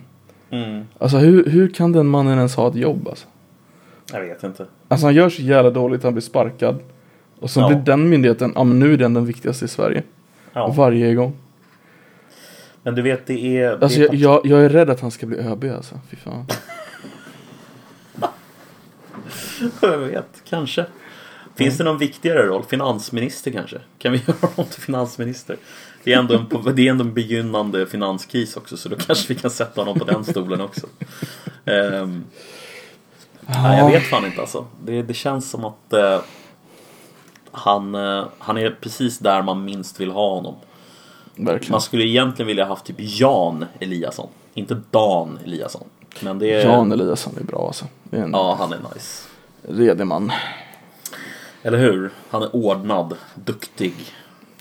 Mm. 0.50 0.84
Alltså 0.98 1.16
hur, 1.18 1.44
hur 1.50 1.68
kan 1.68 1.92
den 1.92 2.06
mannen 2.06 2.36
ens 2.38 2.56
ha 2.56 2.68
ett 2.68 2.74
jobb 2.74 3.08
alltså? 3.08 3.26
Jag 4.12 4.20
vet 4.20 4.44
inte. 4.44 4.66
Alltså 4.88 5.06
han 5.06 5.14
gör 5.14 5.28
så 5.28 5.42
jävla 5.42 5.70
dåligt, 5.70 6.02
han 6.02 6.12
blir 6.12 6.22
sparkad. 6.22 6.78
Och 7.40 7.50
så 7.50 7.60
Ja. 7.60 7.68
blir 7.68 7.78
den 7.78 8.08
myndigheten, 8.08 8.52
ja 8.54 8.64
men 8.64 8.78
nu 8.78 8.92
är 8.92 8.96
den 8.96 9.14
den 9.14 9.26
viktigaste 9.26 9.64
i 9.64 9.68
Sverige. 9.68 10.02
Ja. 10.52 10.68
Varje 10.76 11.14
gång. 11.14 11.32
Men 12.82 12.94
du 12.94 13.02
vet, 13.02 13.26
det 13.26 13.58
är... 13.58 13.76
Det 13.76 13.82
Alltså 13.82 14.00
är 14.00 14.02
jag, 14.02 14.14
jag, 14.14 14.46
jag 14.46 14.64
är 14.64 14.68
rädd 14.68 14.90
att 14.90 15.00
han 15.00 15.10
ska 15.10 15.26
bli 15.26 15.38
ÖB 15.38 15.64
alltså. 15.64 16.00
Fy 16.10 16.16
fan. 16.16 16.46
Jag 19.82 19.98
vet, 19.98 20.42
kanske. 20.48 20.86
Finns 21.54 21.78
det 21.78 21.84
någon 21.84 21.98
viktigare 21.98 22.46
roll? 22.46 22.64
Finansminister 22.64 23.50
kanske? 23.50 23.78
Kan 23.98 24.12
vi 24.12 24.18
göra 24.26 24.36
honom 24.40 24.70
till 24.70 24.82
finansminister? 24.82 25.56
Det 26.04 26.12
är, 26.12 26.18
ändå 26.18 26.34
en, 26.34 26.74
det 26.74 26.86
är 26.86 26.90
ändå 26.90 27.04
en 27.04 27.14
begynnande 27.14 27.86
finanskris 27.86 28.56
också 28.56 28.76
så 28.76 28.88
då 28.88 28.96
kanske 28.96 29.34
vi 29.34 29.40
kan 29.40 29.50
sätta 29.50 29.80
honom 29.80 29.98
på 29.98 30.04
den 30.04 30.24
stolen 30.24 30.60
också. 30.60 30.86
Ehm, 31.64 32.24
nej, 33.40 33.78
jag 33.78 33.90
vet 33.90 34.02
fan 34.02 34.26
inte 34.26 34.40
alltså. 34.40 34.66
Det, 34.84 35.02
det 35.02 35.14
känns 35.14 35.50
som 35.50 35.64
att 35.64 35.92
eh, 35.92 36.20
han, 37.50 37.94
eh, 37.94 38.24
han 38.38 38.58
är 38.58 38.70
precis 38.80 39.18
där 39.18 39.42
man 39.42 39.64
minst 39.64 40.00
vill 40.00 40.10
ha 40.10 40.34
honom. 40.34 40.54
Verkligen. 41.36 41.72
Man 41.72 41.80
skulle 41.80 42.04
egentligen 42.04 42.46
vilja 42.46 42.64
haft 42.64 42.84
typ 42.84 42.96
Jan 42.98 43.64
Eliasson. 43.80 44.28
Inte 44.54 44.80
Dan 44.90 45.38
Eliasson. 45.44 45.84
Men 46.20 46.38
det 46.38 46.52
är... 46.52 46.64
Jan 46.66 46.92
Eliasson 46.92 47.34
är 47.40 47.44
bra 47.44 47.66
alltså. 47.66 47.84
Det 48.04 48.16
är 48.16 48.22
en 48.22 48.30
Ja, 48.32 48.56
han 48.58 48.72
är 48.72 48.78
nice. 48.94 49.28
redig 49.62 50.06
man. 50.06 50.32
Eller 51.62 51.78
hur? 51.78 52.10
Han 52.30 52.42
är 52.42 52.56
ordnad, 52.56 53.16
duktig. 53.34 53.94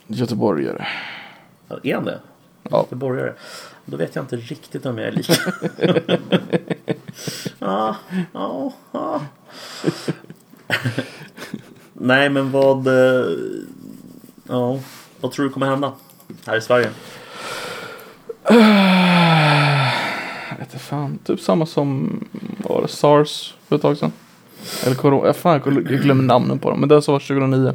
Göteborgare. 0.07 0.87
Är 1.83 1.95
han 1.95 2.05
det? 2.05 2.19
Ja. 2.69 2.77
Göteborgare? 2.77 3.33
Då 3.85 3.97
vet 3.97 4.15
jag 4.15 4.23
inte 4.23 4.35
riktigt 4.35 4.85
om 4.85 4.97
jag 4.97 5.07
är 5.07 5.11
lika. 5.11 5.33
ja, 7.59 7.95
ja, 8.33 8.73
ja. 8.91 9.21
Nej, 11.93 12.29
men 12.29 12.51
vad... 12.51 12.87
eh, 12.87 13.25
Ja, 14.47 14.79
vad 15.21 15.31
tror 15.31 15.45
du 15.45 15.51
kommer 15.51 15.67
hända 15.67 15.93
här 16.47 16.57
i 16.57 16.61
Sverige? 16.61 16.89
Jag 20.49 20.57
vet 20.57 20.81
fan. 20.81 21.19
Typ 21.23 21.39
samma 21.39 21.65
som 21.65 22.19
var 22.57 22.81
det, 22.81 22.87
SARS 22.87 23.55
för 23.67 23.75
ett 23.75 23.81
tag 23.81 23.97
sedan. 23.97 24.11
Eller 24.85 24.95
Corona. 24.95 25.27
Ja, 25.27 25.33
fan, 25.33 25.61
jag 25.65 25.83
glömmer 25.83 26.23
namnen 26.23 26.59
på 26.59 26.69
dem. 26.69 26.79
Men 26.79 26.89
den 26.89 27.01
som 27.01 27.11
var 27.11 27.19
2009. 27.19 27.73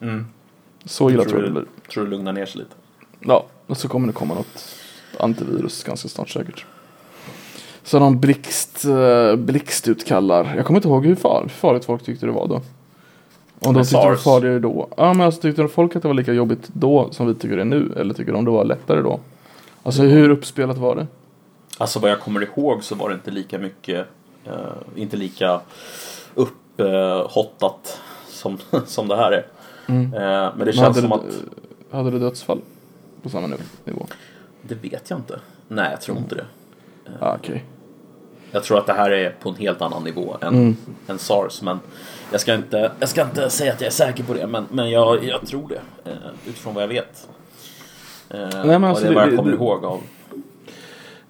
Mm. 0.00 0.26
Så 0.84 1.10
illa 1.10 1.22
tror, 1.22 1.30
tror 1.30 1.42
jag 1.42 1.50
det 1.50 1.60
blir. 1.60 1.64
tror 1.92 2.04
du 2.04 2.10
lugnar 2.10 2.32
ner 2.32 2.46
sig 2.46 2.58
lite? 2.58 2.74
Ja, 3.20 3.46
och 3.66 3.76
så 3.76 3.88
kommer 3.88 4.06
det 4.06 4.12
komma 4.12 4.34
något 4.34 4.76
antivirus 5.20 5.84
ganska 5.84 6.08
snart 6.08 6.28
säkert. 6.28 6.64
Så 7.82 7.98
de 7.98 8.20
blixt, 8.20 8.84
uh, 8.84 9.36
blixtutkallar. 9.36 10.54
Jag 10.56 10.66
kommer 10.66 10.78
inte 10.78 10.88
ihåg 10.88 11.06
hur 11.06 11.14
farligt 11.48 11.84
folk 11.84 12.02
tyckte 12.02 12.26
det 12.26 12.32
var 12.32 12.48
då. 12.48 12.62
Om 13.60 13.74
de 13.74 13.82
tyckte 13.82 13.96
det 13.96 14.04
var 14.06 14.14
SARS? 14.14 14.24
farligare 14.24 14.58
då. 14.58 14.88
Ja 14.96 15.14
men 15.14 15.26
alltså 15.26 15.40
tyckte 15.40 15.68
folk 15.68 15.96
att 15.96 16.02
det 16.02 16.08
var 16.08 16.14
lika 16.14 16.32
jobbigt 16.32 16.68
då 16.72 17.08
som 17.10 17.26
vi 17.26 17.34
tycker 17.34 17.56
det 17.56 17.62
är 17.62 17.64
nu? 17.64 17.92
Eller 17.96 18.14
tycker 18.14 18.32
de 18.32 18.44
det 18.44 18.50
var 18.50 18.64
lättare 18.64 19.00
då? 19.00 19.20
Alltså 19.82 20.02
hur 20.02 20.30
uppspelat 20.30 20.78
var 20.78 20.96
det? 20.96 21.06
Alltså 21.78 21.98
vad 21.98 22.10
jag 22.10 22.20
kommer 22.20 22.42
ihåg 22.42 22.84
så 22.84 22.94
var 22.94 23.08
det 23.08 23.14
inte 23.14 23.30
lika 23.30 23.58
mycket, 23.58 24.06
eh, 24.44 24.52
inte 24.96 25.16
lika 25.16 25.60
upphottat 26.34 28.00
som, 28.28 28.58
som 28.86 29.08
det 29.08 29.16
här 29.16 29.32
är. 29.32 29.46
Mm. 29.86 30.14
Eh, 30.14 30.20
men 30.20 30.58
det 30.58 30.64
Men 30.64 30.72
känns 30.72 31.00
som 31.00 31.08
det, 31.08 31.14
att, 31.14 31.42
hade 31.90 32.10
det 32.10 32.18
dödsfall? 32.18 32.60
På 33.22 33.28
samma 33.28 33.46
nivå? 33.84 34.06
det 34.62 34.74
vet 34.74 35.10
jag 35.10 35.18
inte. 35.18 35.40
Nej, 35.68 35.90
jag 35.90 36.00
tror 36.00 36.18
inte 36.18 36.34
det. 36.34 36.44
Ja 37.20 37.36
okej. 37.38 37.64
Jag 38.50 38.64
tror 38.64 38.78
att 38.78 38.86
det 38.86 38.92
här 38.92 39.10
är 39.10 39.30
på 39.30 39.48
en 39.48 39.54
helt 39.56 39.82
annan 39.82 40.04
nivå 40.04 40.36
än, 40.40 40.48
Mm. 40.54 40.76
än 41.06 41.18
SARS. 41.18 41.62
Men 41.62 41.80
jag 42.32 42.40
ska, 42.40 42.54
inte, 42.54 42.90
jag 43.00 43.08
ska 43.08 43.22
inte 43.22 43.50
säga 43.50 43.72
att 43.72 43.80
jag 43.80 43.86
är 43.86 43.92
säker 43.92 44.24
på 44.24 44.34
det, 44.34 44.46
men, 44.46 44.66
men 44.70 44.90
jag, 44.90 45.24
jag 45.24 45.46
tror 45.46 45.68
det. 45.68 46.10
Eh, 46.10 46.16
utifrån 46.46 46.74
vad 46.74 46.82
jag 46.82 46.88
vet. 46.88 47.28
Eh, 48.30 48.38
och 48.40 48.74
alltså 48.88 49.04
det 49.04 49.10
är 49.10 49.14
vad 49.14 49.28
jag 49.28 49.36
kommer 49.36 49.50
det- 49.50 49.56
ihåg 49.56 49.84
av. 49.84 50.00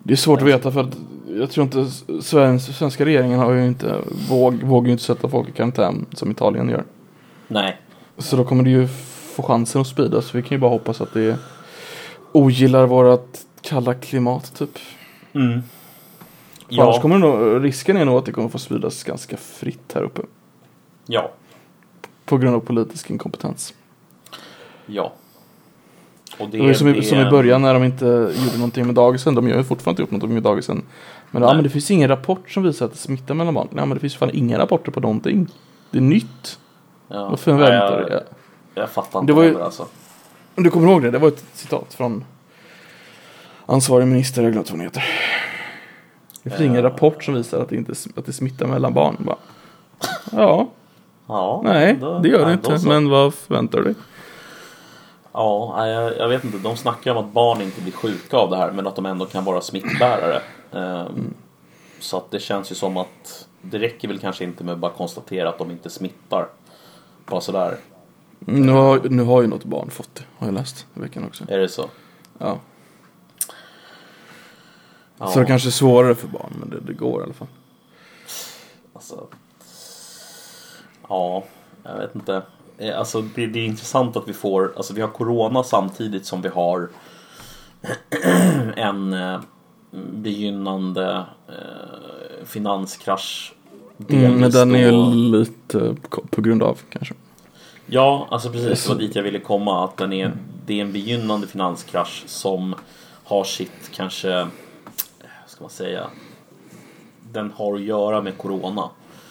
Det 0.03 0.13
är 0.13 0.17
svårt 0.17 0.41
att 0.41 0.47
veta 0.47 0.71
för 0.73 0.81
att 0.81 0.97
jag 1.29 1.51
tror 1.51 1.65
inte 1.65 1.87
Svenska, 2.23 2.73
svenska 2.73 3.05
regeringen 3.05 3.39
har 3.39 3.53
ju 3.53 3.67
inte 3.67 3.97
våg, 4.29 4.55
vågar 4.63 4.87
ju 4.87 4.93
inte 4.93 5.05
sätta 5.05 5.29
folk 5.29 5.49
i 5.49 5.53
karantän 5.53 6.07
som 6.15 6.31
Italien 6.31 6.69
gör. 6.69 6.85
Nej, 7.49 7.81
Så 8.19 8.37
då 8.37 8.45
kommer 8.45 8.63
det 8.65 8.71
ju 8.71 8.89
få 9.37 9.43
chansen 9.43 9.81
att 9.81 9.87
spridas. 9.87 10.35
Vi 10.35 10.43
kan 10.43 10.51
ju 10.51 10.59
bara 10.59 10.71
hoppas 10.71 11.01
att 11.01 11.15
det 11.15 11.37
ogillar 12.33 12.87
vårat 12.87 13.41
kalla 13.63 13.95
klimat 13.95 14.55
typ. 14.59 14.79
mm. 15.33 15.63
För 16.69 16.83
Annars 16.83 16.97
ja, 16.97 17.03
kommer 17.03 17.15
det 17.15 17.21
nog, 17.21 17.65
risken 17.65 17.97
är 17.97 18.05
nog 18.05 18.19
att 18.19 18.25
det 18.27 18.33
kommer 18.33 18.49
få 18.49 18.59
spridas 18.59 19.05
ganska 19.05 19.37
fritt 19.37 19.93
här 19.95 20.03
uppe. 20.03 20.23
ja, 21.07 21.31
På 22.25 22.39
grund 22.39 22.57
av 22.57 22.61
politisk 22.61 23.11
inkompetens. 23.11 23.75
ja. 24.87 25.13
Och 26.39 26.49
Det 26.49 26.59
var 26.59 26.67
ju 26.67 26.75
som, 26.75 26.89
i, 26.89 26.93
det- 26.93 27.03
som 27.03 27.19
i 27.19 27.31
början 27.31 27.63
när 27.63 27.75
de 27.75 27.85
inte 27.85 28.05
gjorde 28.07 28.57
någonting 28.57 28.87
med 28.87 28.95
dagisen. 28.95 29.35
De 29.35 29.49
gör 29.49 29.57
ju 29.57 29.65
fortfarande 29.65 30.03
inte 30.03 30.03
upp 30.03 30.11
någonting 30.11 30.35
med 30.35 30.43
dagisen. 30.43 30.83
Men, 31.31 31.43
ja, 31.43 31.49
Nej. 31.49 31.57
men 31.57 31.65
det 31.65 31.71
finns 31.71 31.91
ingen 31.91 32.09
rapport 32.09 32.51
som 32.51 32.63
visar 32.63 32.87
att 32.87 32.93
det 32.93 32.99
smittar 32.99 33.35
mellan 33.35 33.55
barn. 33.55 33.69
Nej 33.71 33.87
men 33.87 33.95
det 33.95 34.01
finns 34.01 34.17
fan 34.17 34.31
inga 34.33 34.59
rapporter 34.59 34.93
på 34.93 35.01
någonting. 35.01 35.47
Det 35.91 35.99
är 35.99 36.03
nytt. 36.03 36.59
Ja. 37.09 37.29
Varför 37.31 37.53
Nej, 37.53 37.61
väntar 37.61 38.01
jag, 38.01 38.11
det? 38.11 38.25
jag 38.75 38.91
fattar 38.91 39.21
Det 39.21 39.23
inte 39.23 39.33
var 39.33 39.43
ju- 39.45 39.63
alltså. 39.63 39.87
Du 40.55 40.71
kommer 40.71 40.91
ihåg 40.93 41.03
det? 41.03 41.11
Det 41.11 41.19
var 41.19 41.29
ett 41.29 41.45
citat 41.53 41.95
från 41.95 42.25
ansvarig 43.67 44.07
minister, 44.09 44.43
jag 44.43 44.53
glömt 44.53 44.71
vad 44.71 44.79
hon 44.79 44.85
heter. 44.87 45.05
Det 46.51 46.57
finns 46.57 46.71
ingen 46.71 46.77
Eh. 46.85 46.91
rapport 46.91 47.25
som 47.25 47.35
visar 47.35 47.61
att 47.61 47.69
det, 47.69 47.77
inte, 47.77 47.93
att 48.17 48.27
det 48.27 48.33
smittar 48.33 48.67
mellan 48.67 48.95
barn. 48.95 49.17
Bara, 49.19 49.37
ja, 50.33 50.69
Ja, 51.27 51.61
nej, 51.65 51.95
då- 52.01 52.19
det 52.19 52.29
gör 52.29 52.47
det 52.47 52.53
inte. 52.53 52.79
så. 52.79 52.89
Men 52.89 53.09
vad 53.09 53.35
förväntar 53.35 53.79
du 53.79 53.85
dig? 53.85 53.95
Ja, 55.33 55.87
jag, 55.87 56.17
jag 56.17 56.29
vet 56.29 56.45
inte. 56.45 56.59
De 56.59 56.77
snackar 56.77 57.11
om 57.15 57.17
att 57.27 57.33
barn 57.33 57.61
inte 57.63 57.81
blir 57.81 57.93
sjuka 57.93 58.37
av 58.37 58.51
det 58.51 58.57
här 58.57 58.73
men 58.73 58.87
att 58.87 58.97
de 58.97 59.07
ändå 59.07 59.25
kan 59.27 59.45
vara 59.45 59.61
smittbärare. 59.61 60.41
Ehm, 60.73 61.35
Så 62.01 62.17
att 62.17 62.31
det 62.31 62.39
känns 62.41 62.71
ju 62.71 62.75
som 62.75 62.97
att 62.97 63.47
det 63.63 63.79
räcker 63.79 64.09
väl 64.09 64.19
kanske 64.19 64.45
inte 64.45 64.65
med 64.65 64.73
att 64.73 64.79
bara 64.79 64.91
konstatera 64.93 65.49
att 65.49 65.59
de 65.59 65.71
inte 65.71 65.91
smittar. 65.91 66.47
Bara 67.27 67.41
sådär. 67.41 67.77
Nu 68.39 68.73
har, 68.73 69.01
nu 69.11 69.23
har 69.23 69.43
ju 69.43 69.49
något 69.49 69.65
barn 69.65 69.91
fått 69.91 70.15
det, 70.15 70.23
har 70.39 70.47
jag 70.47 70.55
läst 70.55 70.87
i 70.97 71.01
veckan 71.01 71.25
också. 71.27 71.45
Är 71.49 71.59
det 71.59 71.69
så? 71.69 71.85
Ja. 72.39 72.57
Ja, 75.19 75.27
Så 75.27 75.39
det 75.41 75.47
kanske 75.47 75.69
är 75.69 75.71
svårare 75.71 76.15
för 76.15 76.29
barn, 76.29 76.53
men 76.61 76.71
det, 76.71 76.81
det 76.81 76.93
går 76.93 77.21
i 77.21 77.25
alla 77.25 77.33
fall. 77.33 77.49
Alltså, 78.93 79.27
ja, 81.09 81.45
jag 81.83 81.97
vet 81.99 82.15
inte. 82.15 82.43
Eh, 82.79 82.99
Alltså, 82.99 83.23
det, 83.23 83.47
det 83.47 83.59
är 83.61 83.65
intressant 83.67 84.17
att 84.17 84.29
vi 84.29 84.33
får, 84.33 84.73
alltså 84.77 84.95
vi 84.95 85.01
har 85.01 85.09
corona 85.09 85.63
samtidigt 85.63 86.27
som 86.27 86.43
vi 86.43 86.49
har 86.49 86.89
en 88.77 89.13
eh, 89.13 89.41
begynnande 90.13 91.25
eh, 91.49 92.45
finanskrasch. 92.47 93.53
Mm, 94.09 94.35
men 94.41 94.51
den 94.51 94.75
är 94.75 94.79
ju 94.79 94.91
då- 94.91 95.11
lite 95.11 95.97
på, 96.31 96.41
grund 96.41 96.63
av 96.63 96.79
kanske. 96.91 97.15
Ja, 97.87 98.27
alltså 98.31 98.51
precis. 98.53 98.83
Det 98.87 98.93
var 98.93 99.01
dit 99.01 99.17
jag 99.17 99.23
ville 99.23 99.41
komma. 99.41 99.85
Att 99.85 99.97
den 99.97 100.13
är, 100.13 100.33
det 100.67 100.79
är 100.79 100.83
en 100.85 100.93
begynnande 100.93 101.47
finanskrasch 101.47 102.23
som 102.27 102.75
har 103.25 103.45
sitt 103.45 103.91
kanske, 103.93 104.47
ska 105.59 105.65
man 105.65 105.71
säga, 105.71 106.11
den 107.33 107.51
har 107.51 107.75
att 107.75 107.83
göra 107.83 108.23
med 108.23 108.39
Corona. 108.39 108.91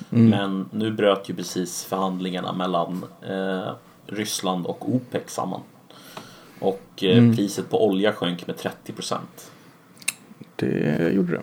Men 0.09 0.69
nu 0.71 0.91
bröt 0.91 1.29
ju 1.29 1.35
precis 1.35 1.83
förhandlingarna 1.83 2.53
mellan 2.53 3.05
eh, 3.29 3.71
Ryssland 4.05 4.65
och 4.65 4.89
OPEC 4.89 5.21
samman. 5.25 5.61
Och 6.59 7.03
eh, 7.03 7.35
priset 7.35 7.69
på 7.69 7.87
olja 7.87 8.13
sjönk 8.13 8.47
med 8.47 8.57
30 8.57 8.93
procent. 8.93 9.51
Det 10.55 11.11
gjorde 11.13 11.31
det. 11.31 11.41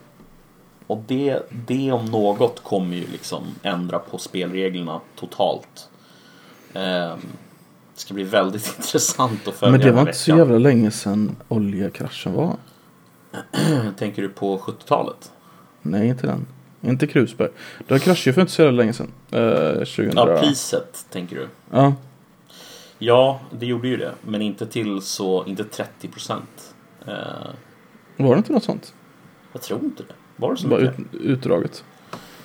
Och 0.86 1.02
det, 1.06 1.42
det 1.66 1.92
om 1.92 2.04
något 2.04 2.62
kommer 2.62 2.96
ju 2.96 3.06
liksom 3.12 3.42
ändra 3.62 3.98
på 3.98 4.18
spelreglerna 4.18 5.00
totalt. 5.16 5.88
Ehm, 6.74 7.18
det 7.94 8.00
ska 8.00 8.14
bli 8.14 8.24
väldigt 8.24 8.74
intressant 8.78 9.48
att 9.48 9.54
följa 9.54 9.72
Men 9.72 9.80
det 9.80 9.92
var 9.92 10.00
inte 10.00 10.12
så 10.12 10.30
jävla 10.30 10.58
länge 10.58 10.90
sedan 10.90 11.36
oljekraschen 11.48 12.32
var. 12.32 12.56
Tänker 13.98 14.22
du 14.22 14.28
på 14.28 14.58
70-talet? 14.58 15.32
Nej, 15.82 16.08
inte 16.08 16.26
den. 16.26 16.46
Inte 16.80 17.06
Krusberg. 17.06 17.48
Det 17.86 17.94
har 17.94 17.98
kraschat 17.98 18.26
ju 18.26 18.32
för 18.32 18.40
inte 18.40 18.52
så 18.52 18.70
länge 18.70 18.92
sedan. 18.92 19.12
Eh, 19.30 19.72
2000. 19.74 20.12
Ja, 20.16 20.38
priset 20.40 21.06
tänker 21.10 21.36
du. 21.36 21.48
Ja, 21.70 21.94
Ja, 22.98 23.40
det 23.50 23.66
gjorde 23.66 23.88
ju 23.88 23.96
det. 23.96 24.12
Men 24.22 24.42
inte 24.42 24.66
till 24.66 25.00
så, 25.02 25.44
inte 25.46 25.64
30 25.64 26.08
procent. 26.08 26.74
var 28.16 28.34
det 28.34 28.38
inte 28.38 28.52
något 28.52 28.64
sånt? 28.64 28.94
jag 29.52 29.62
tror 29.62 29.84
inte 29.84 30.02
det. 30.02 30.14
Var 30.36 30.50
det 30.50 30.56
så 30.56 30.68
Bara 30.68 30.80
mycket? 30.80 30.98
ut, 31.00 31.20
utdraget. 31.20 31.84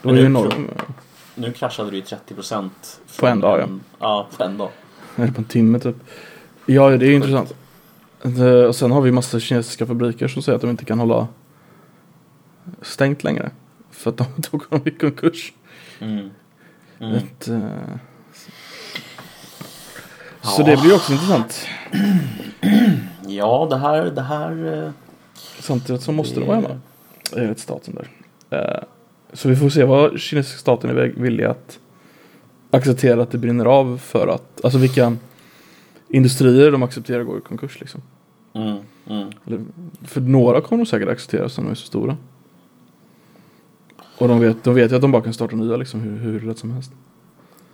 Det 0.02 0.08
var 0.08 0.16
ju 0.16 0.20
nu- 0.22 0.26
enorm. 0.26 0.68
Nu 1.36 1.52
kraschade 1.54 1.90
det 1.90 1.96
ju 1.96 2.02
30 2.02 2.34
procent. 2.36 3.02
På 3.20 3.28
en 3.28 3.40
dag, 3.40 3.60
ja. 3.60 3.68
Ja, 4.00 4.28
på 4.38 4.44
en 4.44 4.58
dag. 4.58 4.70
Eller 5.16 5.32
på 5.32 5.38
en 5.42 5.46
timme 5.46 5.80
typ. 5.80 5.96
Ja, 6.66 6.90
det 6.90 7.06
är 7.06 7.10
ju 7.10 7.16
intressant. 7.16 7.54
Det, 8.24 8.68
och 8.68 8.76
sen 8.76 8.92
har 8.92 9.02
vi 9.02 9.12
massa 9.12 9.40
kinesiska 9.40 9.86
fabriker 9.86 10.28
som 10.28 10.42
säger 10.42 10.56
att 10.56 10.62
de 10.62 10.70
inte 10.70 10.86
kan 10.86 11.00
hålla 11.00 11.28
stängt 12.82 13.24
längre. 13.24 13.52
För 13.92 14.10
att 14.10 14.18
de 14.18 14.26
tog 14.42 14.64
dem 14.70 14.82
i 14.86 14.92
konkurs. 14.92 15.54
Mm. 16.00 16.30
Mm. 17.00 17.16
Ett, 17.16 17.48
eh, 17.48 17.60
Så 20.42 20.64
det 20.64 20.78
blir 20.82 20.96
också 20.96 21.12
intressant. 21.14 21.66
Ja, 23.28 23.68
det 23.70 23.78
här, 23.78 24.04
det 24.06 24.22
här... 24.22 24.84
eh, 24.86 24.92
Samtidigt 25.60 26.02
så 26.02 26.12
måste 26.12 26.40
de 26.40 26.46
vara 26.46 26.56
hemma. 26.56 26.80
Enligt 27.36 27.60
staten 27.60 27.96
där. 27.96 28.08
Eh, 28.60 28.84
Så 29.34 29.50
vi 29.50 29.56
får 29.56 29.70
se 29.70 29.84
vad 29.84 30.20
kinesiska 30.20 30.60
staten 30.60 30.90
är 30.90 30.94
villig 31.18 31.44
att 31.44 31.80
acceptera 32.72 33.22
att 33.24 33.32
det 33.32 33.38
brinner 33.38 33.66
av 33.66 33.98
för 33.98 34.28
att, 34.28 34.64
alltså 34.66 34.80
vilka 34.80 35.16
industrier 36.10 36.72
de 36.72 36.84
accepterar 36.84 37.24
går 37.24 37.38
i 37.38 37.42
konkurs 37.42 37.80
liksom. 37.80 38.02
Mm, 38.54 38.78
mm. 39.08 39.30
Eller, 39.46 39.66
för 40.04 40.22
några 40.22 40.62
kommer 40.62 40.84
de 40.84 40.90
säkert 40.90 41.10
acceptera 41.10 41.50
som 41.50 41.64
de 41.64 41.72
är 41.72 41.76
så 41.76 41.86
stora. 41.86 42.18
Och 44.18 44.28
de 44.28 44.40
vet, 44.40 44.64
de 44.64 44.76
vet 44.76 44.92
ju 44.92 44.96
att 44.96 45.02
de 45.02 45.12
bara 45.12 45.22
kan 45.22 45.34
starta 45.34 45.56
nya 45.56 45.78
liksom 45.78 46.00
hur, 46.00 46.18
hur 46.18 46.40
lätt 46.40 46.58
som 46.58 46.72
helst. 46.72 46.92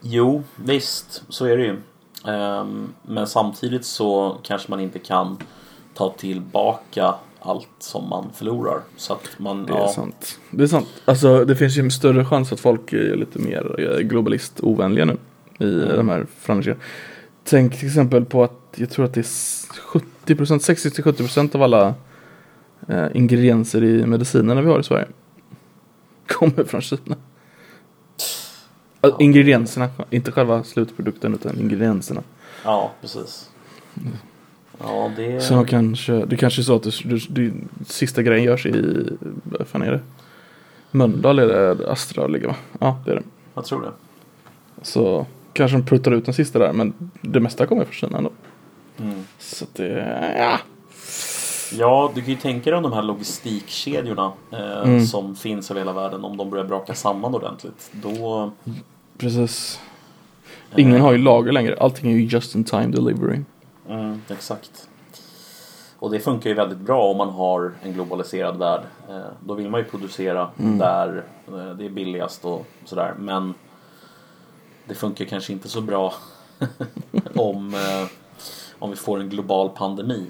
Jo, 0.01 0.43
visst, 0.55 1.23
så 1.29 1.45
är 1.45 1.57
det 1.57 1.63
ju. 1.63 1.77
Ehm, 2.27 2.93
men 3.01 3.27
samtidigt 3.27 3.85
så 3.85 4.37
kanske 4.43 4.71
man 4.71 4.79
inte 4.79 4.99
kan 4.99 5.37
ta 5.93 6.09
tillbaka 6.17 7.15
allt 7.39 7.67
som 7.79 8.09
man 8.09 8.29
förlorar. 8.33 8.81
Så 8.97 9.13
att 9.13 9.29
man, 9.37 9.65
Det 9.65 9.73
är 9.73 9.77
ja, 9.77 9.87
sant. 9.87 10.39
Det 10.51 10.63
är 10.63 10.67
sant. 10.67 10.87
Alltså 11.05 11.45
det 11.45 11.55
finns 11.55 11.77
ju 11.77 11.81
en 11.81 11.91
större 11.91 12.25
chans 12.25 12.53
att 12.53 12.59
folk 12.59 12.93
är 12.93 13.15
lite 13.15 13.39
mer 13.39 13.99
globalist-ovänliga 14.01 15.05
nu 15.05 15.17
i 15.65 15.95
de 15.95 16.09
här 16.09 16.27
förhandlingarna. 16.39 16.81
Tänk 17.47 17.79
till 17.79 17.87
exempel 17.87 18.25
på 18.25 18.43
att 18.43 18.75
jag 18.75 18.89
tror 18.89 19.05
att 19.05 19.13
det 19.13 19.19
är 19.19 19.23
70%, 19.23 19.99
60-70% 20.25 21.55
av 21.55 21.63
alla 21.63 21.93
eh, 22.87 23.07
ingredienser 23.13 23.83
i 23.83 24.05
medicinerna 24.05 24.61
vi 24.61 24.67
har 24.67 24.79
i 24.79 24.83
Sverige 24.83 25.07
kommer 26.27 26.63
från 26.63 26.81
Kina. 26.81 27.15
Alltså, 29.01 29.21
ingredienserna, 29.21 29.89
inte 30.09 30.31
själva 30.31 30.63
slutprodukten 30.63 31.33
utan 31.33 31.59
ingredienserna. 31.59 32.21
ja 32.63 32.91
precis. 33.01 33.49
Ja, 34.79 35.11
det... 35.15 35.41
Så 35.41 35.53
de 35.53 35.65
kanske, 35.65 36.25
det 36.25 36.37
kanske 36.37 36.61
är 36.61 36.63
så 36.63 36.75
att 36.75 36.83
det, 36.83 37.19
det, 37.29 37.53
sista 37.87 38.23
grejen 38.23 38.43
görs 38.43 38.65
i, 38.65 39.07
vad 39.43 39.67
fan 39.67 39.81
är 39.81 39.91
det? 39.91 40.01
Mölndal 40.91 41.39
är 41.39 41.75
det 41.75 41.91
Astra 41.91 42.27
ligger 42.27 42.47
va? 42.47 42.55
Ja 42.79 42.99
det 43.05 43.11
är 43.11 43.15
det. 43.15 43.23
Jag 43.53 43.65
tror 43.65 43.81
det. 43.81 43.91
Så 44.81 45.25
kanske 45.55 45.77
de 45.77 45.83
pruttar 45.85 46.11
ut 46.11 46.25
den 46.25 46.33
sista 46.33 46.59
där 46.59 46.73
men 46.73 46.93
det 47.21 47.39
mesta 47.39 47.65
kommer 47.65 47.83
från 47.83 47.93
Kina 47.93 48.17
ändå. 48.17 48.31
Mm. 48.99 49.23
Så 49.39 49.63
att 49.65 49.75
det, 49.75 50.33
ja. 50.37 50.59
Ja, 51.73 52.11
du 52.15 52.21
kan 52.21 52.29
ju 52.29 52.35
tänka 52.35 52.69
dig 52.69 52.77
om 52.77 52.83
de 52.83 52.93
här 52.93 53.01
logistikkedjorna 53.03 54.31
eh, 54.51 54.81
Mm. 54.83 55.05
som 55.05 55.35
finns 55.35 55.71
över 55.71 55.81
hela 55.81 55.93
världen, 55.93 56.25
om 56.25 56.37
de 56.37 56.49
börjar 56.49 56.65
braka 56.65 56.93
samman 56.93 57.35
ordentligt. 57.35 57.91
Då... 57.91 58.51
Precis. 59.17 59.79
Ingen 60.75 61.01
har 61.01 61.11
ju 61.11 61.17
lager 61.17 61.51
längre, 61.51 61.77
allting 61.79 62.11
är 62.11 62.15
ju 62.15 62.25
just 62.25 62.55
in 62.55 62.63
time 62.63 62.87
delivery. 62.87 63.39
Mm, 63.89 64.21
exakt. 64.29 64.89
Och 65.99 66.11
det 66.11 66.19
funkar 66.19 66.49
ju 66.49 66.55
väldigt 66.55 66.77
bra 66.77 67.03
om 67.03 67.17
man 67.17 67.29
har 67.29 67.71
en 67.83 67.93
globaliserad 67.93 68.57
värld. 68.57 68.81
Eh, 69.09 69.15
då 69.45 69.53
vill 69.53 69.69
man 69.69 69.79
ju 69.79 69.85
producera 69.85 70.49
där 70.57 71.23
eh, 71.47 71.69
det 71.77 71.85
är 71.85 71.89
billigast 71.89 72.45
och 72.45 72.65
sådär. 72.85 73.13
Men 73.19 73.53
det 74.87 74.95
funkar 74.95 75.25
kanske 75.25 75.53
inte 75.53 75.69
så 75.69 75.81
bra 75.81 76.13
om, 77.35 77.73
eh, 77.73 78.07
om 78.79 78.89
vi 78.89 78.95
får 78.95 79.19
en 79.19 79.29
global 79.29 79.69
pandemi. 79.69 80.25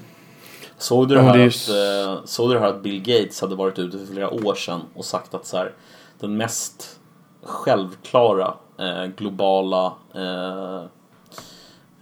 Såg 0.78 1.08
du 1.08 1.14
det 1.14 1.20
Ja, 1.20 1.26
här, 1.26 1.38
är 1.38 1.46
att, 1.46 2.18
eh, 2.18 2.24
såg 2.24 2.48
du 2.50 2.54
det 2.54 2.60
här 2.60 2.68
att 2.68 2.82
Bill 2.82 3.02
Gates 3.02 3.40
hade 3.40 3.54
varit 3.54 3.78
ute 3.78 3.98
för 3.98 4.06
flera 4.06 4.30
år 4.30 4.54
sedan 4.54 4.80
och 4.94 5.04
sagt 5.04 5.34
att 5.34 5.46
så 5.46 5.56
här, 5.56 5.72
den 6.20 6.36
mest 6.36 7.00
självklara 7.42 8.54
eh, 8.78 9.04
globala 9.06 9.92
eh, 10.14 10.82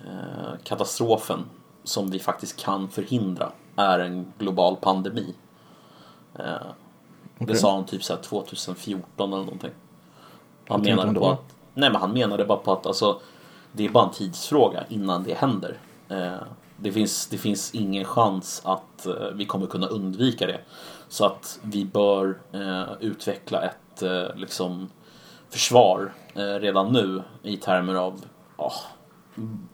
eh, 0.04 0.54
katastrofen 0.64 1.44
som 1.84 2.10
vi 2.10 2.18
faktiskt 2.18 2.60
kan 2.60 2.88
förhindra 2.88 3.52
är 3.76 3.98
en 3.98 4.32
global 4.38 4.76
pandemi. 4.76 5.34
Eh, 6.38 6.44
Det 7.38 7.56
sa 7.56 7.74
han 7.74 7.84
typ 7.86 8.04
så 8.04 8.14
här 8.14 8.22
2014 8.22 9.32
eller 9.32 9.44
någonting. 9.44 9.70
Han 10.68 10.82
menade 10.82 11.20
på 11.20 11.30
att, 11.30 11.53
nej 11.74 11.90
men 11.90 12.00
han 12.00 12.12
menade 12.12 12.44
bara 12.44 12.58
på 12.58 12.72
att 12.72 12.86
alltså, 12.86 13.20
det 13.72 13.84
är 13.84 13.88
bara 13.88 14.04
en 14.04 14.10
tidsfråga 14.10 14.84
innan 14.88 15.22
det 15.24 15.34
händer. 15.34 15.78
Eh, 16.08 16.32
det, 16.76 16.92
finns, 16.92 17.26
det 17.26 17.38
finns 17.38 17.74
ingen 17.74 18.04
chans 18.04 18.62
att 18.64 19.06
eh, 19.06 19.12
vi 19.34 19.44
kommer 19.46 19.66
kunna 19.66 19.86
undvika 19.86 20.46
det. 20.46 20.60
Så 21.08 21.24
att 21.26 21.58
vi 21.62 21.84
bör 21.84 22.38
eh, 22.52 22.82
utveckla 23.00 23.62
ett 23.62 24.02
liksom, 24.36 24.90
försvar 25.50 26.12
redan 26.60 26.92
nu 26.92 27.22
i 27.42 27.56
termer 27.56 27.94
av 27.94 28.24
ja, 28.58 28.72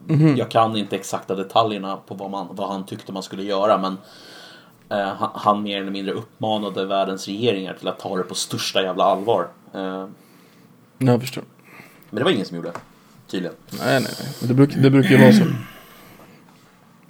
Mhm. 0.06 0.36
jag 0.36 0.50
kan 0.50 0.76
inte 0.76 0.96
exakta 0.96 1.34
detaljerna 1.34 1.96
på 1.96 2.14
vad, 2.14 2.30
man, 2.30 2.46
vad 2.50 2.68
han 2.68 2.84
tyckte 2.86 3.12
man 3.12 3.22
skulle 3.22 3.42
göra 3.42 3.78
men 3.78 3.98
eh, 4.88 5.12
han, 5.14 5.30
han 5.34 5.62
mer 5.62 5.80
eller 5.80 5.90
mindre 5.90 6.14
uppmanade 6.14 6.84
världens 6.86 7.26
regeringar 7.26 7.74
till 7.74 7.88
att 7.88 7.98
ta 7.98 8.16
det 8.16 8.22
på 8.22 8.34
största 8.34 8.82
jävla 8.82 9.04
allvar. 9.04 9.48
Eh, 9.74 10.06
Ja, 10.98 11.12
jag 11.12 11.20
förstår. 11.20 11.44
Men 12.10 12.18
det 12.18 12.24
var 12.24 12.30
ingen 12.30 12.46
som 12.46 12.56
gjorde. 12.56 12.72
Tydligen. 13.26 13.56
Nej, 13.78 14.00
nej, 14.00 14.12
nej. 14.20 14.28
Det, 14.48 14.54
bruk, 14.54 14.74
det 14.76 14.90
brukar 14.90 15.10
ju 15.10 15.18
vara 15.18 15.32
så. 15.32 15.44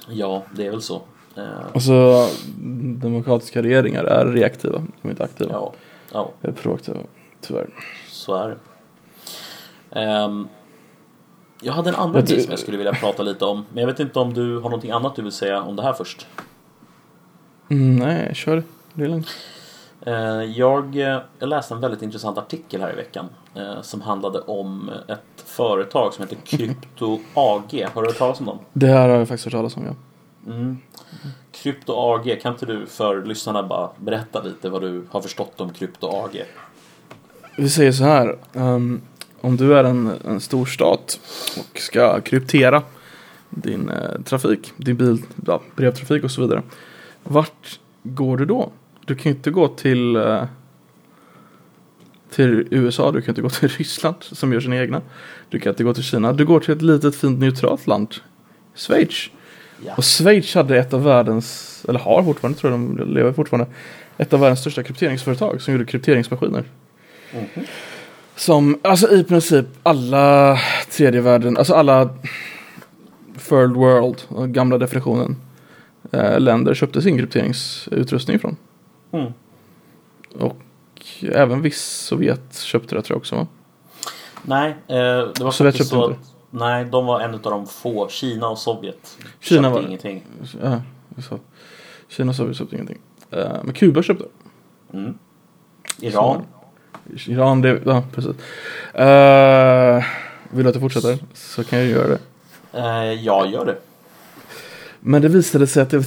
Ja, 0.08 0.42
det 0.56 0.66
är 0.66 0.70
väl 0.70 0.82
så. 0.82 1.02
Eh, 1.36 1.42
Alltså, 1.74 2.28
demokratiska 3.00 3.62
regeringar 3.62 4.04
är 4.04 4.26
reaktiva. 4.26 4.78
De 5.02 5.08
är 5.08 5.10
inte 5.12 5.24
aktiva. 5.24 5.50
ja, 5.52 5.72
ja, 6.12 6.32
De 6.40 6.48
är 6.48 6.52
proaktiva, 6.52 6.98
tyvärr. 7.40 7.68
så 8.08 8.34
är 8.34 8.48
det. 8.48 8.56
Ehm, 10.00 10.48
jag 11.62 11.72
hade 11.72 11.88
en 11.88 11.94
annan 11.96 12.24
grej 12.24 12.40
som 12.40 12.50
jag 12.50 12.58
skulle 12.58 12.76
vilja 12.76 12.92
prata 12.92 13.22
lite 13.22 13.44
om. 13.44 13.64
Men 13.72 13.80
jag 13.80 13.86
vet 13.86 14.00
inte 14.00 14.18
om 14.18 14.34
du 14.34 14.54
har 14.54 14.62
någonting 14.62 14.90
annat 14.90 15.16
du 15.16 15.22
vill 15.22 15.32
säga 15.32 15.62
om 15.62 15.76
det 15.76 15.82
här 15.82 15.92
först. 15.92 16.26
Mm, 17.68 17.96
nej, 17.96 18.34
kör. 18.34 18.62
Det 18.94 19.04
är 19.04 19.08
lugnt. 19.08 19.26
Eh, 20.06 20.14
Jag, 20.44 20.96
eh, 20.96 21.20
jag 21.38 21.48
läste 21.48 21.74
en 21.74 21.80
väldigt 21.80 22.02
intressant 22.02 22.38
artikel 22.38 22.80
här 22.80 22.92
i 22.92 22.96
veckan 22.96 23.28
eh, 23.54 23.82
som 23.82 24.00
handlade 24.00 24.40
om 24.40 24.90
ett 25.08 25.44
företag 25.46 26.14
som 26.14 26.24
heter 26.24 26.36
Krypto 26.44 27.18
AG. 27.34 27.86
Har 27.94 28.02
du 28.02 28.08
hört 28.08 28.18
talas 28.18 28.40
om 28.40 28.46
dem? 28.46 28.58
Det 28.72 28.86
här 28.86 29.08
har 29.08 29.16
jag 29.16 29.28
faktiskt 29.28 29.44
hört 29.44 29.52
talas 29.52 29.76
om 29.76 29.84
ja. 29.86 29.94
Mm. 30.52 30.78
Krypto 31.52 31.92
AG, 31.96 32.38
kan 32.42 32.52
inte 32.52 32.66
du 32.66 32.86
för 32.86 33.24
lyssnarna 33.24 33.62
bara 33.62 33.90
berätta 33.96 34.42
lite 34.42 34.68
vad 34.68 34.82
du 34.82 35.06
har 35.10 35.20
förstått 35.20 35.60
om 35.60 35.70
Krypto 35.72 36.06
AG? 36.06 36.44
Vi 37.56 37.68
säger 37.70 37.92
så 37.92 38.04
här. 38.04 38.38
ehm, 38.52 39.00
om 39.40 39.56
du 39.56 39.78
är 39.78 39.84
en, 39.84 40.12
en 40.24 40.40
stor 40.40 40.66
stat 40.66 41.20
och 41.58 41.78
ska 41.78 42.20
kryptera 42.20 42.82
din 43.50 43.88
eh, 43.88 44.20
trafik, 44.24 44.72
din 44.76 44.96
bil, 44.96 45.22
ja, 45.46 45.60
brevtrafik 45.76 46.24
och 46.24 46.30
så 46.30 46.40
vidare. 46.40 46.62
Vart 47.22 47.80
går 48.02 48.36
du 48.36 48.44
då? 48.44 48.70
Du 49.10 49.16
kan 49.16 49.32
ju 49.32 49.36
inte 49.36 49.50
gå 49.50 49.68
till 49.68 50.16
eh, 50.16 50.44
till 52.30 52.68
USA, 52.70 53.12
du 53.12 53.22
kan 53.22 53.32
inte 53.32 53.42
gå 53.42 53.50
till 53.50 53.68
Ryssland 53.78 54.16
som 54.20 54.52
gör 54.52 54.60
sina 54.60 54.76
egna. 54.76 55.02
Du 55.48 55.58
kan 55.58 55.70
inte 55.70 55.84
gå 55.84 55.94
till 55.94 56.02
Kina. 56.02 56.32
Du 56.32 56.46
går 56.46 56.60
till 56.60 56.74
ett 56.74 56.82
litet 56.82 57.16
fint 57.16 57.40
neutralt 57.40 57.86
land. 57.86 58.14
Schweiz. 58.74 59.30
Ja. 59.86 59.94
Och 59.96 60.04
Schweiz 60.04 60.54
hade 60.54 60.78
ett 60.78 60.94
av 60.94 61.04
världens, 61.04 61.84
eller 61.88 61.98
har 61.98 62.22
fortfarande, 62.22 62.58
tror 62.58 62.72
jag 62.72 62.80
de 62.80 63.14
lever 63.14 63.32
fortfarande, 63.32 63.70
ett 64.16 64.32
av 64.32 64.40
världens 64.40 64.60
största 64.60 64.82
krypteringsföretag 64.82 65.62
som 65.62 65.72
gjorde 65.74 65.84
krypteringsmaskiner. 65.84 66.64
Mhm. 67.34 67.64
Som, 68.36 68.80
alltså 68.82 69.12
i 69.12 69.24
princip 69.24 69.66
alla 69.82 70.58
tredje 70.90 71.20
världen, 71.20 71.56
alltså 71.56 71.74
alla 71.74 72.10
third 73.48 73.70
world, 73.70 74.52
gamla 74.52 74.78
definitionen, 74.78 75.36
eh, 76.12 76.40
länder 76.40 76.74
köpte 76.74 77.02
sin 77.02 77.18
krypteringsutrustning 77.18 78.38
från. 78.38 78.56
Mm. 79.12 79.32
Och 80.38 80.56
även 81.22 81.62
viss 81.62 81.82
Sovjet 81.82 82.58
köpte 82.58 82.94
det 82.94 83.02
tror 83.02 83.14
jag 83.14 83.20
också 83.20 83.36
va? 83.36 83.46
Nej, 84.42 84.70
eh, 84.70 84.96
det 84.96 85.40
var 85.40 85.50
Sovjet 85.50 85.74
faktiskt 85.74 85.90
köpte 85.90 86.06
så 86.06 86.10
inte. 86.10 86.20
Nej, 86.50 86.84
de 86.84 87.06
var 87.06 87.20
en 87.20 87.34
av 87.34 87.40
de 87.40 87.66
få. 87.66 88.08
Kina 88.08 88.48
och 88.48 88.58
Sovjet 88.58 89.18
Kina 89.40 89.62
köpte 89.62 89.80
var 89.80 89.86
ingenting. 89.88 90.24
Ja, 90.62 90.82
sa. 91.28 91.38
Kina 92.08 92.30
och 92.30 92.36
Sovjet 92.36 92.56
köpte 92.56 92.74
ingenting. 92.74 92.98
Eh, 93.30 93.56
men 93.64 93.74
Kuba 93.74 94.02
köpte. 94.02 94.24
Mm. 94.92 95.18
Iran. 96.00 96.42
Iran, 97.26 97.62
det, 97.62 97.80
ja 97.84 98.02
precis. 98.12 98.30
Uh, 98.30 100.04
vill 100.50 100.64
du 100.64 100.68
att 100.68 100.74
jag 100.74 100.80
fortsätter? 100.80 101.18
Så 101.34 101.64
kan 101.64 101.78
jag 101.78 101.88
göra 101.88 102.08
det. 102.08 102.18
Eh, 102.72 103.12
jag 103.12 103.50
gör 103.50 103.64
det. 103.66 103.76
Men 105.00 105.22
det 105.22 105.28
visade 105.28 105.66
sig 105.66 105.82
att 105.82 105.90
det, 105.90 105.98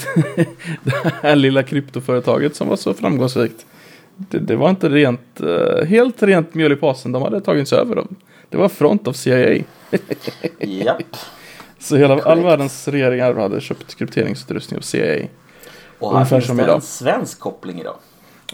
det 0.84 1.14
här 1.22 1.36
lilla 1.36 1.64
kryptoföretaget 1.64 2.56
som 2.56 2.68
var 2.68 2.76
så 2.76 2.94
framgångsrikt. 2.94 3.66
Det, 4.16 4.40
det 4.40 4.56
var 4.56 4.70
inte 4.70 4.90
rent, 4.90 5.42
eh, 5.42 5.86
helt 5.86 6.24
rent 6.24 6.54
mjöl 6.54 6.72
i 6.72 6.76
påsen. 6.76 7.12
De 7.12 7.22
hade 7.22 7.42
tagits 7.42 7.74
över 7.74 7.96
dem. 7.96 8.16
Det 8.50 8.58
var 8.58 8.70
front 8.70 9.08
av 9.08 9.14
CIA. 9.14 9.64
Japp. 10.60 11.16
Så 11.80 11.96
hela, 11.96 12.22
all 12.24 12.44
världens 12.44 12.88
regeringar 12.88 13.36
hade 13.36 13.62
köpt 13.62 13.96
krypteringsutrustning 13.96 14.78
av 14.78 14.82
CIA. 14.82 15.28
Och 16.00 16.18
här 16.18 16.26
finns 16.26 16.48
det 16.48 16.74
en 16.74 16.82
svensk 16.82 17.40
koppling 17.40 17.80
idag. 17.80 17.96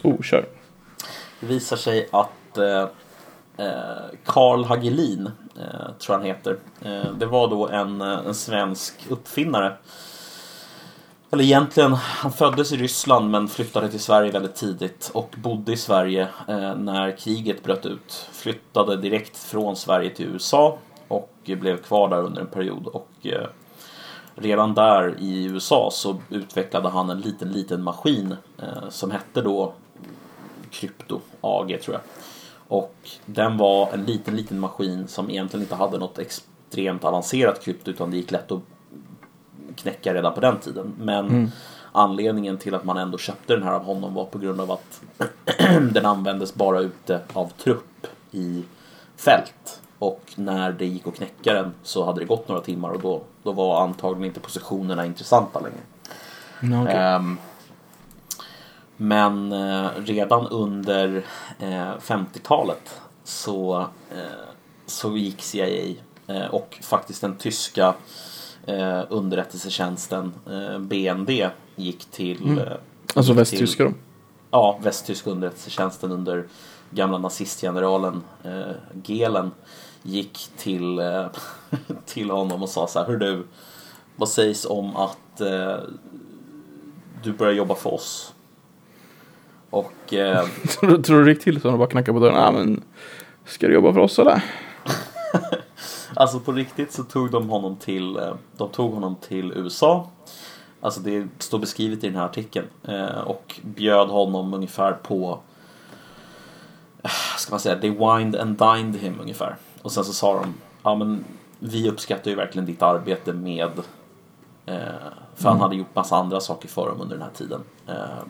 Oh, 0.04 0.22
kör. 0.22 0.46
Det 1.40 1.46
visar 1.48 1.78
sig 1.78 2.10
att 2.12 2.58
eh, 2.58 2.82
eh, 3.58 4.04
Carl 4.26 4.64
Hagelin, 4.64 5.32
eh, 5.58 5.92
tror 6.00 6.16
han 6.16 6.26
heter, 6.26 6.58
eh, 6.82 7.14
det 7.14 7.26
var 7.26 7.48
då 7.48 7.68
en, 7.68 8.02
eh, 8.02 8.20
en 8.28 8.36
svensk 8.36 8.94
uppfinnare. 9.10 9.74
Eller 11.32 11.44
egentligen, 11.44 11.94
han 11.94 12.32
föddes 12.32 12.72
i 12.72 12.78
Ryssland 12.78 13.30
men 13.30 13.48
flyttade 13.48 13.90
till 13.90 14.00
Sverige 14.00 14.32
väldigt 14.32 14.56
tidigt 14.56 15.12
och 15.14 15.36
bodde 15.38 15.72
i 15.72 15.78
Sverige 15.78 16.28
eh, 16.48 16.76
när 16.76 17.18
kriget 17.18 17.64
bröt 17.64 17.86
ut. 17.86 18.30
Flyttade 18.32 18.98
direkt 18.98 19.38
från 19.38 19.76
Sverige 19.76 20.10
till 20.10 20.26
USA 20.26 20.78
och 21.08 21.34
blev 21.46 21.78
kvar 21.78 22.10
där 22.10 22.24
under 22.24 22.42
en 22.42 22.48
period. 22.48 22.88
Och 22.88 23.10
eh, 23.24 23.48
redan 24.36 24.74
där 24.74 25.16
i 25.20 25.46
USA 25.46 25.90
så 25.92 26.22
utvecklade 26.30 26.90
han 26.90 27.10
en 27.10 27.22
liten, 27.22 27.52
liten 27.52 27.84
maskin 27.84 28.36
eh, 28.58 28.90
som 28.90 29.12
hette 29.12 29.42
då 29.42 29.74
Krypto 30.72 31.20
AG 31.42 31.80
tror 31.82 31.96
jag. 31.96 32.02
Och 32.68 32.96
den 33.26 33.58
var 33.58 33.94
en 33.94 34.06
liten, 34.06 34.36
liten 34.36 34.60
maskin 34.60 35.08
som 35.08 35.30
egentligen 35.30 35.64
inte 35.64 35.76
hade 35.76 35.98
något 35.98 36.20
extremt 36.20 37.04
avancerat 37.04 37.64
krypto 37.64 37.92
utan 37.92 38.12
det 38.12 38.18
gick 38.18 38.32
lätt 38.32 38.52
att 38.52 38.62
knäcka 39.82 40.14
redan 40.14 40.34
på 40.34 40.40
den 40.40 40.60
tiden. 40.60 40.94
Men 40.98 41.52
anledningen 41.92 42.58
till 42.58 42.76
att 42.76 42.84
man 42.84 42.98
ändå 42.98 43.18
köpte 43.18 43.54
den 43.54 43.64
här 43.64 43.74
av 43.74 43.84
honom 43.84 44.14
var 44.14 44.26
på 44.26 44.38
grund 44.38 44.62
av 44.62 44.72
att 44.72 45.02
den 45.92 46.06
användes 46.06 46.56
bara 46.56 46.80
ute 46.80 47.20
av 47.34 47.50
trupp 47.50 48.08
i 48.32 48.64
fält. 49.18 49.82
Och 50.00 50.34
när 50.36 50.72
det 50.72 50.86
gick 50.86 51.08
att 51.08 51.16
knäcka 51.16 51.54
den 51.54 51.74
så 51.84 52.06
hade 52.06 52.20
det 52.20 52.26
gått 52.26 52.48
några 52.48 52.62
timmar 52.62 52.90
och 52.90 53.02
då, 53.02 53.22
då 53.44 53.52
var 53.52 53.84
antagligen 53.84 54.26
inte 54.26 54.40
positionerna 54.40 55.06
intressanta 55.06 55.60
längre. 55.60 55.80
Ja, 56.62 56.84
okej. 56.84 56.96
Ehm, 56.96 57.38
men 58.98 59.52
eh, 59.52 59.90
redan 59.98 60.48
under 60.48 61.26
eh, 61.60 61.92
50-talet 62.00 63.02
så, 63.24 63.80
eh, 64.12 64.50
så 64.86 65.18
gick 65.18 65.42
CIA 65.42 65.96
eh, 66.28 66.46
och 66.46 66.80
faktiskt 66.82 67.22
den 67.22 67.36
tyska 67.36 67.94
eh, 68.68 69.02
underrättelsetjänsten 69.10 70.34
eh, 70.52 70.80
BND 70.80 71.30
gick 71.76 72.06
till... 72.06 72.58
Eh, 72.58 72.64
alltså 73.16 73.46
till, 73.46 73.76
då. 73.78 73.94
Ja, 74.52 74.80
västtyska 74.84 75.30
underrättelsetjänsten 75.30 76.12
under 76.12 76.48
gamla 76.92 77.18
nazistgeneralen 77.18 78.22
eh, 78.44 78.72
Gehlen 79.06 79.52
gick 80.04 80.48
till, 80.58 81.00
eh, 81.00 81.26
till 82.06 82.30
honom 82.30 82.64
och 82.64 82.70
sa 82.70 82.88
så 82.88 83.00
här, 83.00 83.06
hör 83.06 83.18
du, 83.18 83.44
vad 84.16 84.30
sägs 84.30 84.66
om 84.66 84.96
att 84.96 85.42
eh, 85.42 85.78
du 87.24 87.34
börjar 87.34 87.54
jobba 87.54 87.76
för 87.76 87.94
oss? 87.94 88.34
Och 89.70 90.14
eh, 90.14 90.46
Tror, 90.80 90.98
du- 90.98 91.24
det 91.24 91.32
gick 91.32 91.44
till 91.44 91.62
så? 91.62 91.68
De 91.68 91.78
bara 91.80 91.90
knackade 91.90 92.20
på 92.20 92.26
dörren. 92.26 92.38
Ah, 92.38 92.52
men, 92.52 92.84
ska 93.46 93.68
du 93.68 93.74
jobba 93.74 93.94
för 93.94 94.00
oss 94.00 94.20
eller? 94.20 94.44
Alltså 96.14 96.40
på 96.40 96.52
riktigt 96.52 96.94
så 96.94 97.04
tog 97.04 97.32
de 97.32 97.50
honom 97.50 97.76
till, 97.76 98.18
eh, 98.18 98.34
de 98.58 98.70
tog 98.70 98.94
honom 98.94 99.16
till 99.16 99.52
USA. 99.56 100.10
Alltså 100.82 101.00
det 101.00 101.28
står 101.40 101.60
beskrivet 101.60 102.04
i 102.04 102.08
den 102.08 102.16
här 102.16 102.26
artikeln. 102.26 102.68
Eh, 102.84 103.20
och 103.20 103.60
bjöd 103.64 104.10
honom 104.10 104.54
ungefär 104.54 104.94
på, 104.94 105.40
eh, 107.04 107.10
ska 107.38 107.52
man 107.52 107.60
säga, 107.60 107.80
they 107.80 107.90
wined 107.90 108.36
and 108.36 108.58
dined 108.58 108.96
him 108.96 109.20
ungefär. 109.22 109.56
Och 109.82 109.92
sen 109.92 110.06
så 110.06 110.14
sa 110.14 110.34
de, 110.34 110.54
ja 110.84 110.96
men 110.96 111.26
vi 111.60 111.90
uppskattar 111.90 112.32
ju 112.32 112.38
verkligen 112.38 112.66
ditt 112.66 112.82
arbete 112.82 113.34
med 113.34 113.72
för 115.36 115.50
han 115.50 115.60
hade 115.60 115.76
gjort 115.76 115.96
massa 115.96 116.16
andra 116.16 116.40
saker 116.40 116.68
för 116.68 116.90
dem 116.90 117.02
under 117.02 117.16
den 117.16 117.24
här 117.24 117.34
tiden. 117.34 117.62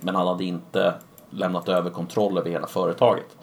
Men 0.01 0.15
han 0.15 0.27
hade 0.27 0.43
inte 0.43 0.93
lämnat 1.29 1.69
över 1.69 1.89
kontroll 1.89 2.37
över 2.37 2.49
hela 2.49 2.67
företaget. 2.67 3.37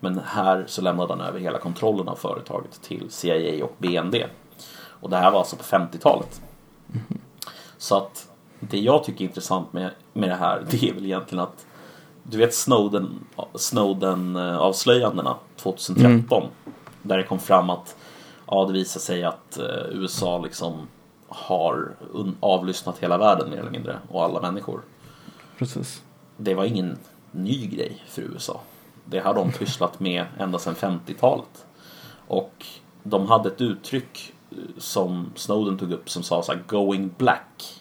Men 0.00 0.20
här 0.24 0.64
så 0.66 0.82
lämnade 0.82 1.12
han 1.12 1.20
över 1.20 1.40
hela 1.40 1.58
kontrollen 1.58 2.08
av 2.08 2.16
företaget 2.16 2.82
till 2.82 3.10
CIA 3.10 3.64
och 3.64 3.74
BND. 3.78 4.14
Och 4.76 5.10
det 5.10 5.16
här 5.16 5.30
var 5.30 5.38
alltså 5.38 5.56
på 5.56 5.62
50-talet. 5.62 6.42
Så 7.78 7.96
att 7.96 8.28
det 8.60 8.78
jag 8.78 9.04
tycker 9.04 9.24
är 9.24 9.28
intressant 9.28 9.72
med, 9.72 9.90
med 10.12 10.28
det 10.28 10.34
här 10.34 10.66
det 10.70 10.88
är 10.88 10.94
väl 10.94 11.04
egentligen 11.04 11.44
att 11.44 11.66
du 12.22 12.38
vet 12.38 12.54
Snowden, 12.54 13.26
Snowden 13.54 14.36
avslöjandena 14.36 15.36
2013. 15.56 16.42
Där 17.02 17.16
det 17.16 17.22
kom 17.22 17.38
fram 17.38 17.70
att 17.70 17.96
ja, 18.46 18.64
det 18.64 18.72
visar 18.72 19.00
sig 19.00 19.24
att 19.24 19.58
eh, 19.58 19.64
USA 19.90 20.38
liksom 20.38 20.88
har 21.28 21.94
avlyssnat 22.40 22.98
hela 22.98 23.18
världen 23.18 23.50
mer 23.50 23.56
eller 23.56 23.70
mindre 23.70 23.98
och 24.08 24.24
alla 24.24 24.40
människor. 24.40 24.80
Precis. 25.58 26.02
Det 26.36 26.54
var 26.54 26.64
ingen 26.64 26.98
ny 27.30 27.66
grej 27.66 28.04
för 28.08 28.22
USA. 28.22 28.60
Det 29.04 29.18
har 29.18 29.34
de 29.34 29.52
pysslat 29.52 30.00
med 30.00 30.24
ända 30.38 30.58
sedan 30.58 30.74
50-talet. 30.74 31.66
Och 32.26 32.66
de 33.02 33.26
hade 33.26 33.48
ett 33.48 33.60
uttryck 33.60 34.32
eh, 34.50 34.56
som 34.78 35.32
Snowden 35.34 35.78
tog 35.78 35.92
upp 35.92 36.10
som 36.10 36.22
sa 36.22 36.42
så 36.42 36.52
här 36.52 36.62
going 36.66 37.14
black. 37.18 37.74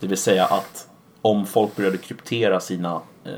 Det 0.00 0.06
vill 0.06 0.18
säga 0.18 0.44
att 0.44 0.88
om 1.22 1.46
folk 1.46 1.76
började 1.76 1.98
kryptera 1.98 2.60
sina 2.60 3.00
eh, 3.24 3.32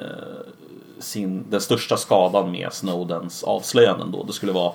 sin, 0.99 1.45
den 1.51 1.61
största 1.61 1.97
skadan 1.97 2.51
med 2.51 2.73
Snowdens 2.73 3.45
avslöjanden 3.45 4.11
då, 4.13 4.23
det 4.23 4.33
skulle 4.33 4.53
vara 4.53 4.73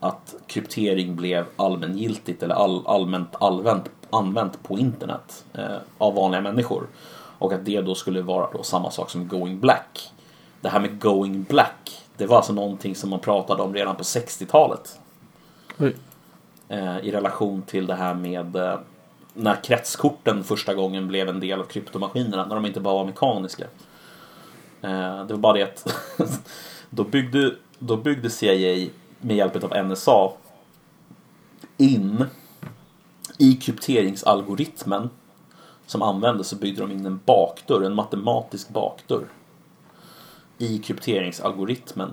att 0.00 0.34
kryptering 0.46 1.16
blev 1.16 1.46
allmängiltigt 1.56 2.42
eller 2.42 2.54
all, 2.54 2.86
allmänt 2.86 3.28
allvänt, 3.32 3.90
använt 4.10 4.62
på 4.62 4.78
internet 4.78 5.44
eh, 5.54 5.76
av 5.98 6.14
vanliga 6.14 6.40
människor. 6.40 6.86
Och 7.38 7.52
att 7.52 7.64
det 7.64 7.80
då 7.80 7.94
skulle 7.94 8.22
vara 8.22 8.50
då 8.52 8.62
samma 8.62 8.90
sak 8.90 9.10
som 9.10 9.28
going 9.28 9.60
black. 9.60 10.12
Det 10.60 10.68
här 10.68 10.80
med 10.80 11.00
going 11.00 11.42
black, 11.42 12.06
det 12.16 12.26
var 12.26 12.36
alltså 12.36 12.52
någonting 12.52 12.94
som 12.94 13.10
man 13.10 13.20
pratade 13.20 13.62
om 13.62 13.74
redan 13.74 13.96
på 13.96 14.02
60-talet. 14.02 15.00
Oj. 15.78 15.96
Eh, 16.68 16.98
I 16.98 17.10
relation 17.10 17.62
till 17.62 17.86
det 17.86 17.94
här 17.94 18.14
med 18.14 18.56
eh, 18.56 18.78
när 19.34 19.64
kretskorten 19.64 20.44
första 20.44 20.74
gången 20.74 21.08
blev 21.08 21.28
en 21.28 21.40
del 21.40 21.60
av 21.60 21.64
kryptomaskinerna, 21.64 22.46
när 22.46 22.54
de 22.54 22.66
inte 22.66 22.80
bara 22.80 22.94
var 22.94 23.04
mekaniska. 23.04 23.64
Eh, 24.82 25.26
det 25.26 25.34
var 25.34 25.36
bara 25.36 25.52
det 25.52 25.62
att 25.62 25.94
då, 26.90 27.04
byggde, 27.04 27.54
då 27.78 27.96
byggde 27.96 28.30
CIA 28.30 28.88
med 29.20 29.36
hjälp 29.36 29.64
av 29.64 29.86
NSA 29.86 30.32
in 31.76 32.24
i 33.38 33.54
krypteringsalgoritmen 33.54 35.10
som 35.86 36.02
användes 36.02 36.48
så 36.48 36.56
byggde 36.56 36.80
de 36.80 36.92
in 36.92 37.06
en 37.06 37.20
bakdörr, 37.24 37.82
en 37.82 37.94
matematisk 37.94 38.68
bakdörr 38.68 39.26
i 40.58 40.78
krypteringsalgoritmen 40.78 42.10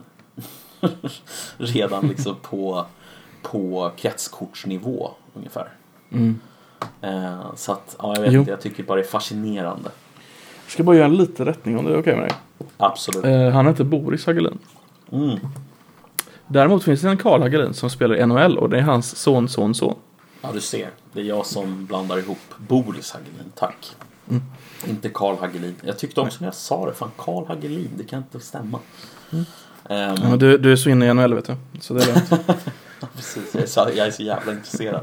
redan 1.58 2.08
liksom 2.08 2.36
på, 2.42 2.86
på 3.42 3.92
kretskortsnivå 3.98 5.12
ungefär. 5.34 5.70
Mm. 6.12 6.40
Eh, 7.02 7.56
så 7.56 7.72
att, 7.72 7.96
ja, 8.00 8.14
jag 8.16 8.22
vet 8.22 8.34
Jo. 8.34 8.40
inte, 8.40 8.52
jag 8.52 8.62
tycker 8.62 8.84
bara 8.84 8.96
det 8.96 9.02
är 9.02 9.08
fascinerande. 9.08 9.90
Jag 10.66 10.72
ska 10.72 10.84
bara 10.84 10.96
göra 10.96 11.06
en 11.06 11.16
liten 11.18 11.46
rättning 11.46 11.78
om 11.78 11.86
det 11.86 11.92
är 11.94 12.00
okej 12.00 12.16
med 12.16 12.24
dig. 12.24 12.38
Absolut. 12.78 13.26
Eh, 13.26 13.50
han 13.50 13.68
heter 13.68 13.84
Boris 13.84 14.26
Hagelin. 14.26 14.60
Mm. 15.12 15.40
Däremot 16.48 16.84
finns 16.84 17.02
det 17.02 17.10
en 17.10 17.18
Karl 17.18 17.42
Hagelin 17.42 17.74
som 17.74 17.90
spelar 17.90 18.16
i 18.16 18.26
NHL 18.26 18.58
och 18.58 18.70
det 18.70 18.78
är 18.78 18.82
hans 18.82 19.16
son, 19.16 19.50
son, 19.50 19.76
son. 19.76 19.96
Ja, 20.42 20.50
du 20.54 20.62
ser. 20.62 20.90
Det 21.14 21.20
är 21.20 21.24
jag 21.26 21.46
som 21.46 21.86
blandar 21.86 22.18
ihop 22.20 22.38
Boris 22.58 23.12
Hagelin, 23.12 23.52
tack. 23.56 23.96
Mm. 24.30 24.42
Inte 24.88 25.10
Karl 25.10 25.36
Hagelin. 25.36 25.76
Jag 25.84 25.98
tyckte 26.00 26.22
också 26.22 26.38
när 26.40 26.48
jag 26.48 26.56
sa 26.56 26.86
det, 26.86 26.94
fan 26.94 27.12
Karl 27.18 27.46
Hagelin, 27.46 27.90
det 27.98 28.04
kan 28.04 28.18
inte 28.20 28.40
stämma. 28.40 28.80
Ehm, 29.32 29.46
Ja, 29.90 30.16
men 30.30 30.40
du, 30.40 30.58
du 30.58 30.72
är 30.72 30.76
så 30.76 30.90
inne 30.90 31.06
i 31.10 31.14
NHL 31.14 31.34
vet 31.34 31.46
du. 31.46 31.56
Så 31.80 31.94
det 31.94 32.02
är 32.04 32.06
lugnt. 32.08 32.30
precis, 33.16 33.44
jag 33.54 33.64
är, 33.64 33.68
så, 33.68 33.90
jag 33.96 34.08
är 34.08 34.12
så 34.12 34.24
jävla 34.24 34.52
intresserad. 34.52 35.02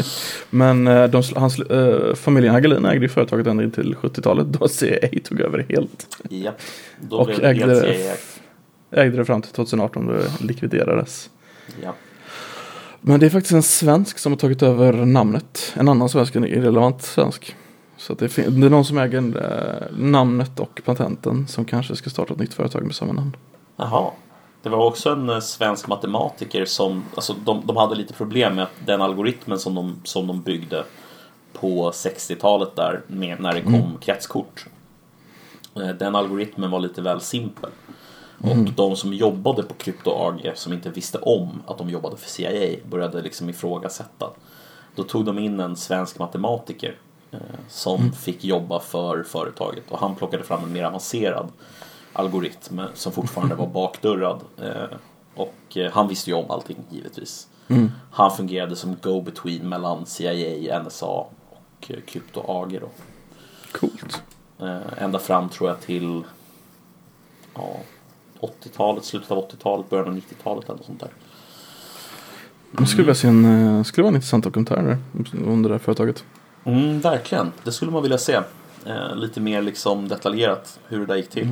Men 0.50 0.86
eh, 0.86 1.04
de, 1.04 1.22
hans, 1.36 1.58
eh, 1.58 2.14
familjen 2.14 2.54
Hagelin 2.54 2.84
ägde 2.84 3.04
ju 3.04 3.08
företaget 3.08 3.46
ända 3.46 3.62
in 3.64 3.70
till 3.70 3.94
70-talet 3.94 4.46
då 4.46 4.68
CIA 4.68 5.08
tog 5.24 5.40
över 5.40 5.66
helt. 5.68 6.16
Japp. 6.30 6.60
Då 7.00 7.16
Och 7.18 7.26
blev 7.26 7.40
det 7.40 7.48
ägde 7.48 7.80
CIA. 7.80 9.02
ägde 9.02 9.16
det 9.16 9.24
fram 9.24 9.42
till 9.42 9.52
2018 9.52 10.06
då 10.06 10.12
det 10.12 10.44
likviderades. 10.44 11.30
Ja. 11.82 11.94
Men 13.00 13.20
det 13.20 13.26
är 13.26 13.30
faktiskt 13.30 13.52
en 13.52 13.62
svensk 13.62 14.18
som 14.18 14.32
har 14.32 14.38
tagit 14.38 14.62
över 14.62 14.92
namnet. 14.92 15.72
En 15.76 15.88
annan 15.88 16.08
svensk, 16.08 16.34
en 16.36 16.46
irrelevant 16.46 17.02
svensk. 17.02 17.56
Så 18.06 18.14
det, 18.14 18.28
fin- 18.28 18.60
det 18.60 18.66
är 18.66 18.70
någon 18.70 18.84
som 18.84 18.98
äger 18.98 19.18
eh, 19.18 19.96
namnet 19.98 20.60
och 20.60 20.80
patenten 20.84 21.46
som 21.48 21.64
kanske 21.64 21.96
ska 21.96 22.10
starta 22.10 22.32
ett 22.32 22.38
nytt 22.40 22.54
företag 22.54 22.82
med 22.86 22.94
samma 22.94 23.12
namn. 23.12 23.36
Jaha. 23.76 24.10
Det 24.62 24.68
var 24.68 24.84
också 24.86 25.10
en 25.10 25.30
eh, 25.30 25.40
svensk 25.40 25.88
matematiker 25.88 26.64
som, 26.64 27.04
alltså 27.14 27.34
de, 27.44 27.62
de 27.66 27.76
hade 27.76 27.94
lite 27.94 28.12
problem 28.14 28.54
med 28.54 28.64
att 28.64 28.86
den 28.86 29.02
algoritmen 29.02 29.58
som 29.58 29.74
de, 29.74 30.00
som 30.04 30.26
de 30.26 30.40
byggde 30.42 30.84
på 31.52 31.90
60-talet 31.90 32.76
där 32.76 33.00
med 33.06 33.40
när 33.40 33.52
det 33.54 33.60
kom 33.62 33.98
kretskort. 34.00 34.66
Eh, 35.76 35.88
Den 35.88 36.14
algoritmen 36.14 36.70
var 36.70 36.80
lite 36.80 37.02
väl 37.02 37.20
simpel. 37.20 37.70
Och 38.38 38.56
de 38.56 38.96
som 38.96 39.12
jobbade 39.14 39.62
på 39.62 39.74
Krypto 39.74 40.10
AG 40.10 40.52
som 40.54 40.72
inte 40.72 40.90
visste 40.90 41.18
om 41.18 41.62
att 41.66 41.78
de 41.78 41.90
jobbade 41.90 42.16
för 42.16 42.28
CIA 42.30 42.76
började 42.90 43.22
liksom 43.22 43.48
ifrågasätta. 43.50 44.26
Då 44.94 45.02
tog 45.02 45.24
de 45.24 45.38
in 45.38 45.60
en 45.60 45.76
svensk 45.76 46.18
matematiker 46.18 46.94
eh, 47.32 47.38
som 47.68 48.12
fick 48.12 48.44
jobba 48.44 48.80
för 48.80 49.22
företaget 49.22 49.90
och 49.90 49.98
han 49.98 50.14
plockade 50.14 50.42
fram 50.42 50.64
en 50.64 50.72
mer 50.72 50.84
avancerad 50.84 51.48
algoritm 52.12 52.80
som 52.94 53.12
fortfarande 53.12 53.54
var 53.54 53.66
bakdörrad. 53.74 54.40
Eh, 54.62 54.96
och 55.34 55.76
eh, 55.76 55.92
han 55.92 56.08
visste 56.08 56.30
ju 56.30 56.36
om 56.36 56.50
allting 56.50 56.76
givetvis. 56.90 57.48
Han 58.10 58.36
fungerade 58.36 58.76
som 58.76 58.96
go-between 59.02 59.68
mellan 59.68 60.06
CIA, 60.06 60.82
NSA 60.82 61.06
och 61.06 61.92
Krypto 62.06 62.44
AG 62.46 62.78
då. 62.80 62.88
Coolt. 63.72 64.22
Ända 64.96 65.18
fram 65.18 65.48
tror 65.48 65.68
jag 65.68 65.80
till 65.80 66.22
ja, 67.54 67.76
80-talet, 68.40 69.04
slutet 69.04 69.30
av 69.30 69.48
80-talet, 69.48 69.90
början 69.90 70.08
av 70.08 70.16
90-talet 70.16 70.68
eller 70.68 70.82
sånt 70.82 71.00
där. 71.00 71.10
Jag 72.78 72.88
skulle 72.88 73.02
vilja 73.02 73.14
se 73.14 73.28
en, 73.28 73.84
skulle 73.84 74.02
vara 74.02 74.10
en 74.10 74.14
intressant 74.14 74.44
dokumentär 74.44 74.76
där, 74.76 74.98
om 75.52 75.62
det 75.62 75.68
där 75.68 75.78
företaget. 75.78 76.24
Mm, 76.64 77.00
verkligen, 77.00 77.52
det 77.64 77.72
skulle 77.72 77.90
man 77.92 78.02
vilja 78.02 78.18
se. 78.18 78.40
Eh, 78.86 79.16
lite 79.16 79.40
mer 79.40 79.62
liksom 79.62 80.08
detaljerat 80.08 80.78
hur 80.88 81.00
det 81.00 81.06
där 81.06 81.16
gick 81.16 81.30
till. 81.30 81.48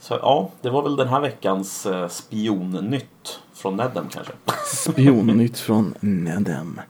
Så 0.00 0.14
ja, 0.22 0.50
det 0.60 0.70
var 0.70 0.82
väl 0.82 0.96
den 0.96 1.08
här 1.08 1.20
veckans 1.20 1.86
eh, 1.86 2.08
spionnytt 2.08 3.40
från 3.54 3.76
Nedem 3.76 4.04
kanske. 4.10 4.32
Spionnytt 4.90 5.58
från 5.58 5.94
Nedem. 6.00 6.80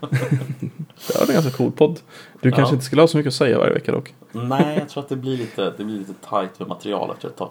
det 0.00 1.18
var 1.18 1.26
en 1.28 1.32
ganska 1.34 1.50
cool 1.50 1.72
podd. 1.72 2.00
Du 2.40 2.50
kanske 2.50 2.70
Ja. 2.72 2.74
inte 2.74 2.84
skulle 2.84 3.02
ha 3.02 3.08
så 3.08 3.16
mycket 3.16 3.30
att 3.30 3.34
säga 3.34 3.58
varje 3.58 3.72
vecka 3.74 3.92
dock. 3.92 4.14
Nej, 4.32 4.78
jag 4.78 4.88
tror 4.88 5.02
att 5.02 5.08
det 5.08 5.16
blir 5.26 5.36
lite, 5.36 5.74
det 5.76 5.84
blir 5.84 5.98
lite 5.98 6.14
tight 6.30 6.58
med 6.58 6.68
material 6.68 7.10
efter 7.10 7.28
ett 7.28 7.36
tag. 7.36 7.50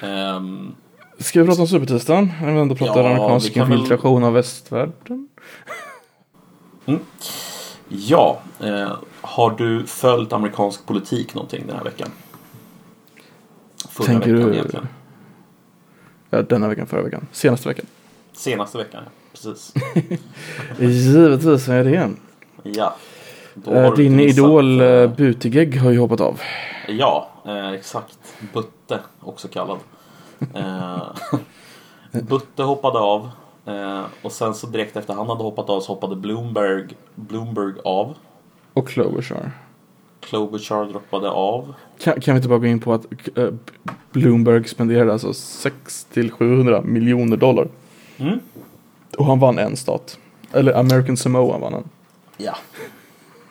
Ehm, 0.00 0.74
Ska 1.18 1.40
vi 1.40 1.46
prata 1.46 1.60
om 1.62 1.68
supertisdagen? 1.68 2.32
När 2.42 2.52
vi 2.52 2.58
ändå 2.60 2.74
pratar 2.76 3.00
Ja, 3.02 3.06
amerikansk 3.10 3.54
kan 3.54 3.68
väl- 3.68 3.78
infiltration 3.78 4.24
av 4.24 4.32
västvärlden. 4.32 5.28
Ja, 7.88 8.40
eh, 8.60 8.92
har 9.20 9.50
du 9.50 9.86
följt 9.86 10.32
amerikansk 10.32 10.86
politik 10.86 11.34
någonting 11.34 11.64
den 11.66 11.76
här 11.76 11.84
veckan? 11.84 12.08
Förra 13.88 14.06
Tänker 14.06 14.32
veckan 14.34 14.48
du- 14.48 14.54
egentligen. 14.54 14.88
Ja, 16.30 16.42
denna 16.42 16.68
veckan, 16.68 16.86
förra 16.86 17.02
veckan. 17.02 17.26
Senaste 17.32 17.68
veckan. 17.68 17.86
Senaste 18.32 18.78
veckan, 18.78 19.02
ja. 19.04 19.10
Precis. 19.32 19.72
Givetvis 20.78 21.68
är 21.68 21.84
det 21.84 21.90
igen. 21.90 22.16
Ja. 22.62 22.94
Eh, 23.66 23.94
Din 23.94 24.20
idol 24.20 24.80
eh, 24.80 24.86
uh, 24.86 25.16
Buttigieg 25.16 25.80
har 25.80 25.90
ju 25.90 25.98
hoppat 25.98 26.20
av. 26.20 26.40
Ja, 26.88 27.28
eh, 27.46 27.70
exakt. 27.70 28.18
Butte, 28.52 29.00
också 29.20 29.48
kallad. 29.48 29.78
Eh, 30.54 31.02
Butte 32.22 32.62
hoppade 32.62 32.98
av. 32.98 33.30
Eh, 33.66 34.04
och 34.22 34.32
sen 34.32 34.54
så 34.54 34.66
direkt 34.66 34.96
efter 34.96 35.14
han 35.14 35.28
hade 35.28 35.42
hoppat 35.42 35.70
av 35.70 35.80
så 35.80 35.92
hoppade 35.92 36.16
Bloomberg, 36.16 36.88
Bloomberg 37.14 37.74
av. 37.84 38.16
Och 38.72 38.88
Klobuchar. 38.88 39.50
Klobuchar 40.20 40.84
droppade 40.84 41.30
av. 41.30 41.74
Kan, 41.98 42.20
kan 42.20 42.34
vi 42.34 42.36
inte 42.36 42.48
bara 42.48 42.58
gå 42.58 42.66
in 42.66 42.80
på 42.80 42.92
att 42.92 43.06
eh, 43.38 43.48
Bloomberg 44.12 44.68
spenderade 44.68 45.12
alltså 45.12 45.34
6 45.34 46.04
till 46.04 46.30
700 46.30 46.82
miljoner 46.82 47.36
dollar. 47.36 47.68
Mm. 48.16 48.40
Och 49.18 49.26
han 49.26 49.38
vann 49.38 49.58
en 49.58 49.76
stat. 49.76 50.18
Eller 50.52 50.72
American 50.72 51.16
Samoa 51.16 51.58
vann 51.58 51.72
han. 51.72 51.88
Ja. 52.36 52.56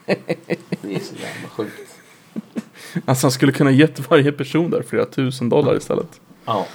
Det 0.05 0.95
är 0.95 0.99
så 0.99 1.15
jävla 1.15 1.49
sjukt. 1.49 1.89
Alltså 3.05 3.25
han 3.25 3.31
skulle 3.31 3.51
kunna 3.51 3.71
gett 3.71 4.09
varje 4.09 4.31
person 4.31 4.71
där 4.71 4.81
flera 4.81 5.05
tusen 5.05 5.49
dollar 5.49 5.77
istället. 5.77 6.21
Ja. 6.45 6.65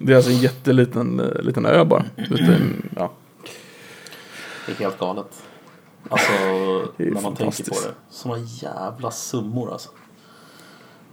Det 0.00 0.12
är 0.12 0.16
alltså 0.16 0.30
en 0.30 0.38
jätteliten 0.38 1.20
eh, 1.20 1.42
liten 1.42 1.66
ö 1.66 1.84
bara. 1.84 2.04
Utan, 2.16 2.82
ja. 2.96 3.10
Det 4.66 4.72
är 4.72 4.76
helt 4.76 4.98
galet. 4.98 5.42
Alltså, 6.08 6.32
när 6.96 7.22
man 7.22 7.34
tänker 7.34 7.64
på 7.64 7.74
det. 7.86 7.94
Såna 8.10 8.38
jävla 8.38 9.10
summor 9.10 9.72
alltså. 9.72 9.90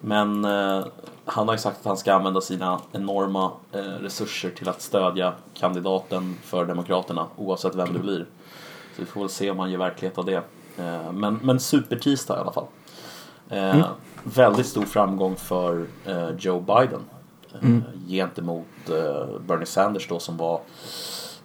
Men 0.02 0.46
eh, 0.46 0.86
han 1.26 1.48
har 1.48 1.56
ju 1.56 1.60
sagt 1.60 1.80
att 1.80 1.86
han 1.86 1.98
ska 1.98 2.14
använda 2.14 2.42
sina 2.42 2.80
enorma 2.92 3.52
eh, 3.72 3.80
resurser 3.80 4.50
till 4.50 4.70
att 4.70 4.82
stödja 4.82 5.34
kandidaten 5.54 6.36
för 6.44 6.66
Demokraterna 6.66 7.28
oavsett 7.36 7.76
vem 7.76 7.94
det 7.94 8.00
blir. 8.00 8.26
Så 8.96 9.02
vi 9.02 9.06
får 9.06 9.22
väl 9.22 9.30
se 9.30 9.52
om 9.52 9.60
han 9.60 9.72
gör 9.72 9.80
verklighet 9.80 10.18
av 10.18 10.26
det. 10.26 10.44
Eh, 10.78 11.12
men, 11.12 11.40
men 11.44 11.60
supertisdag 11.60 12.38
i 12.38 12.40
alla 12.40 12.52
fall. 12.54 12.66
Eh, 13.50 13.86
Väldigt 14.24 14.66
stor 14.66 14.86
framgång 14.86 15.36
för 15.36 15.86
eh, 16.06 16.30
Joe 16.40 16.60
Biden. 16.60 17.02
Eh, 17.64 17.80
Gentemot 18.08 18.66
eh, 18.90 19.40
Bernie 19.48 19.66
Sanders 19.66 20.08
då 20.08 20.20
som 20.20 20.38
var 20.38 20.60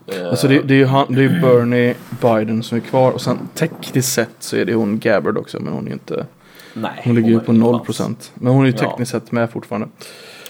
eh, 0.07 0.27
Alltså 0.29 0.49
det, 0.49 0.63
det 0.63 0.75
är 0.75 0.79
ju 0.79 0.87
han, 0.87 1.07
det 1.15 1.25
är 1.25 1.41
Bernie 1.41 1.95
Biden 2.23 2.63
som 2.63 2.77
är 2.77 2.83
kvar. 2.83 3.13
Och 3.13 3.21
sen 3.21 3.39
tekniskt 3.55 4.13
sett 4.13 4.31
så 4.39 4.57
är 4.57 4.65
det 4.65 4.75
hon 4.75 4.99
Gabbard 4.99 5.39
också. 5.39 5.61
Men 5.61 5.73
hon 5.73 5.83
är 5.85 5.89
ju 5.89 5.93
inte. 5.93 6.27
Nej, 6.75 7.01
Hon 7.05 7.15
ligger 7.15 7.29
ju 7.29 7.41
på 7.41 7.53
ingen 7.53 7.61
0 7.61 7.75
chans. 7.75 7.87
procent. 7.87 8.33
Men 8.35 8.53
hon 8.53 8.63
är 8.63 8.67
ju 8.71 8.75
Ja. 8.81 8.91
tekniskt 8.91 9.13
sett 9.13 9.33
med 9.33 9.51
fortfarande. 9.51 9.89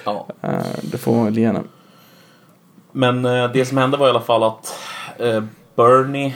Ja. 0.04 0.26
Det 0.82 0.98
får 0.98 1.14
man 1.14 1.24
väl 1.24 1.38
ge 1.38 1.46
henne. 1.46 1.62
Men 2.92 3.22
det 3.52 3.68
som 3.68 3.78
hände 3.78 3.96
var 3.96 4.06
i 4.06 4.10
alla 4.10 4.20
fall 4.20 4.42
att 4.42 4.78
Bernie 5.76 6.34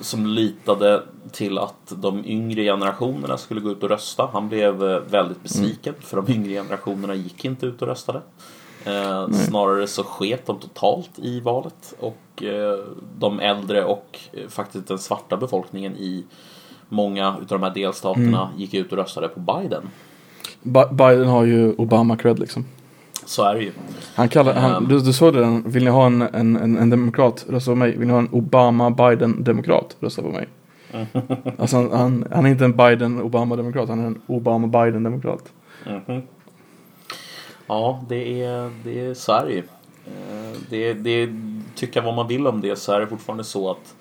som 0.00 0.26
litade 0.26 1.02
till 1.32 1.58
att 1.58 1.92
de 1.96 2.24
yngre 2.26 2.62
generationerna 2.62 3.36
skulle 3.36 3.60
gå 3.60 3.70
ut 3.70 3.82
och 3.82 3.88
rösta. 3.88 4.28
Han 4.32 4.48
blev 4.48 4.84
eh, 4.90 4.98
väldigt 5.10 5.42
besviken 5.42 5.94
för 6.00 6.16
de 6.22 6.32
yngre 6.32 6.52
generationerna 6.52 7.14
gick 7.14 7.44
inte 7.44 7.66
ut 7.66 7.82
och 7.82 7.88
röstade. 7.88 8.20
Eh, 8.84 9.28
snarare 9.30 9.86
så 9.86 10.04
sket 10.04 10.46
de 10.46 10.58
totalt 10.58 11.10
i 11.16 11.40
valet 11.40 11.94
och 12.00 12.42
eh, 12.42 12.78
de 13.18 13.40
äldre 13.40 13.84
och 13.84 14.18
eh, 14.32 14.48
faktiskt 14.48 14.88
den 14.88 14.98
svarta 14.98 15.36
befolkningen 15.36 15.96
i 15.96 16.24
många 16.88 17.36
utav 17.42 17.58
de 17.60 17.66
här 17.66 17.74
delstaterna 17.74 18.50
gick 18.56 18.74
ut 18.74 18.92
och 18.92 18.98
röstade 18.98 19.28
på 19.28 19.40
Biden. 19.40 19.82
Bi- 20.62 20.92
Biden 20.94 21.26
har 21.28 21.44
ju 21.44 21.74
Obama 21.74 22.16
cred 22.16 22.38
liksom. 22.38 22.64
Så 23.26 23.44
är 23.44 23.54
det 23.54 23.60
ju. 23.62 23.72
Han 24.14 24.28
kallar, 24.28 24.54
han, 24.54 24.74
Ehm. 24.74 24.88
du, 24.88 24.98
du 25.00 25.12
såg 25.12 25.34
det, 25.34 25.62
vill 25.66 25.84
ni 25.84 25.90
ha 25.90 26.06
en, 26.06 26.22
en, 26.22 26.56
en, 26.56 26.76
en 26.76 26.90
demokrat, 26.90 27.46
rösta 27.48 27.70
på 27.70 27.74
mig. 27.74 27.96
Vill 27.96 28.06
ni 28.06 28.12
ha 28.12 28.18
en 28.20 28.28
Obama-Biden-demokrat, 28.32 29.96
rösta 30.00 30.22
på 30.22 30.28
mig. 30.28 30.48
Alltså 31.58 31.76
han, 31.76 31.90
han, 31.92 32.26
han 32.32 32.46
är 32.46 32.50
inte 32.50 32.64
en 32.64 32.76
Biden-Obama-demokrat, 32.76 33.88
han 33.88 34.00
är 34.00 34.06
en 34.06 34.20
Obama-Biden-demokrat. 34.26 35.52
Mhm. 35.86 36.22
Ja, 37.66 38.04
det 38.08 38.42
är, 38.42 38.70
det 38.84 39.00
är 39.06 39.14
Sverige. 39.14 39.62
Eh, 40.06 40.58
Det, 40.70 40.92
det, 40.94 41.28
tycka 41.74 42.00
vad 42.00 42.14
man 42.14 42.28
vill 42.28 42.46
om 42.46 42.60
det 42.60 42.76
så 42.76 42.92
är 42.92 43.00
det 43.00 43.06
fortfarande 43.06 43.44
så 43.44 43.70
att 43.70 43.94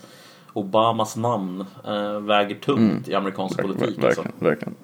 Obamas 0.54 1.16
namn 1.18 1.66
eh, 1.88 2.20
väger 2.20 2.56
tungt 2.56 3.08
i 3.10 3.16
amerikansk 3.16 3.60
Verkligen, 3.60 3.78
politik. 3.80 4.04
verkligen, 4.04 4.28
Alltså. 4.30 4.46
verkligen. 4.46 4.76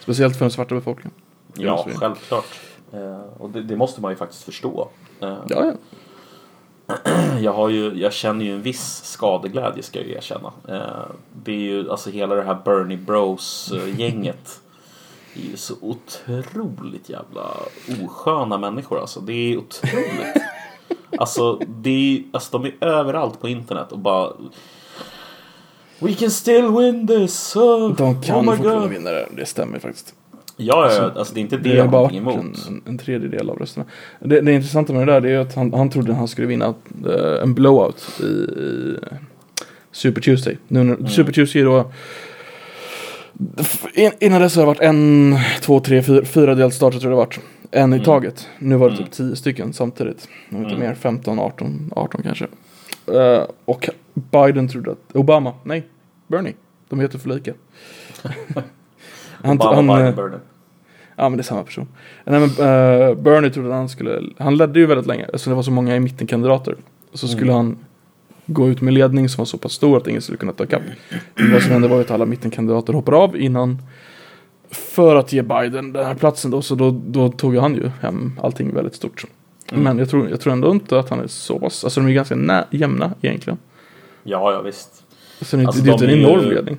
Speciellt 0.00 0.36
för 0.36 0.44
den 0.44 0.50
svarta 0.50 0.74
befolkningen. 0.74 1.14
Ja, 1.56 1.86
självklart. 1.96 2.44
Eh, 2.92 3.20
och 3.38 3.50
det, 3.50 3.62
det 3.62 3.76
måste 3.76 4.00
man 4.00 4.12
ju 4.12 4.16
faktiskt 4.16 4.42
förstå. 4.42 4.88
Eh, 5.20 5.36
Ja, 5.48 5.64
ja. 5.64 5.72
jag, 7.40 7.52
har 7.52 7.68
ju, 7.68 7.94
jag 7.94 8.12
känner 8.12 8.44
ju 8.44 8.54
en 8.54 8.62
viss 8.62 9.04
skadeglädje 9.04 9.82
ska 9.82 9.98
jag 9.98 10.08
ju 10.08 10.14
erkänna. 10.14 10.52
Eh, 10.68 11.06
det 11.44 11.52
är 11.52 11.58
ju 11.58 11.90
alltså 11.90 12.10
hela 12.10 12.34
det 12.34 12.42
här 12.42 12.58
Bernie 12.64 12.96
Bros-gänget. 12.96 14.60
Det 15.34 15.40
är 15.46 15.50
ju 15.50 15.56
så 15.56 15.74
otroligt 15.80 17.08
jävla 17.08 17.50
osköna 18.04 18.58
människor 18.58 19.00
alltså. 19.00 19.20
Det 19.20 19.32
är 19.32 19.56
otroligt. 19.58 20.34
Alltså, 21.18 21.56
det 21.66 21.90
är, 21.90 22.22
alltså 22.32 22.58
de 22.58 22.64
är 22.68 22.84
överallt 22.88 23.40
på 23.40 23.48
internet 23.48 23.92
och 23.92 23.98
bara 23.98 24.32
We 25.98 26.14
can 26.14 26.30
still 26.30 26.68
win 26.68 27.06
this! 27.06 27.56
Oh, 27.56 27.94
De 27.96 28.22
kan 28.22 28.36
oh 28.36 28.44
fortfarande 28.56 28.80
God. 28.80 28.90
vinna 28.90 29.10
det, 29.10 29.28
det 29.36 29.46
stämmer 29.46 29.78
faktiskt. 29.78 30.14
Ja, 30.56 30.90
ja, 30.92 31.12
alltså 31.16 31.34
det 31.34 31.40
är 31.40 31.42
inte 31.42 31.56
det, 31.56 31.62
Det 31.68 31.74
jag 31.74 31.84
har 31.84 31.90
bara 31.90 32.10
emot. 32.12 32.36
en, 32.68 32.82
en 32.86 32.98
tredjedel 32.98 33.50
av 33.50 33.58
rösterna. 33.58 33.86
Det, 34.20 34.40
det 34.40 34.52
intressanta 34.52 34.92
med 34.92 35.06
det 35.06 35.12
där 35.12 35.20
det 35.20 35.30
är 35.30 35.38
att 35.38 35.54
han, 35.54 35.72
han 35.72 35.90
trodde 35.90 36.14
han 36.14 36.28
skulle 36.28 36.46
vinna 36.46 36.74
eh, 37.06 37.42
en 37.42 37.54
blowout 37.54 38.20
i, 38.20 38.24
i 38.24 38.96
Super 39.92 40.20
Tuesday. 40.20 40.58
Nu, 40.68 40.84
när- 40.84 41.06
Super 41.08 41.32
Tuesday 41.32 41.62
då 41.62 41.90
in, 43.94 44.10
Innan 44.20 44.40
dess 44.40 44.56
har 44.56 44.62
det 44.62 44.66
varit 44.66 44.80
en, 44.80 45.36
två, 45.62 45.80
tre, 45.80 46.02
fyra, 46.02 46.24
fyra 46.24 46.54
delstater 46.54 46.98
tror 46.98 47.12
jag 47.12 47.18
det 47.20 47.24
varit. 47.26 47.40
En 47.70 47.94
i 47.94 48.04
taget. 48.04 48.48
Nu 48.58 48.76
var 48.76 48.90
det 48.90 48.96
typ 48.96 49.10
tio 49.10 49.36
stycken 49.36 49.72
samtidigt. 49.72 50.28
Om 50.52 50.64
inte 50.64 50.76
mer, 50.76 50.94
15, 50.94 51.38
18, 51.38 51.90
18 51.96 52.22
kanske. 52.22 52.46
Eh, 53.12 53.42
och 53.64 53.88
Biden 54.14 54.68
trodde 54.68 54.90
att, 54.92 54.98
Obama, 55.16 55.52
nej, 55.64 55.86
Bernie. 56.26 56.54
De 56.88 57.00
heter 57.00 57.18
för 57.18 57.28
lika. 57.28 57.52
han, 59.44 59.56
Obama, 59.60 59.76
han, 59.76 59.86
Biden, 59.86 60.06
eh, 60.06 60.14
Bernie. 60.16 60.38
Ja 61.16 61.28
men 61.28 61.36
det 61.36 61.40
är 61.40 61.44
samma 61.44 61.62
person. 61.62 61.88
Nej, 62.24 62.40
men, 62.40 62.48
eh, 62.50 63.14
Bernie 63.14 63.50
trodde 63.50 63.68
att 63.68 63.74
han 63.74 63.88
skulle, 63.88 64.22
han 64.38 64.56
ledde 64.56 64.78
ju 64.78 64.86
väldigt 64.86 65.06
länge 65.06 65.24
eftersom 65.24 65.50
det 65.50 65.54
var 65.54 65.62
så 65.62 65.70
många 65.70 65.96
i 65.96 66.00
mittenkandidater. 66.00 66.76
Så 67.12 67.28
skulle 67.28 67.52
han 67.52 67.78
gå 68.46 68.68
ut 68.68 68.80
med 68.80 68.94
ledning 68.94 69.28
som 69.28 69.40
var 69.42 69.46
så 69.46 69.58
pass 69.58 69.72
stor 69.72 69.96
att 69.96 70.06
ingen 70.06 70.22
skulle 70.22 70.38
kunna 70.38 70.52
ta 70.52 70.64
ikapp. 70.64 70.82
Vad 71.52 71.62
som 71.62 71.72
hände 71.72 71.88
var 71.88 71.96
ju 71.96 72.02
att 72.02 72.10
alla 72.10 72.26
mittenkandidater 72.26 72.92
hoppade 72.92 73.16
av 73.16 73.36
innan 73.36 73.78
för 74.70 75.16
att 75.16 75.32
ge 75.32 75.42
Biden 75.42 75.92
den 75.92 76.06
här 76.06 76.14
platsen 76.14 76.50
då. 76.50 76.62
Så 76.62 76.74
då, 76.74 76.90
då 77.06 77.28
tog 77.28 77.56
han 77.56 77.74
ju 77.74 77.90
hem 78.00 78.40
allting 78.42 78.74
väldigt 78.74 78.94
stort. 78.94 79.24
Men 79.72 79.98
jag 79.98 80.10
tror, 80.10 80.28
jag 80.30 80.40
tror 80.40 80.52
ändå 80.52 80.70
inte 80.70 80.98
att 80.98 81.10
han 81.10 81.20
är 81.20 81.26
så 81.26 81.58
pass, 81.58 81.84
alltså 81.84 82.00
de 82.00 82.04
är 82.06 82.10
ju 82.10 82.14
ganska 82.14 82.36
nä, 82.36 82.64
jämna 82.70 83.14
egentligen. 83.22 83.58
Ja, 84.22 84.52
ja 84.52 84.62
visst. 84.62 85.04
Så 85.40 85.56
det 85.56 85.66
Alltså, 85.66 85.82
det 85.82 85.90
är 85.90 85.92
inte 85.92 86.04
en 86.04 86.10
är 86.10 86.14
ju- 86.16 86.22
enorm 86.22 86.44
ledning. 86.50 86.76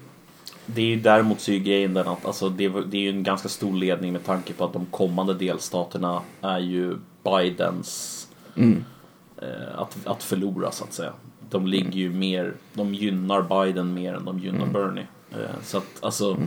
Det 0.66 0.82
är 0.82 0.86
ju 0.86 0.96
däremot 0.96 1.40
så 1.42 1.52
är 1.52 1.56
ju 1.56 1.62
grejen 1.64 1.94
den 1.94 2.08
att 2.08 2.26
alltså, 2.26 2.50
det, 2.50 2.66
är- 2.66 2.86
det 2.88 2.98
är 2.98 3.02
ju 3.02 3.10
en 3.10 3.24
ganska 3.24 3.50
stor 3.50 3.74
ledning 3.76 4.14
med 4.14 4.26
tanke 4.26 4.54
på 4.54 4.66
att 4.66 4.74
de 4.74 4.86
kommande 4.86 5.34
delstaterna 5.34 6.22
är 6.42 6.60
ju 6.60 6.98
Bidens 7.24 8.22
Mm. 8.58 8.84
eh, 9.42 9.80
att, 9.80 9.98
att 10.08 10.24
förlora 10.24 10.72
så 10.72 10.84
att 10.84 10.94
säga. 10.94 11.12
De 11.50 11.68
ligger 11.68 11.92
ju 11.92 12.10
mer, 12.10 12.54
de 12.74 12.94
gynnar 12.94 13.42
Biden 13.66 13.94
mer 13.94 14.14
än 14.14 14.26
de 14.26 14.36
Mm. 14.36 14.44
gynnar 14.46 14.66
Bernie. 14.68 15.08
Eh, 15.32 15.38
så 15.64 15.78
att 15.78 15.86
alltså, 16.02 16.38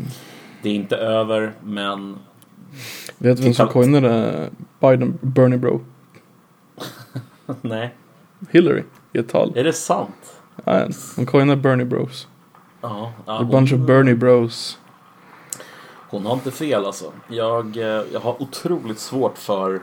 det 0.63 0.69
är 0.71 0.75
inte 0.75 0.97
över 0.97 1.53
men 1.63 2.17
Vet 3.19 3.37
du 3.37 3.43
vem 3.43 3.55
som 3.55 3.69
coinade 3.69 4.51
Biden, 4.81 5.19
Bernie 5.21 5.59
bro? 5.59 5.81
nej, 7.63 7.95
Hillary 8.51 8.83
i 9.13 9.19
ett 9.19 9.29
tal. 9.29 9.53
är 9.57 9.65
det 9.65 9.73
sant? 9.73 10.41
Ja, 10.65 10.89
hon 11.17 11.27
coinade 11.27 11.61
Bernie 11.63 11.85
bros. 11.87 12.29
Ja, 12.81 13.13
ja 13.27 13.41
A 13.41 13.45
bunch 13.45 13.73
of 13.73 13.81
Bernie 13.81 14.15
bros. 14.15 14.79
Hon 16.11 16.27
har 16.27 16.35
inte 16.35 16.51
fel 16.51 16.87
alltså. 16.87 17.13
Jag, 17.29 17.77
eh, 17.77 18.03
jag 18.13 18.21
har 18.21 18.43
otroligt 18.43 18.99
svårt 18.99 19.39
för 19.39 19.83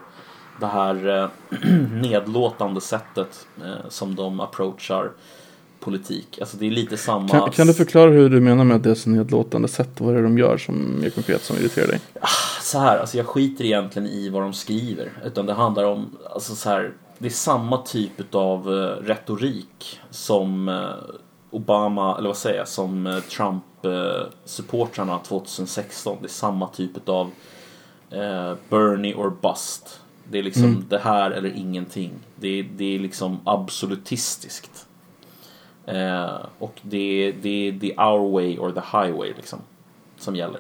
det 0.59 0.65
här 0.65 1.21
eh, 1.21 1.29
nedlåtande 1.91 2.81
sättet 2.81 3.47
eh, 3.63 3.89
som 3.89 4.15
de 4.15 4.39
approachar 4.39 5.11
politik. 5.79 6.39
Alltså 6.39 6.57
det 6.57 6.65
är 6.67 6.71
lite 6.71 6.97
samma... 6.97 7.29
Kan, 7.29 7.51
kan 7.51 7.67
du 7.67 7.73
förklara 7.73 8.11
hur 8.11 8.29
du 8.29 8.41
menar 8.41 8.63
med 8.63 8.75
att 8.75 8.83
det 8.83 8.91
är 8.91 8.95
så 8.95 9.09
nedlåtande 9.09 9.67
sätt? 9.67 10.01
Vad 10.01 10.13
är 10.13 10.17
det 10.17 10.23
de 10.23 10.37
gör 10.37 10.57
som 10.57 11.03
är 11.03 11.09
konkret 11.09 11.43
som 11.43 11.55
irriterar 11.57 11.87
dig? 11.87 11.99
Så 12.61 12.79
här, 12.79 12.97
alltså 12.97 13.17
jag 13.17 13.25
skiter 13.25 13.65
egentligen 13.65 14.07
i 14.07 14.29
vad 14.29 14.41
de 14.41 14.53
skriver. 14.53 15.11
Utan 15.25 15.45
det 15.45 15.53
handlar 15.53 15.83
om, 15.83 16.17
alltså 16.33 16.55
så 16.55 16.69
här, 16.69 16.93
det 17.17 17.27
är 17.27 17.31
samma 17.31 17.77
typ 17.77 18.35
av 18.35 18.67
retorik 19.01 19.99
som 20.09 20.69
Obama, 21.55 22.17
eller 22.17 22.29
vad 22.29 22.37
säger 22.37 22.57
jag, 22.57 22.67
som 22.67 23.07
eh, 23.07 23.19
Trump-supportrarna 23.19 25.19
2016. 25.19 26.17
Det 26.21 26.27
är 26.27 26.29
samma 26.29 26.67
typ 26.67 27.09
av 27.09 27.31
eh, 28.11 28.53
Bernie 28.69 29.13
or 29.13 29.33
bust. 29.41 29.99
Det 30.31 30.39
är 30.39 30.43
liksom 30.43 30.85
det 30.89 30.97
här 30.97 31.31
eller 31.31 31.53
ingenting. 31.55 32.11
Det 32.35 32.59
är, 32.59 32.63
det 32.75 32.95
är 32.95 32.99
liksom 32.99 33.39
absolutistiskt. 33.43 34.87
Eh, 35.85 36.37
och 36.59 36.79
det 36.81 37.27
är, 37.27 37.33
det 37.41 37.91
är 37.91 38.11
our 38.11 38.31
way 38.31 38.57
or 38.57 38.71
the 38.71 38.97
highway 38.97 39.33
liksom. 39.35 39.59
Som 40.17 40.35
gäller. 40.35 40.59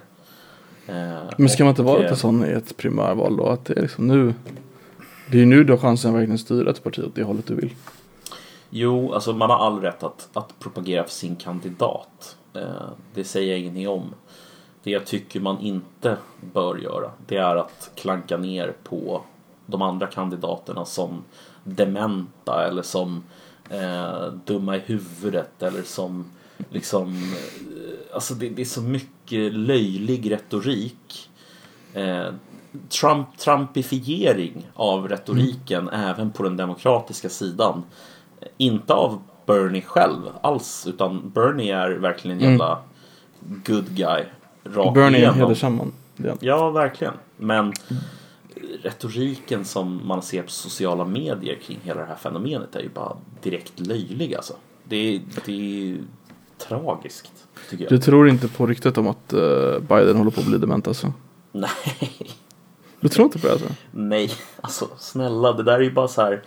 Eh, 0.87 1.23
Men 1.37 1.49
ska 1.49 1.63
man 1.63 1.71
inte 1.71 1.83
vara 1.83 1.97
eh, 1.97 2.03
lite 2.03 2.15
sån 2.15 2.45
i 2.45 2.49
ett 2.49 2.77
primärval 2.77 3.37
då? 3.37 3.47
Att 3.47 3.65
det 3.65 3.77
är 3.77 3.81
liksom 3.81 4.07
nu. 4.07 4.33
Det 5.31 5.37
är 5.37 5.39
ju 5.39 5.45
nu 5.45 5.63
du 5.63 5.73
har 5.73 5.77
chansen 5.77 6.11
att 6.11 6.17
verkligen 6.17 6.37
styra 6.37 6.69
ett 6.69 6.83
parti 6.83 6.99
åt 6.99 7.15
det 7.15 7.23
hållet 7.23 7.47
du 7.47 7.55
vill. 7.55 7.71
Jo, 8.77 9.13
alltså 9.13 9.33
man 9.33 9.49
har 9.49 9.57
all 9.57 9.81
rätt 9.81 10.03
att, 10.03 10.29
att 10.33 10.59
propagera 10.59 11.03
för 11.03 11.11
sin 11.11 11.35
kandidat. 11.35 12.37
Eh, 12.53 12.89
det 13.13 13.23
säger 13.23 13.51
jag 13.51 13.59
ingenting 13.59 13.89
om. 13.89 14.13
Det 14.83 14.91
jag 14.91 15.05
tycker 15.05 15.39
man 15.39 15.59
inte 15.59 16.17
bör 16.53 16.77
göra, 16.77 17.11
det 17.27 17.37
är 17.37 17.55
att 17.55 17.91
klanka 17.95 18.37
ner 18.37 18.73
på 18.83 19.21
de 19.65 19.81
andra 19.81 20.07
kandidaterna 20.07 20.85
som 20.85 21.23
dementa 21.63 22.67
eller 22.67 22.81
som 22.81 23.23
eh, 23.69 24.25
dumma 24.45 24.75
i 24.75 24.79
huvudet 24.79 25.63
eller 25.63 25.83
som 25.83 26.25
liksom... 26.69 27.13
Eh, 27.13 28.15
alltså 28.15 28.33
det, 28.33 28.49
det 28.49 28.61
är 28.61 28.65
så 28.65 28.81
mycket 28.81 29.53
löjlig 29.53 30.31
retorik. 30.31 31.29
Eh, 31.93 32.27
Trump, 32.89 33.37
Trumpifiering 33.37 34.67
av 34.73 35.07
retoriken 35.09 35.89
även 35.89 36.31
på 36.31 36.43
den 36.43 36.57
demokratiska 36.57 37.29
sidan. 37.29 37.83
Inte 38.57 38.93
av 38.93 39.21
Bernie 39.45 39.81
själv 39.81 40.21
alls, 40.41 40.87
utan 40.87 41.29
Bernie 41.29 41.75
är 41.75 41.91
verkligen 41.91 42.41
en 42.41 42.51
jävla 42.51 42.79
good 43.65 43.89
guy. 43.89 44.23
Rakt 44.63 44.93
Bernie 44.93 45.17
igenom. 45.19 45.51
är 45.51 46.27
han. 46.29 46.37
Ja, 46.39 46.69
verkligen. 46.69 47.13
Men 47.37 47.73
retoriken 48.83 49.65
som 49.65 50.01
man 50.07 50.21
ser 50.21 50.41
på 50.43 50.51
sociala 50.51 51.05
medier 51.05 51.55
kring 51.55 51.79
hela 51.83 52.01
det 52.01 52.07
här 52.07 52.15
fenomenet 52.15 52.75
är 52.75 52.79
ju 52.79 52.89
bara 52.89 53.17
direkt 53.43 53.79
löjlig 53.79 54.35
alltså. 54.35 54.53
Det 54.83 54.95
är, 55.15 55.21
det 55.45 55.51
är 55.91 55.97
tragiskt, 56.57 57.31
tycker 57.69 57.83
jag. 57.83 57.91
Du 57.91 57.97
tror 57.99 58.29
inte 58.29 58.47
på 58.47 58.65
ryktet 58.67 58.97
om 58.97 59.07
att 59.07 59.33
eh, 59.33 59.79
Biden 59.79 60.17
håller 60.17 60.31
på 60.31 60.41
att 60.41 60.47
bli 60.47 60.57
dement 60.57 60.87
alltså? 60.87 61.13
Nej, 61.51 61.69
Du 62.99 63.09
tror 63.09 63.25
inte 63.25 63.39
på 63.39 63.47
det 63.47 63.53
alltså? 63.53 63.67
nej, 63.91 64.31
alltså 64.61 64.87
snälla, 64.97 65.53
det 65.53 65.63
där 65.63 65.73
är 65.73 65.81
ju 65.81 65.91
bara 65.91 66.07
så 66.07 66.21
här. 66.21 66.43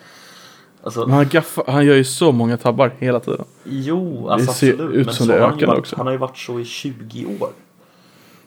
Alltså, 0.82 1.00
Men 1.06 1.10
han, 1.16 1.28
gaffar, 1.28 1.64
han 1.66 1.86
gör 1.86 1.94
ju 1.96 2.04
så 2.04 2.32
många 2.32 2.56
tabbar 2.56 2.92
hela 2.98 3.20
tiden. 3.20 3.44
Jo, 3.64 4.28
alltså 4.28 4.52
ser 4.52 4.72
absolut. 4.72 4.94
ut 4.96 5.06
men 5.06 5.14
som 5.14 5.26
så 5.26 5.32
det 5.32 5.38
har 5.38 5.48
han, 5.48 5.56
ökar 5.58 5.66
varit, 5.66 5.78
också. 5.78 5.96
han 5.96 6.06
har 6.06 6.12
ju 6.12 6.18
varit 6.18 6.38
så 6.38 6.60
i 6.60 6.64
20 6.64 7.26
år. 7.40 7.50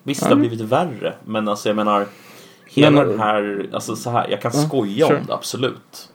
Visst, 0.03 0.21
det 0.23 0.29
har 0.29 0.36
blivit 0.36 0.61
värre. 0.61 1.13
Men 1.25 1.47
alltså 1.47 1.69
jag 1.69 1.75
menar. 1.75 2.07
Hela 2.65 2.91
Men- 2.91 3.07
den 3.07 3.19
här, 3.19 3.69
alltså 3.73 3.95
så 3.95 4.09
här, 4.09 4.27
jag 4.29 4.41
kan 4.41 4.51
Ja, 4.55 4.61
skoja 4.61 5.07
sure. 5.07 5.17
om 5.19 5.25
det 5.25 5.34
absolut. 5.34 6.09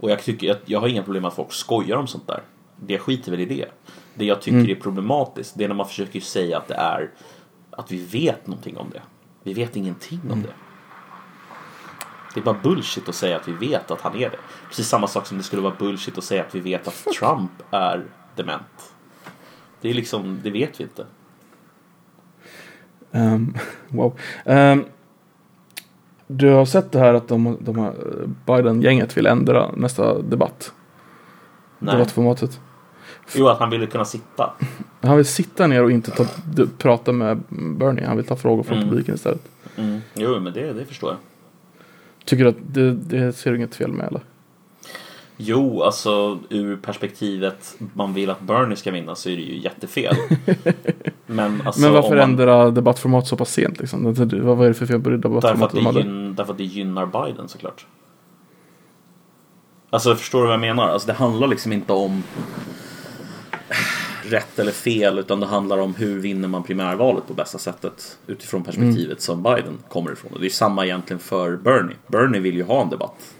Och 0.00 0.10
jag 0.10 0.22
tycker 0.22 0.50
att 0.50 0.62
jag 0.64 0.80
har 0.80 0.88
inga 0.88 1.02
problem 1.02 1.22
med 1.22 1.28
att 1.28 1.34
folk 1.36 1.52
skojar 1.52 1.96
om 1.96 2.06
sånt 2.06 2.26
där. 2.26 2.42
Det 2.76 2.98
skiter 2.98 3.30
väl 3.30 3.40
i 3.40 3.44
det. 3.44 3.66
Det 4.14 4.24
jag 4.24 4.42
tycker 4.42 4.58
Mm. 4.58 4.70
är 4.70 4.74
problematiskt, 4.74 5.54
det 5.58 5.64
är 5.64 5.68
när 5.68 5.74
man 5.74 5.86
försöker 5.86 6.20
säga 6.20 6.58
att 6.58 6.68
det 6.68 6.74
är 6.74 7.10
att 7.70 7.92
vi 7.92 8.04
vet 8.04 8.46
någonting 8.46 8.76
om 8.76 8.86
det. 8.92 9.02
Vi 9.42 9.52
vet 9.54 9.76
ingenting 9.76 10.20
Mm. 10.24 10.32
om 10.32 10.42
det. 10.42 10.48
Det 12.36 12.40
är 12.40 12.44
bara 12.44 12.58
bullshit 12.62 13.08
att 13.08 13.14
säga 13.14 13.36
att 13.36 13.48
vi 13.48 13.52
vet 13.52 13.90
att 13.90 14.00
han 14.00 14.14
är 14.16 14.30
det. 14.30 14.36
Precis 14.68 14.88
samma 14.88 15.06
sak 15.06 15.26
som 15.26 15.36
det 15.38 15.42
skulle 15.44 15.62
vara 15.62 15.74
bullshit 15.78 16.18
att 16.18 16.24
säga 16.24 16.42
att 16.42 16.54
vi 16.54 16.60
vet 16.60 16.88
att 16.88 17.04
Trump 17.18 17.50
är 17.70 18.04
dement. 18.36 18.92
Det 19.80 19.90
är 19.90 19.94
liksom, 19.94 20.40
det 20.42 20.50
vet 20.50 20.80
vi 20.80 20.84
inte. 20.84 21.06
Ehm, 23.12 23.54
wow. 23.88 24.18
Ehm, 24.44 24.84
du 26.26 26.48
har 26.48 26.64
sett 26.64 26.92
det 26.92 26.98
här 26.98 27.14
att 27.14 27.28
de, 27.28 27.56
de 27.60 27.92
Biden-gänget 28.46 29.16
vill 29.16 29.26
ändra 29.26 29.70
nästa 29.76 30.22
debatt. 30.22 30.72
Nej. 31.78 31.94
Debattformatet. 31.94 32.60
Jo, 33.34 33.48
att 33.48 33.58
han 33.58 33.70
ville 33.70 33.86
kunna 33.86 34.04
sitta. 34.04 34.52
Han 35.00 35.16
vill 35.16 35.26
sitta 35.26 35.66
ner 35.66 35.82
och 35.84 35.90
inte 35.90 36.10
ta, 36.10 36.26
prata 36.78 37.12
med 37.12 37.42
Bernie. 37.48 38.06
Han 38.06 38.16
vill 38.16 38.26
ta 38.26 38.36
frågor 38.36 38.62
från 38.62 38.76
Mm. 38.78 38.88
publiken 38.90 39.14
istället. 39.14 39.48
Mm. 39.76 40.00
Jo, 40.14 40.40
men 40.40 40.52
det, 40.52 40.72
det 40.72 40.84
förstår 40.84 41.10
jag. 41.10 41.18
Tycker 42.26 42.44
du 42.44 42.50
att 42.50 42.74
det, 42.74 42.92
det 42.92 43.32
ser 43.32 43.50
du 43.50 43.56
inget 43.56 43.74
fel 43.74 43.92
med 43.92 44.06
eller? 44.06 44.20
Jo, 45.36 45.82
alltså 45.82 46.38
ur 46.48 46.76
perspektivet 46.76 47.76
man 47.94 48.14
vill 48.14 48.30
att 48.30 48.40
Bernie 48.40 48.76
ska 48.76 48.90
vinna 48.90 49.14
så 49.14 49.28
är 49.28 49.36
det 49.36 49.42
ju 49.42 49.58
jättefel. 49.58 50.16
men 51.26 51.62
alltså, 51.66 51.80
Men 51.80 51.92
varför 51.92 52.16
man, 52.16 52.30
ändra 52.30 52.70
debattformat 52.70 53.26
så 53.26 53.36
pass 53.36 53.52
sent 53.52 53.78
liksom? 53.80 54.04
Vad 54.44 54.56
var 54.56 54.66
det 54.66 54.74
för 54.74 54.86
fel 54.86 55.00
på 55.00 55.10
det 55.10 55.16
därför, 55.16 55.38
att 55.38 55.54
debattformatet 55.54 55.94
det 55.94 56.10
gyn, 56.10 56.34
därför 56.34 56.52
att 56.52 56.58
det 56.58 56.64
gynnar 56.64 57.06
Biden 57.06 57.48
såklart. 57.48 57.86
Alltså 59.90 60.14
förstår 60.14 60.40
du 60.40 60.44
vad 60.44 60.54
jag 60.54 60.60
menar? 60.60 60.88
Alltså 60.88 61.06
det 61.06 61.12
handlar 61.12 61.48
liksom 61.48 61.72
inte 61.72 61.92
om 61.92 62.22
rätt 64.30 64.58
eller 64.58 64.72
fel 64.72 65.18
utan 65.18 65.40
det 65.40 65.46
handlar 65.46 65.78
om 65.78 65.94
hur 65.94 66.20
vinner 66.20 66.48
man 66.48 66.62
primärvalet 66.62 67.26
på 67.28 67.34
bästa 67.34 67.58
sättet 67.58 68.18
utifrån 68.26 68.64
perspektivet 68.64 69.20
som 69.20 69.42
Biden 69.42 69.78
kommer 69.88 70.12
ifrån. 70.12 70.32
Och 70.32 70.40
det 70.40 70.46
är 70.46 70.50
samma 70.50 70.84
egentligen 70.84 71.20
för 71.20 71.56
Bernie. 71.56 71.96
Bernie 72.06 72.40
vill 72.40 72.54
ju 72.54 72.62
ha 72.62 72.82
en 72.82 72.90
debatt. 72.90 73.34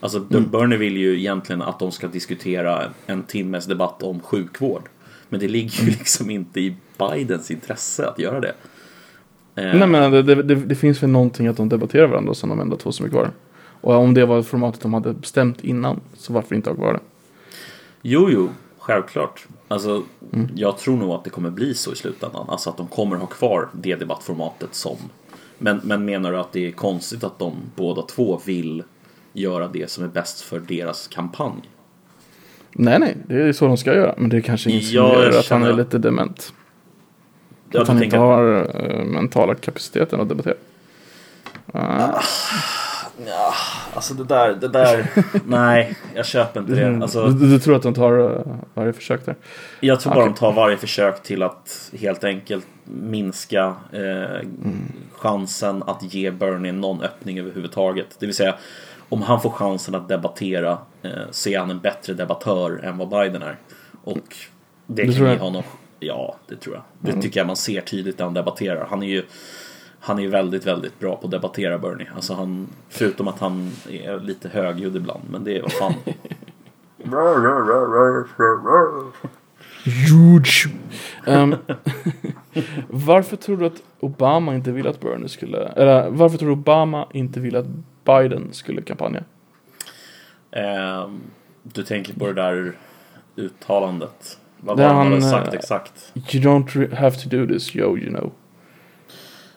Alltså 0.00 0.20
Bernie 0.20 0.78
vill 0.78 0.96
ju 0.96 1.18
egentligen 1.18 1.62
att 1.62 1.78
de 1.78 1.92
ska 1.92 2.08
diskutera 2.08 2.82
en 3.06 3.22
timmes 3.22 3.66
debatt 3.66 4.02
om 4.02 4.20
sjukvård. 4.20 4.82
Men 5.28 5.40
det 5.40 5.48
ligger 5.48 5.84
ju 5.84 5.90
liksom 5.90 6.30
inte 6.30 6.60
i 6.60 6.76
Bidens 6.98 7.50
intresse 7.50 8.06
att 8.06 8.18
göra 8.18 8.40
det. 8.40 8.54
Eh, 9.54 9.74
Nej 9.78 9.88
men 9.88 10.12
det, 10.12 10.22
det, 10.22 10.54
det, 10.54 10.74
finns 10.74 11.02
väl 11.02 11.10
någonting 11.10 11.46
att 11.46 11.56
de 11.56 11.68
debatterar 11.68 12.06
varandra 12.06 12.34
som 12.34 12.48
de 12.48 12.60
enda 12.60 12.76
två 12.76 12.92
som 12.92 13.06
är 13.06 13.10
kvar. 13.10 13.30
Och 13.80 13.94
om 13.94 14.14
det 14.14 14.26
var 14.26 14.42
formatet 14.42 14.80
de 14.80 14.94
hade 14.94 15.12
bestämt 15.12 15.64
innan, 15.64 16.00
så 16.14 16.32
varför 16.32 16.54
inte 16.54 16.70
ha 16.70 16.76
kvar 16.76 16.92
det? 16.92 17.00
Jo, 18.02 18.28
jo, 18.30 18.48
självklart. 18.80 19.46
Alltså, 19.68 20.02
Mm. 20.32 20.48
jag 20.54 20.78
tror 20.78 20.96
nog 20.96 21.10
att 21.10 21.24
det 21.24 21.30
kommer 21.30 21.50
bli 21.50 21.74
så 21.74 21.92
i 21.92 21.96
slutändan. 21.96 22.46
Alltså 22.48 22.70
att 22.70 22.76
de 22.76 22.86
kommer 22.86 23.16
ha 23.16 23.26
kvar 23.26 23.68
det 23.72 23.94
debattformatet 23.96 24.74
som. 24.74 24.96
Men, 25.58 25.80
men 25.84 26.04
menar 26.04 26.32
du 26.32 26.38
att 26.38 26.52
det 26.52 26.66
är 26.66 26.72
konstigt 26.72 27.24
att 27.24 27.38
de 27.38 27.52
båda 27.76 28.02
två 28.02 28.40
vill 28.44 28.82
göra 29.32 29.68
det 29.68 29.90
som 29.90 30.04
är 30.04 30.08
bäst 30.08 30.40
för 30.40 30.58
deras 30.60 31.08
kampanj? 31.08 31.60
Nej 32.72 32.98
nej, 32.98 33.16
det 33.26 33.34
är 33.42 33.52
så 33.52 33.66
de 33.66 33.76
ska 33.76 33.94
göra. 33.94 34.14
Men 34.18 34.30
det 34.30 34.36
är 34.36 34.40
kanske 34.40 34.70
Ja, 34.70 35.22
jag 35.24 35.34
att 35.36 35.48
han 35.48 35.62
är 35.62 35.72
lite 35.72 35.98
dement. 35.98 36.52
Ja, 37.70 37.82
att 37.82 37.88
han 37.88 38.02
inte 38.02 38.16
att- 38.16 38.22
har 38.22 38.76
uh, 38.76 39.04
mentala 39.04 39.54
kapaciteten 39.54 40.20
att 40.20 40.28
debattera. 40.28 40.54
Ah, 41.72 42.22
Ja, 43.26 43.54
alltså 43.94 44.14
det 44.14 44.24
där, 44.24 44.54
det 44.54 44.68
där. 44.68 45.06
nej, 45.46 45.96
jag 46.14 46.26
köper 46.26 46.60
inte 46.60 46.72
det. 46.72 47.02
Alltså, 47.02 47.26
du, 47.26 47.50
du 47.50 47.58
tror 47.58 47.76
att 47.76 47.82
de 47.82 47.94
tar 47.94 48.18
uh, 48.18 48.56
varje 48.74 48.92
försök 48.92 49.26
där? 49.26 49.36
Jag 49.80 50.00
tror 50.00 50.14
bara 50.14 50.20
Okej. 50.20 50.32
de 50.32 50.38
tar 50.38 50.52
varje 50.52 50.76
försök 50.76 51.22
till 51.22 51.42
att 51.42 51.90
helt 52.00 52.24
enkelt 52.24 52.66
minska 52.84 53.74
eh, 53.92 54.48
chansen 55.12 55.82
att 55.86 56.14
ge 56.14 56.30
Bernie 56.30 56.72
någon 56.72 57.02
öppning 57.02 57.38
överhuvudtaget. 57.38 58.06
Det 58.18 58.26
vill 58.26 58.34
säga, 58.34 58.54
om 59.08 59.22
han 59.22 59.40
får 59.40 59.50
chansen 59.50 59.94
att 59.94 60.08
debattera 60.08 60.78
eh, 61.02 61.10
så 61.30 61.48
är 61.48 61.58
han 61.58 61.70
en 61.70 61.80
bättre 61.80 62.14
debattör 62.14 62.80
än 62.84 62.98
vad 62.98 63.08
Biden 63.08 63.42
är. 63.42 63.56
Och 64.04 64.36
det 64.86 65.02
Det 65.02 65.12
kan 65.12 65.30
ge 65.30 65.38
honom... 65.38 65.62
Ja, 66.02 66.36
det 66.48 66.56
tror 66.56 66.74
jag. 66.74 67.14
Det 67.14 67.22
tycker 67.22 67.40
jag 67.40 67.46
man 67.46 67.56
ser 67.56 67.80
tydligt 67.80 68.18
när 68.18 68.24
han 68.24 68.34
debatterar. 68.34 68.86
Han 68.90 69.02
är 69.02 69.06
ju 69.06 69.24
han 70.00 70.18
är 70.18 70.28
väldigt, 70.28 70.66
väldigt 70.66 70.98
bra 70.98 71.16
på 71.16 71.24
att 71.24 71.30
debattera 71.30 71.78
Bernie. 71.78 72.08
Alltså 72.14 72.34
han, 72.34 72.68
förutom 72.88 73.28
att 73.28 73.38
han 73.38 73.70
är 73.90 74.20
lite 74.20 74.48
högljudd 74.48 74.96
ibland, 74.96 75.22
men 75.30 75.44
det 75.44 75.56
är 75.56 75.62
vad 75.62 75.72
fan. 75.72 75.94
Huge! 79.84 80.68
Ehm, 81.26 81.56
varför 82.88 83.36
tror 83.36 83.56
du 83.56 83.66
att 83.66 83.82
Obama 84.00 84.54
inte 84.54 84.72
ville 84.72 84.90
att 84.90 85.00
Bernie 85.00 85.28
skulle, 85.28 85.58
eller 85.58 86.10
varför 86.10 86.38
tror 86.38 86.48
du 86.48 86.52
Obama 86.52 87.06
inte 87.12 87.40
ville 87.40 87.58
att 87.58 87.66
Biden 88.04 88.48
skulle 88.52 88.82
kampanja? 88.82 89.24
Ehm, 90.50 91.20
du 91.62 91.82
tänker 91.82 92.14
på 92.14 92.26
det 92.26 92.32
där 92.32 92.72
uttalandet. 93.36 94.38
Vad 94.60 94.78
var 94.78 94.84
han 94.84 94.96
han, 94.96 95.06
hade 95.06 95.22
sagt 95.22 95.48
eh, 95.48 95.54
exakt? 95.54 96.12
You 96.14 96.44
don't 96.44 96.94
have 96.94 97.16
to 97.16 97.28
do 97.28 97.46
this, 97.46 97.76
yo, 97.76 97.98
you 97.98 98.08
know. 98.08 98.32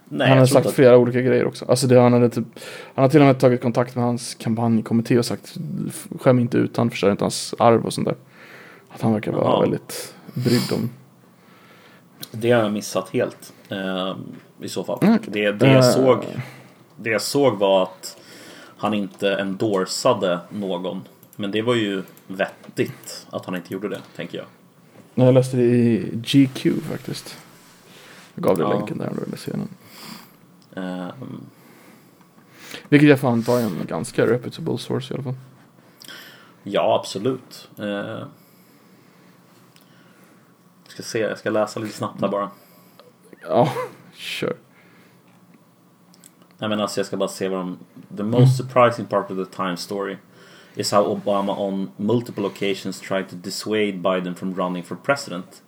Nej, 0.10 0.30
han 0.30 0.38
har 0.38 0.46
sagt 0.46 0.66
inte 0.66 0.76
flera 0.76 0.98
olika 0.98 1.22
grejer 1.22 1.46
också. 1.48 1.66
Alltså 1.66 1.88
det, 1.88 2.00
han, 2.00 2.14
hade 2.14 2.30
typ, 2.30 2.46
han 2.96 3.02
har 3.04 3.10
till 3.10 3.20
och 3.20 3.26
med 3.28 3.40
tagit 3.40 3.62
kontakt 3.62 3.96
med 3.96 4.06
hans 4.06 4.36
kampanjkommitté 4.36 5.18
och 5.20 5.26
sagt 5.26 5.56
skäm 6.20 6.40
inte 6.40 6.58
ut 6.58 6.78
han, 6.78 6.90
förstör 6.90 7.12
inte 7.12 7.24
hans 7.24 7.56
arv 7.60 7.86
och 7.86 7.94
sånt 7.94 8.08
där. 8.08 8.16
Att 8.90 9.02
han 9.02 9.14
verkar 9.14 9.32
vara 9.32 9.44
Jaha. 9.44 9.62
väldigt 9.62 10.14
brydd 10.34 10.72
om. 10.74 10.90
att 12.20 12.42
det 12.42 12.52
har 12.52 12.62
jag 12.64 12.72
missat 12.74 13.10
helt. 13.10 13.54
ehm, 13.70 14.18
I 14.62 14.70
så 14.70 14.84
fall. 14.84 15.00
Mm. 15.02 15.20
Det, 15.28 15.52
det, 15.52 15.68
jag 15.68 15.76
Eh. 15.78 15.82
såg, 15.92 16.24
det 16.98 17.10
jag 17.10 17.22
såg 17.22 17.58
var 17.58 17.84
att 17.84 18.18
han 18.78 18.94
inte 18.94 19.36
endorsade 19.36 20.40
någon. 20.50 21.02
Men 21.36 21.52
det 21.52 21.62
var 21.62 21.76
ju 21.76 22.04
vettigt 22.28 23.28
att 23.30 23.46
han 23.46 23.56
inte 23.56 23.74
gjorde 23.74 23.90
det, 23.90 24.00
tänker 24.16 24.38
jag. 24.38 24.46
Jag 25.28 25.34
läste 25.34 25.58
det 25.58 25.64
i 25.64 26.10
GQ 26.24 26.68
faktiskt. 26.92 27.38
Jag 28.36 28.44
gav 28.44 28.58
dig 28.58 28.66
Ja. 28.68 28.74
länken 28.74 28.98
där 28.98 29.10
om 29.10 29.16
du 29.16 29.24
ville 29.26 29.38
se 29.38 29.52
den. 29.52 29.68
Ehm, 30.76 31.42
Vilket 32.90 33.10
jag 33.10 33.20
får 33.20 33.28
anta 33.28 33.60
är 33.62 33.66
en 33.66 33.86
ganska 33.88 34.26
reputable 34.26 34.78
source 34.78 35.14
i 35.14 35.16
alla 35.16 35.24
fall. 35.24 35.36
ja, 36.64 37.00
absolut. 37.00 37.70
Uh, 37.80 38.24
ska 40.88 41.04
se, 41.04 41.20
jag 41.20 41.38
ska 41.40 41.50
läsa 41.50 41.80
lite 41.80 41.94
snabbt 41.98 42.22
här 42.22 42.28
bara. 42.28 42.52
Ja, 43.42 43.74
kör. 44.14 44.56
Nej 46.58 46.70
men 46.70 46.80
alltså 46.80 47.00
jag 47.00 47.08
ska 47.08 47.18
bara 47.18 47.30
se 47.30 47.48
vad 47.50 47.60
de... 47.60 47.78
The 48.18 48.24
most 48.24 48.58
surprising 48.58 49.06
part 49.06 49.32
of 49.32 49.38
the 49.38 49.56
Times 49.56 49.80
story 49.82 50.18
is 50.76 50.92
how 50.92 51.04
Obama 51.06 51.58
on 51.60 51.92
multiple 51.98 52.44
occasions 52.46 53.00
tried 53.02 53.30
to 53.30 53.36
dissuade 53.36 53.92
Biden 53.94 54.36
from 54.36 54.56
running 54.56 54.84
for 54.84 54.96
president. 54.96 55.62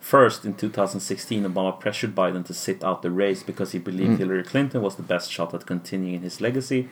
First, 0.00 0.46
in 0.46 0.54
2016, 0.54 1.44
Obama 1.44 1.78
pressured 1.78 2.14
Biden 2.14 2.44
to 2.46 2.54
sit 2.54 2.82
out 2.82 3.02
the 3.02 3.10
race 3.10 3.42
because 3.42 3.72
he 3.72 3.78
believed 3.78 4.18
Hillary 4.18 4.42
Clinton 4.42 4.80
was 4.80 4.96
the 4.96 5.02
best 5.02 5.30
shot 5.30 5.52
at 5.52 5.66
continuing 5.66 6.22
his 6.22 6.40
legacy. 6.40 6.88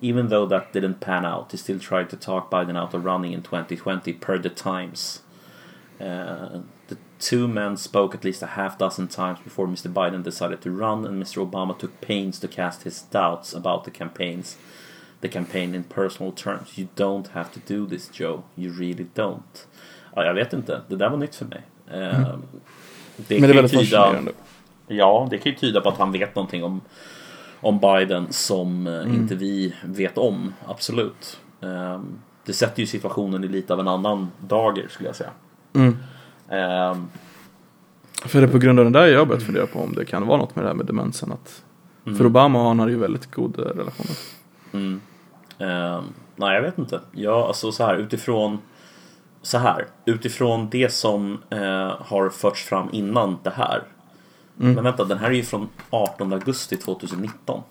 Even 0.00 0.28
though 0.28 0.44
that 0.46 0.72
didn't 0.72 1.00
pan 1.00 1.24
out, 1.24 1.52
he 1.52 1.56
still 1.56 1.78
tried 1.78 2.10
to 2.10 2.16
talk 2.16 2.50
Biden 2.50 2.76
out 2.76 2.92
of 2.94 3.04
running 3.04 3.32
in 3.32 3.42
2020 3.42 4.12
per 4.14 4.38
the 4.38 4.50
Times. 4.50 5.22
Uh, 6.00 6.62
the 6.88 6.98
two 7.20 7.46
men 7.46 7.76
spoke 7.76 8.12
at 8.12 8.24
least 8.24 8.42
a 8.42 8.48
half 8.48 8.76
dozen 8.76 9.06
times 9.06 9.38
before 9.38 9.68
Mr. 9.68 9.90
Biden 9.92 10.24
decided 10.24 10.60
to 10.62 10.72
run, 10.72 11.06
and 11.06 11.22
Mr. 11.22 11.48
Obama 11.48 11.78
took 11.78 12.00
pains 12.00 12.40
to 12.40 12.48
cast 12.48 12.82
his 12.82 13.02
doubts 13.02 13.54
about 13.54 13.84
the 13.84 13.90
campaigns, 13.92 14.56
the 15.20 15.28
campaign 15.28 15.76
in 15.76 15.84
personal 15.84 16.32
terms. 16.32 16.76
You 16.76 16.88
don't 16.96 17.28
have 17.28 17.52
to 17.52 17.60
do 17.60 17.86
this, 17.86 18.08
Joe. 18.08 18.42
You 18.56 18.72
really 18.72 19.06
don't. 19.14 19.66
Ja, 20.16 20.24
jag 20.24 20.34
vet 20.34 20.52
inte. 20.52 20.82
Det 20.88 20.96
där 20.96 21.08
var 21.08 21.16
nytt 21.16 21.34
för 21.34 21.46
mig. 21.46 21.62
Det 21.92 21.96
Mm. 21.96 22.40
Men 23.16 23.24
det 23.26 23.34
är 23.36 23.40
väldigt 23.54 23.72
tyda, 23.72 24.02
fascinerande. 24.02 24.32
Ja, 24.86 25.26
det 25.30 25.38
kan 25.38 25.52
ju 25.52 25.58
tyda 25.58 25.80
på 25.80 25.88
att 25.88 25.98
han 25.98 26.12
vet 26.12 26.34
någonting 26.34 26.64
om, 26.64 26.80
om 27.60 27.78
Biden 27.78 28.26
som 28.30 28.86
eh, 28.86 28.92
Mm. 28.94 29.14
inte 29.14 29.34
vi 29.34 29.74
vet 29.84 30.18
om. 30.18 30.54
Absolut. 30.66 31.40
Ehm, 31.60 32.06
det 32.44 32.52
sätter 32.52 32.80
ju 32.80 32.86
situationen 32.86 33.44
i 33.44 33.48
lite 33.48 33.72
av 33.72 33.80
en 33.80 33.88
annan 33.88 34.30
dager 34.40 34.86
skulle 34.90 35.08
jag 35.08 35.16
säga. 35.16 35.30
Mm. 35.74 35.96
Ehm, 36.48 37.08
För 38.24 38.40
det 38.40 38.46
är 38.46 38.50
på 38.50 38.58
grund 38.58 38.78
av 38.78 38.84
den 38.84 38.92
där 38.92 39.06
jag 39.06 39.18
har 39.18 39.26
börjat 39.26 39.42
fundera 39.42 39.66
på 39.66 39.78
om 39.80 39.94
det 39.94 40.04
kan 40.04 40.26
vara 40.26 40.38
något 40.38 40.56
med 40.56 40.64
det 40.64 40.68
här 40.68 40.74
med 40.74 40.86
demensen. 40.86 41.32
Att, 41.32 41.62
För 42.16 42.26
Obama 42.26 42.60
och 42.60 42.68
han 42.68 42.78
hade 42.78 42.92
ju 42.92 42.98
väldigt 42.98 43.30
goda 43.30 43.62
relationer. 43.62 44.16
Mm. 44.72 45.00
Ehm, 45.58 46.04
nej, 46.36 46.54
jag 46.54 46.62
vet 46.62 46.78
inte. 46.78 47.00
Ja, 47.12 47.46
alltså 47.46 47.72
så 47.72 47.84
här 47.84 47.96
utifrån 47.96 48.58
så 49.42 49.58
här 49.58 49.86
utifrån 50.04 50.68
det 50.70 50.92
som 50.92 51.42
eh, 51.50 51.60
har 52.00 52.30
förts 52.30 52.64
fram 52.64 52.88
innan 52.92 53.38
det 53.42 53.50
här. 53.50 53.82
Mm. 54.60 54.74
Men 54.74 54.84
vänta, 54.84 55.04
den 55.04 55.18
här 55.18 55.28
är 55.28 55.34
ju 55.34 55.42
från 55.42 55.68
18 55.90 56.32
augusti 56.32 56.76
2019. 56.76 57.62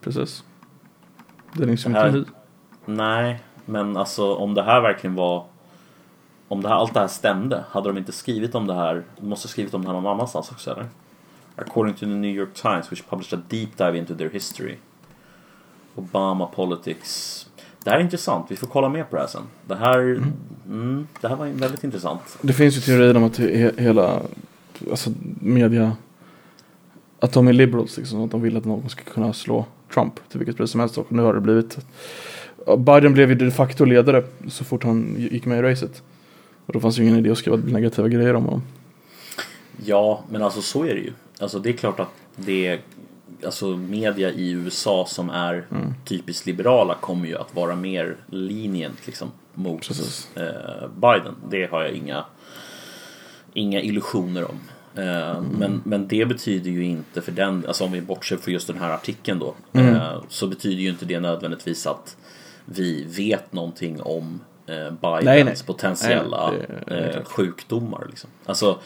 Precis. 0.00 0.44
Det 1.52 1.62
är 1.62 1.66
liksom 1.66 1.96
inte 1.96 2.10
ny. 2.10 2.24
Nej, 2.84 3.42
men 3.64 3.96
alltså 3.96 4.34
om 4.34 4.54
det 4.54 4.62
här 4.62 4.80
verkligen 4.80 5.14
var 5.14 5.44
om 6.48 6.62
det 6.62 6.68
här, 6.68 6.74
allt 6.74 6.94
det 6.94 7.00
här 7.00 7.08
stämde, 7.08 7.64
hade 7.70 7.88
de 7.88 7.98
inte 7.98 8.12
skrivit 8.12 8.54
om 8.54 8.66
det 8.66 8.74
här? 8.74 9.04
De 9.16 9.28
måste 9.28 9.46
ha 9.46 9.50
skrivit 9.50 9.74
om 9.74 9.82
det 9.82 9.88
här 9.88 9.94
någon 9.94 10.06
annanstans 10.06 10.50
också 10.50 10.70
eller? 10.70 10.86
According 11.56 11.94
to 11.94 12.00
the 12.00 12.06
New 12.06 12.36
York 12.36 12.54
Times, 12.54 12.92
which 12.92 13.08
published 13.08 13.38
a 13.38 13.42
deep 13.48 13.76
dive 13.76 13.98
into 13.98 14.14
their 14.14 14.30
history. 14.30 14.76
Obama 15.94 16.46
politics. 16.46 17.46
Det 17.84 17.90
här 17.90 17.98
är 17.98 18.02
intressant, 18.02 18.46
vi 18.48 18.56
får 18.56 18.66
kolla 18.66 18.88
mer 18.88 19.04
på 19.04 19.16
det 19.16 19.22
här 19.22 19.28
sen. 19.28 19.42
Det 19.66 19.76
här, 19.76 19.98
mm. 20.66 21.06
det 21.20 21.28
här 21.28 21.36
var 21.36 21.46
väldigt 21.46 21.84
intressant. 21.84 22.38
Det 22.40 22.52
finns 22.52 22.76
ju 22.76 22.80
teorier 22.80 23.16
om 23.16 23.24
att 23.24 23.38
he- 23.38 23.80
hela 23.80 24.22
alltså, 24.90 25.10
media 25.40 25.96
att 27.18 27.32
de 27.32 27.48
är 27.48 27.52
liberals 27.52 27.96
liksom, 27.96 28.24
att 28.24 28.30
de 28.30 28.42
vill 28.42 28.56
att 28.56 28.64
någon 28.64 28.88
ska 28.88 29.02
kunna 29.04 29.32
slå 29.32 29.66
Trump 29.94 30.14
till 30.28 30.38
vilket 30.38 30.56
pris 30.56 30.70
som 30.70 30.80
helst 30.80 30.98
och 30.98 31.12
nu 31.12 31.22
har 31.22 31.34
det 31.34 31.40
blivit 31.40 31.78
Biden 32.78 33.12
blev 33.12 33.28
ju 33.28 33.34
de 33.34 33.50
facto 33.50 33.84
ledare 33.84 34.24
så 34.48 34.64
fort 34.64 34.84
han 34.84 35.14
gick 35.18 35.46
med 35.46 35.58
i 35.58 35.62
racet. 35.62 36.02
Och 36.66 36.72
då 36.72 36.80
fanns 36.80 36.98
ju 36.98 37.02
ingen 37.02 37.16
idé 37.16 37.30
att 37.30 37.38
skriva 37.38 37.56
negativa 37.56 38.08
grejer 38.08 38.34
om 38.34 38.44
honom. 38.44 38.62
Ja, 39.84 40.24
men 40.30 40.42
alltså 40.42 40.62
så 40.62 40.84
är 40.84 40.94
det 40.94 41.00
ju. 41.00 41.12
Alltså 41.38 41.58
det 41.58 41.68
är 41.68 41.72
klart 41.72 42.00
att 42.00 42.08
det 42.36 42.66
är, 42.66 42.80
alltså 43.44 43.66
media 43.76 44.30
i 44.30 44.50
USA 44.50 45.06
som 45.08 45.30
är 45.30 45.66
Mm. 45.70 45.94
typiskt 46.04 46.46
liberala 46.46 46.94
kommer 46.94 47.26
ju 47.28 47.38
att 47.38 47.54
vara 47.54 47.76
mer 47.76 48.16
lenient 48.26 49.06
liksom 49.06 49.30
mot 49.54 49.90
eh, 50.36 50.88
Biden. 50.96 51.34
Det 51.50 51.66
har 51.70 51.82
jag 51.82 51.90
inga, 51.92 52.24
inga 53.52 53.80
illusioner 53.80 54.44
om. 54.50 54.58
Eh, 54.94 55.30
Mm. 55.30 55.44
men, 55.58 55.80
men 55.84 56.08
det 56.08 56.26
betyder 56.26 56.70
ju 56.70 56.84
inte 56.84 57.22
för 57.22 57.32
den, 57.32 57.64
alltså 57.68 57.84
om 57.84 57.92
vi 57.92 58.00
bortser 58.00 58.36
från 58.36 58.54
just 58.54 58.66
den 58.66 58.78
här 58.78 58.90
artikeln 58.90 59.38
då, 59.38 59.54
Mm. 59.72 59.94
eh, 59.96 60.22
så 60.28 60.46
betyder 60.46 60.82
ju 60.82 60.88
inte 60.88 61.04
det 61.04 61.20
nödvändigtvis 61.20 61.86
att 61.86 62.16
vi 62.64 63.04
vet 63.04 63.52
någonting 63.52 64.02
om 64.02 64.40
Bidens 65.00 65.24
Nej, 65.24 65.44
nej. 65.44 65.56
potentiella 65.66 66.50
Nej, 66.50 66.66
det- 66.86 66.94
det 66.94 67.10
eh, 67.18 67.24
sjukdomar. 67.24 68.06
Liksom. 68.10 68.30
Alltså. 68.46 68.78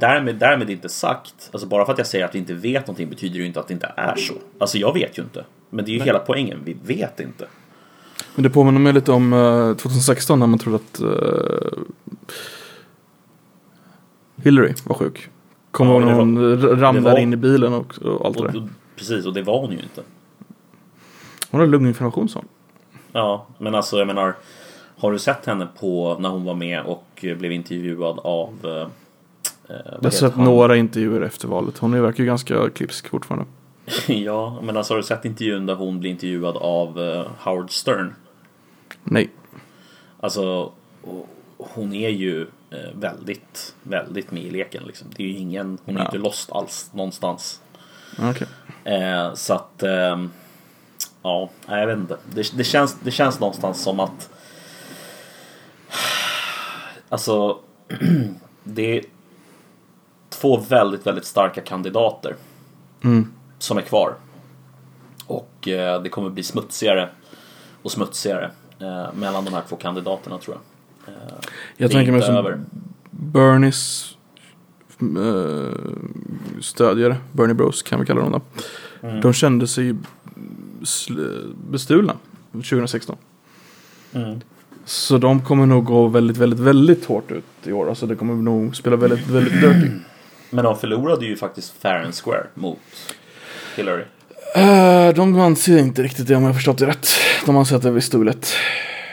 Därmed, 0.00 0.36
därmed 0.36 0.70
inte 0.70 0.88
sagt, 0.88 1.48
alltså 1.52 1.68
bara 1.68 1.84
för 1.86 1.92
att 1.92 1.98
jag 1.98 2.06
säger 2.06 2.24
att 2.24 2.34
vi 2.34 2.38
inte 2.38 2.54
vet 2.54 2.86
någonting 2.86 3.10
betyder 3.10 3.32
det 3.34 3.40
ju 3.40 3.46
inte 3.46 3.60
att 3.60 3.68
det 3.68 3.74
inte 3.74 3.92
är 3.96 4.16
så. 4.16 4.34
Alltså 4.58 4.78
jag 4.78 4.92
vet 4.94 5.18
ju 5.18 5.22
inte. 5.22 5.44
Men 5.70 5.84
det 5.84 5.90
är 5.90 5.94
ju 5.94 6.00
hela 6.02 6.18
poängen, 6.18 6.60
vi 6.64 6.76
vet 6.84 7.20
inte. 7.20 7.46
Men 8.34 8.42
det 8.42 8.50
påminner 8.50 8.80
mig 8.80 8.92
lite 8.92 9.12
om 9.12 9.32
eh, 9.32 9.76
2016 9.76 10.38
när 10.38 10.46
man 10.46 10.58
trodde 10.58 10.76
att 10.76 11.00
eh, 11.00 11.78
Hillary 14.44 14.74
var 14.84 14.94
sjuk. 14.94 15.28
Kommer 15.70 15.92
Ja, 15.92 15.96
ihåg 15.96 16.04
när 16.06 16.12
det 16.12 16.18
hon 16.18 16.80
ramlade 16.80 17.08
det 17.08 17.12
var- 17.14 17.18
in 17.18 17.32
i 17.32 17.36
bilen 17.36 17.72
och, 17.72 17.98
och 18.02 18.26
allt 18.26 18.36
det 18.36 18.42
Och, 18.44 18.52
där. 18.52 18.62
och, 18.62 18.68
precis, 18.96 19.26
och 19.26 19.34
det 19.34 19.42
var 19.42 19.60
hon 19.60 19.70
ju 19.70 19.78
inte. 19.78 20.02
Hon 21.50 21.60
hade 21.60 21.72
lunginflammation 21.72 22.28
sa 22.28 22.38
hon. 22.38 22.48
Ja, 23.12 23.46
men 23.58 23.74
alltså 23.74 23.98
jag 23.98 24.06
menar, 24.06 24.34
har 25.00 25.12
du 25.12 25.18
sett 25.18 25.46
henne 25.46 25.68
på 25.80 26.16
när 26.20 26.28
hon 26.28 26.44
var 26.44 26.54
med 26.54 26.82
och 26.82 27.04
blev 27.20 27.52
intervjuad 27.52 28.18
av... 28.18 28.54
Eh, 28.64 28.70
eh, 29.76 29.80
Jag 29.92 30.02
har 30.02 30.10
sett 30.10 30.34
han? 30.34 30.44
några 30.44 30.76
intervjuer 30.76 31.20
efter 31.20 31.48
valet. 31.48 31.78
Hon 31.78 32.02
verkar 32.02 32.18
ju 32.22 32.26
ganska 32.26 32.70
klipsk 32.70 33.08
fortfarande. 33.08 33.46
ja, 34.06 34.60
men 34.62 34.76
alltså 34.76 34.92
har 34.94 34.98
du 34.98 35.02
sett 35.02 35.24
intervjun 35.24 35.66
där 35.66 35.74
hon 35.74 36.00
blir 36.00 36.10
intervjuad 36.10 36.56
av 36.56 37.00
eh, 37.00 37.26
Howard 37.38 37.70
Stern? 37.70 38.14
Nej. 39.04 39.30
Alltså, 40.20 40.72
hon 41.56 41.92
är 41.92 42.08
ju 42.08 42.42
eh, 42.70 42.78
väldigt, 42.94 43.74
väldigt 43.82 44.30
med 44.30 44.42
i 44.42 44.50
leken 44.50 44.82
liksom. 44.86 45.08
Det 45.16 45.22
är 45.22 45.26
ju 45.28 45.36
ingen, 45.36 45.78
hon 45.84 45.96
är 45.96 46.00
Ja. 46.00 46.04
inte 46.06 46.18
lost 46.18 46.52
alls 46.52 46.90
någonstans. 46.94 47.60
Okej. 48.18 48.46
Eh, 48.84 49.34
så 49.34 49.54
att, 49.54 49.82
ehm, 49.82 50.30
ja, 51.22 51.50
jag 51.68 51.86
vet 51.86 51.98
inte. 51.98 52.16
Det, 52.34 52.56
det, 52.56 52.64
känns, 52.64 52.96
det 53.02 53.10
känns 53.10 53.40
någonstans 53.40 53.82
som 53.82 54.00
att, 54.00 54.30
alltså, 57.10 57.58
det 58.64 58.98
är 58.98 59.04
två 60.28 60.56
väldigt, 60.68 61.06
väldigt 61.06 61.24
starka 61.24 61.60
kandidater 61.60 62.36
Mm. 63.02 63.32
som 63.58 63.78
är 63.78 63.82
kvar. 63.82 64.14
Och 65.26 65.68
eh, 65.68 66.02
det 66.02 66.08
kommer 66.08 66.30
bli 66.30 66.42
smutsigare 66.42 67.08
och 67.82 67.92
smutsigare 67.92 68.50
eh, 68.78 69.12
mellan 69.14 69.44
de 69.44 69.54
här 69.54 69.62
två 69.68 69.76
kandidaterna 69.76 70.38
tror 70.38 70.56
jag. 71.06 71.14
Eh, 71.14 71.20
Jag 71.76 71.90
tänker 71.90 72.12
mig 72.12 72.22
som 72.22 72.34
över. 72.36 72.60
Bernies 73.10 74.14
eh, 75.00 75.78
stödjare, 76.60 77.16
Bernie 77.32 77.54
Bros 77.54 77.82
kan 77.82 78.00
vi 78.00 78.06
kalla 78.06 78.20
dem 78.20 78.32
då. 78.32 78.40
Mm. 79.08 79.20
De 79.20 79.32
kände 79.32 79.66
sig 79.66 79.94
bestulna 81.70 82.16
2016. 82.52 83.16
Mm. 84.12 84.40
Så 84.84 85.18
de 85.18 85.40
kommer 85.40 85.66
nog 85.66 85.84
gå 85.84 86.06
väldigt, 86.06 86.36
väldigt, 86.36 86.60
väldigt 86.60 87.04
hårt 87.04 87.30
ut 87.30 87.44
i 87.64 87.72
år. 87.72 87.88
Alltså 87.88 88.06
det 88.06 88.16
kommer 88.16 88.34
nog 88.34 88.76
spela 88.76 88.96
väldigt, 88.96 89.28
väldigt 89.28 89.60
dirty. 89.60 89.90
Men 90.50 90.64
de 90.64 90.78
förlorade 90.78 91.26
ju 91.26 91.36
faktiskt 91.36 91.82
fair 91.82 92.04
and 92.04 92.14
square 92.14 92.46
mot 92.54 92.78
Hillary. 93.76 94.02
Uh, 94.56 95.14
de 95.14 95.40
anser 95.40 95.78
inte 95.78 96.02
riktigt 96.02 96.28
det 96.28 96.36
om 96.36 96.44
jag 96.44 96.54
förstått 96.54 96.78
det 96.78 96.86
rätt. 96.86 97.08
De 97.46 97.56
anser 97.56 97.76
att 97.76 97.82
det 97.82 97.90
var 97.90 98.00
stulet. 98.00 98.52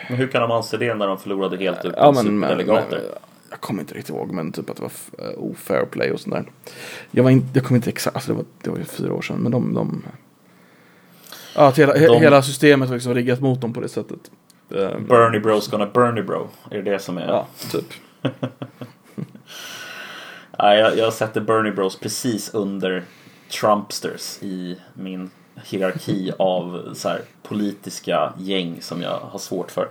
Men 0.10 0.18
hur 0.18 0.28
kan 0.28 0.42
de 0.42 0.52
anse 0.52 0.78
det 0.78 0.94
när 0.96 1.08
de 1.08 1.18
förlorade 1.18 1.58
helt 1.58 1.86
utan 1.86 1.94
Ja, 1.98 2.14
superdelegater? 2.14 2.98
men, 2.98 3.02
jag 3.50 3.62
kommer 3.62 3.82
inte 3.82 3.94
riktigt 3.94 4.16
ihåg, 4.16 4.32
men 4.32 4.52
typ 4.52 4.70
att 4.70 4.76
det 4.76 4.82
var 4.82 4.92
eh, 5.20 5.38
ofair 5.38 5.86
play 5.86 6.12
och 6.12 6.20
sånt 6.20 6.36
där. 6.36 6.46
Jag, 7.12 7.24
var 7.24 7.32
inte, 7.32 7.48
jag 7.54 7.64
kommer 7.64 7.78
inte 7.78 7.90
exakt, 7.90 8.16
alltså 8.16 8.32
det 8.32 8.38
var, 8.38 8.46
det 8.62 8.70
var 8.70 8.78
ju 8.78 8.84
fyra 8.84 9.14
år 9.14 9.22
sedan, 9.22 9.38
men 9.38 9.52
de... 9.52 9.74
de 9.74 10.04
ja, 11.56 11.68
att 11.68 11.80
hela, 11.80 11.94
he, 11.94 12.08
De- 12.08 12.22
hela 12.22 12.42
systemet 12.42 12.90
var 12.90 12.96
liksom 12.96 13.14
riggat 13.14 13.42
mot 13.42 13.62
dem 13.62 13.74
på 13.74 13.82
det 13.82 13.90
sättet. 13.90 14.20
Eh, 14.70 15.00
Bernie 15.00 15.40
Bro's 15.40 15.72
gonna 15.72 15.86
Bernie 15.86 16.24
Bro. 16.24 16.48
Är 16.72 16.82
det 16.82 16.92
det 16.92 17.00
som 17.00 17.18
är? 17.18 17.28
Ja, 17.28 17.48
typ. 17.72 17.94
Nej, 20.60 20.80
jag, 20.80 20.98
jag 20.98 21.14
sätter 21.14 21.42
Bernie 21.42 21.72
Bros 21.72 22.00
precis 22.00 22.54
under 22.54 23.04
Trumpsters 23.52 24.38
i 24.42 24.78
min 24.94 25.30
hierarki 25.66 26.32
av 26.40 26.94
så 26.94 27.10
här, 27.10 27.22
politiska 27.44 28.34
gäng 28.38 28.82
som 28.82 29.02
jag 29.02 29.20
har 29.20 29.40
svårt 29.40 29.72
för. 29.72 29.88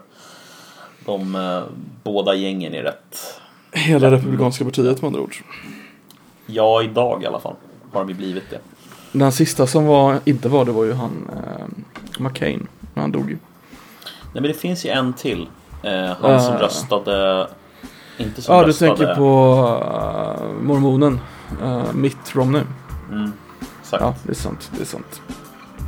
De 1.05 1.35
eh, 1.35 1.63
båda 2.03 2.35
gängen 2.35 2.75
är 2.75 2.83
rätt, 2.83 3.41
Hela 3.73 4.11
Republikanska 4.11 4.65
partiet 4.65 5.03
med 5.03 5.07
andra 5.09 5.21
ord. 5.21 5.37
ja 6.47 6.83
idag 6.83 7.23
i 7.23 7.27
alla 7.27 7.41
fall, 7.41 7.55
har 7.93 8.01
de 8.01 8.09
ju 8.09 8.15
blivit 8.15 8.51
det. 8.51 8.59
Den 9.13 9.33
sista 9.33 9.67
som 9.67 9.87
var, 9.87 10.21
inte 10.25 10.49
var 10.49 10.65
det 10.65 10.73
var 10.73 10.85
ju 10.85 10.93
han 10.93 11.31
eh, 11.33 11.67
McCain. 12.23 12.67
Men 12.95 13.01
han 13.03 13.13
dog 13.13 13.31
ju. 13.31 13.39
Nej 14.37 14.43
men 14.43 14.53
det 14.53 14.59
finns 14.59 14.85
ju 14.87 14.91
en 14.91 15.13
till. 15.13 15.49
Eh, 15.83 15.93
han 16.21 16.41
som 16.41 16.55
Eh. 16.55 16.61
röstade, 16.61 17.47
inte 18.19 18.43
som 18.43 18.55
Ja, 18.55 18.61
du 18.63 18.69
röstade. 18.69 18.97
tänker 18.97 19.15
på 19.15 19.55
uh, 20.45 20.63
mormonen. 20.63 21.21
Uh, 21.63 21.83
Mitt 21.95 22.35
Romney. 22.37 22.63
Mm, 23.13 23.33
exakt. 23.83 24.03
Ja, 24.03 24.15
det 24.23 24.31
är 24.33 24.35
sant. 24.35 24.71
Det 24.77 24.83
är 24.83 24.87
sant. 24.87 25.21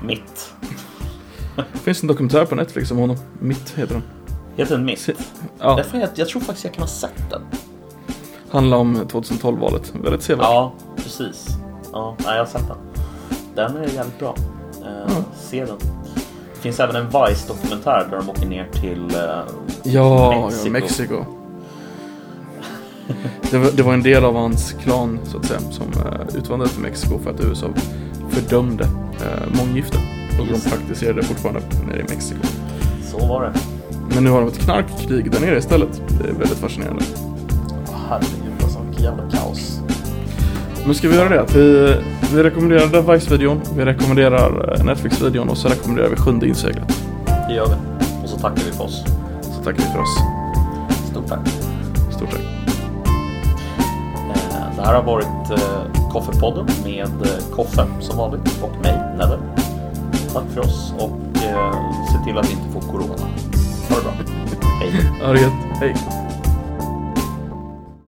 Mitt. 0.04 0.54
Det 1.56 1.78
finns 1.78 2.02
en 2.02 2.08
dokumentär 2.08 2.44
på 2.44 2.54
Netflix 2.54 2.90
om 2.90 2.98
honom. 2.98 3.16
Mitt 3.40 3.70
heter 3.70 3.94
den. 3.94 4.02
Heter 4.56 4.76
den 4.76 4.84
Mitt? 4.84 4.98
Se- 5.00 5.14
Ja, 5.60 5.76
Därför 5.76 5.98
jag, 5.98 6.08
jag 6.14 6.28
tror 6.28 6.40
faktiskt 6.42 6.64
jag 6.64 6.74
kan 6.74 6.82
ha 6.82 6.88
sett 6.88 7.30
den. 7.30 7.42
handlar 8.50 8.76
om 8.76 8.96
2012-valet. 8.96 9.92
Väldigt 10.02 10.22
sevärd. 10.22 10.44
Ja, 10.46 10.72
precis. 10.96 11.46
Ja, 11.92 12.16
nej, 12.18 12.36
jag 12.36 12.38
har 12.44 12.46
sett 12.46 12.68
den. 12.68 12.78
Den 13.54 13.76
är 13.76 13.88
jävligt 13.94 14.18
bra. 14.18 14.34
Eh. 14.84 15.12
Se 15.36 15.64
den. 15.64 15.76
Det 16.58 16.62
finns 16.62 16.80
även 16.80 16.96
en 16.96 17.06
Vice-dokumentär 17.06 18.06
där 18.10 18.16
de 18.18 18.30
åker 18.30 18.46
ner 18.46 18.68
till 18.72 19.14
eh, 19.14 19.20
Ja, 19.82 20.40
Mexiko. 20.42 20.66
ja, 20.66 20.72
Mexiko. 20.72 21.24
Det 23.50 23.58
var, 23.58 23.70
det 23.70 23.82
var 23.82 23.94
en 23.94 24.02
del 24.02 24.24
av 24.24 24.34
hans 24.34 24.72
klan 24.72 25.18
så 25.24 25.38
att 25.38 25.44
säga 25.44 25.60
som 25.60 25.86
uh, 25.86 26.36
utvandrade 26.36 26.72
till 26.72 26.82
Mexiko 26.82 27.18
för 27.18 27.30
att 27.30 27.40
USA 27.40 27.66
fördömde 28.30 28.84
uh, 28.84 29.58
månggifte. 29.58 29.98
Och 30.40 30.46
Just 30.46 30.64
de 30.64 30.70
praktiserade 30.70 31.20
det 31.20 31.26
fortfarande 31.26 31.60
nere 31.86 32.00
i 32.00 32.02
Mexiko. 32.02 32.40
Så 33.02 33.26
var 33.26 33.42
det. 33.42 33.52
Men 34.14 34.24
nu 34.24 34.30
har 34.30 34.40
de 34.40 34.48
ett 34.48 34.58
knarkkrig 34.58 35.30
där 35.30 35.40
nere 35.40 35.58
istället. 35.58 36.02
Det 36.08 36.28
är 36.28 36.32
väldigt 36.32 36.58
fascinerande. 36.58 37.04
Herregud 38.08 38.62
alltså, 38.62 38.78
vilket 38.82 39.04
jävla 39.04 39.30
kaos. 39.30 39.77
Men 40.86 40.94
ska 40.94 41.08
vi 41.08 41.14
göra 41.16 41.28
det? 41.28 41.40
Att 41.40 41.54
vi, 41.54 41.96
vi 42.34 42.42
rekommenderar 42.42 43.12
Vice-videon, 43.14 43.60
vi 43.76 43.84
rekommenderar 43.84 44.74
eh, 44.78 44.84
Netflix-videon 44.84 45.48
och 45.48 45.58
så 45.58 45.68
rekommenderar 45.68 46.08
vi 46.08 46.16
Sjunde 46.16 46.48
inseglet. 46.48 47.02
Det 47.48 47.54
gör 47.54 47.66
vi. 47.66 47.74
Och 48.22 48.28
så 48.28 48.38
tackar 48.38 48.62
vi 48.66 48.72
för 48.72 48.84
oss. 48.84 49.04
Så 49.42 49.62
tackar 49.64 49.78
vi 49.82 49.92
för 49.92 49.98
oss. 50.00 50.18
Stort 51.10 51.26
tack. 51.28 51.48
Stort 52.16 52.30
tack. 52.30 52.40
Eh, 54.30 54.76
Det 54.76 54.82
här 54.82 54.94
har 54.94 55.02
varit 55.02 55.50
eh, 55.50 56.08
Koffepodden 56.12 56.66
med 56.84 57.10
Koffe 57.56 57.86
som 58.00 58.16
vanligt 58.18 58.62
och 58.62 58.82
mig, 58.82 58.98
Nedde. 59.18 59.38
Tack 60.32 60.44
för 60.54 60.60
oss 60.60 60.92
och 60.98 61.10
se 62.12 62.24
till 62.24 62.38
att 62.38 62.50
inte 62.50 62.64
få 62.72 62.80
Corona. 62.80 63.14
Ha 63.88 63.96
det 63.96 64.02
bra. 64.02 64.12
Hej. 64.80 64.92
Ha 65.26 65.32
det 65.32 65.40
gött. 65.40 65.52
Hej. 65.80 65.94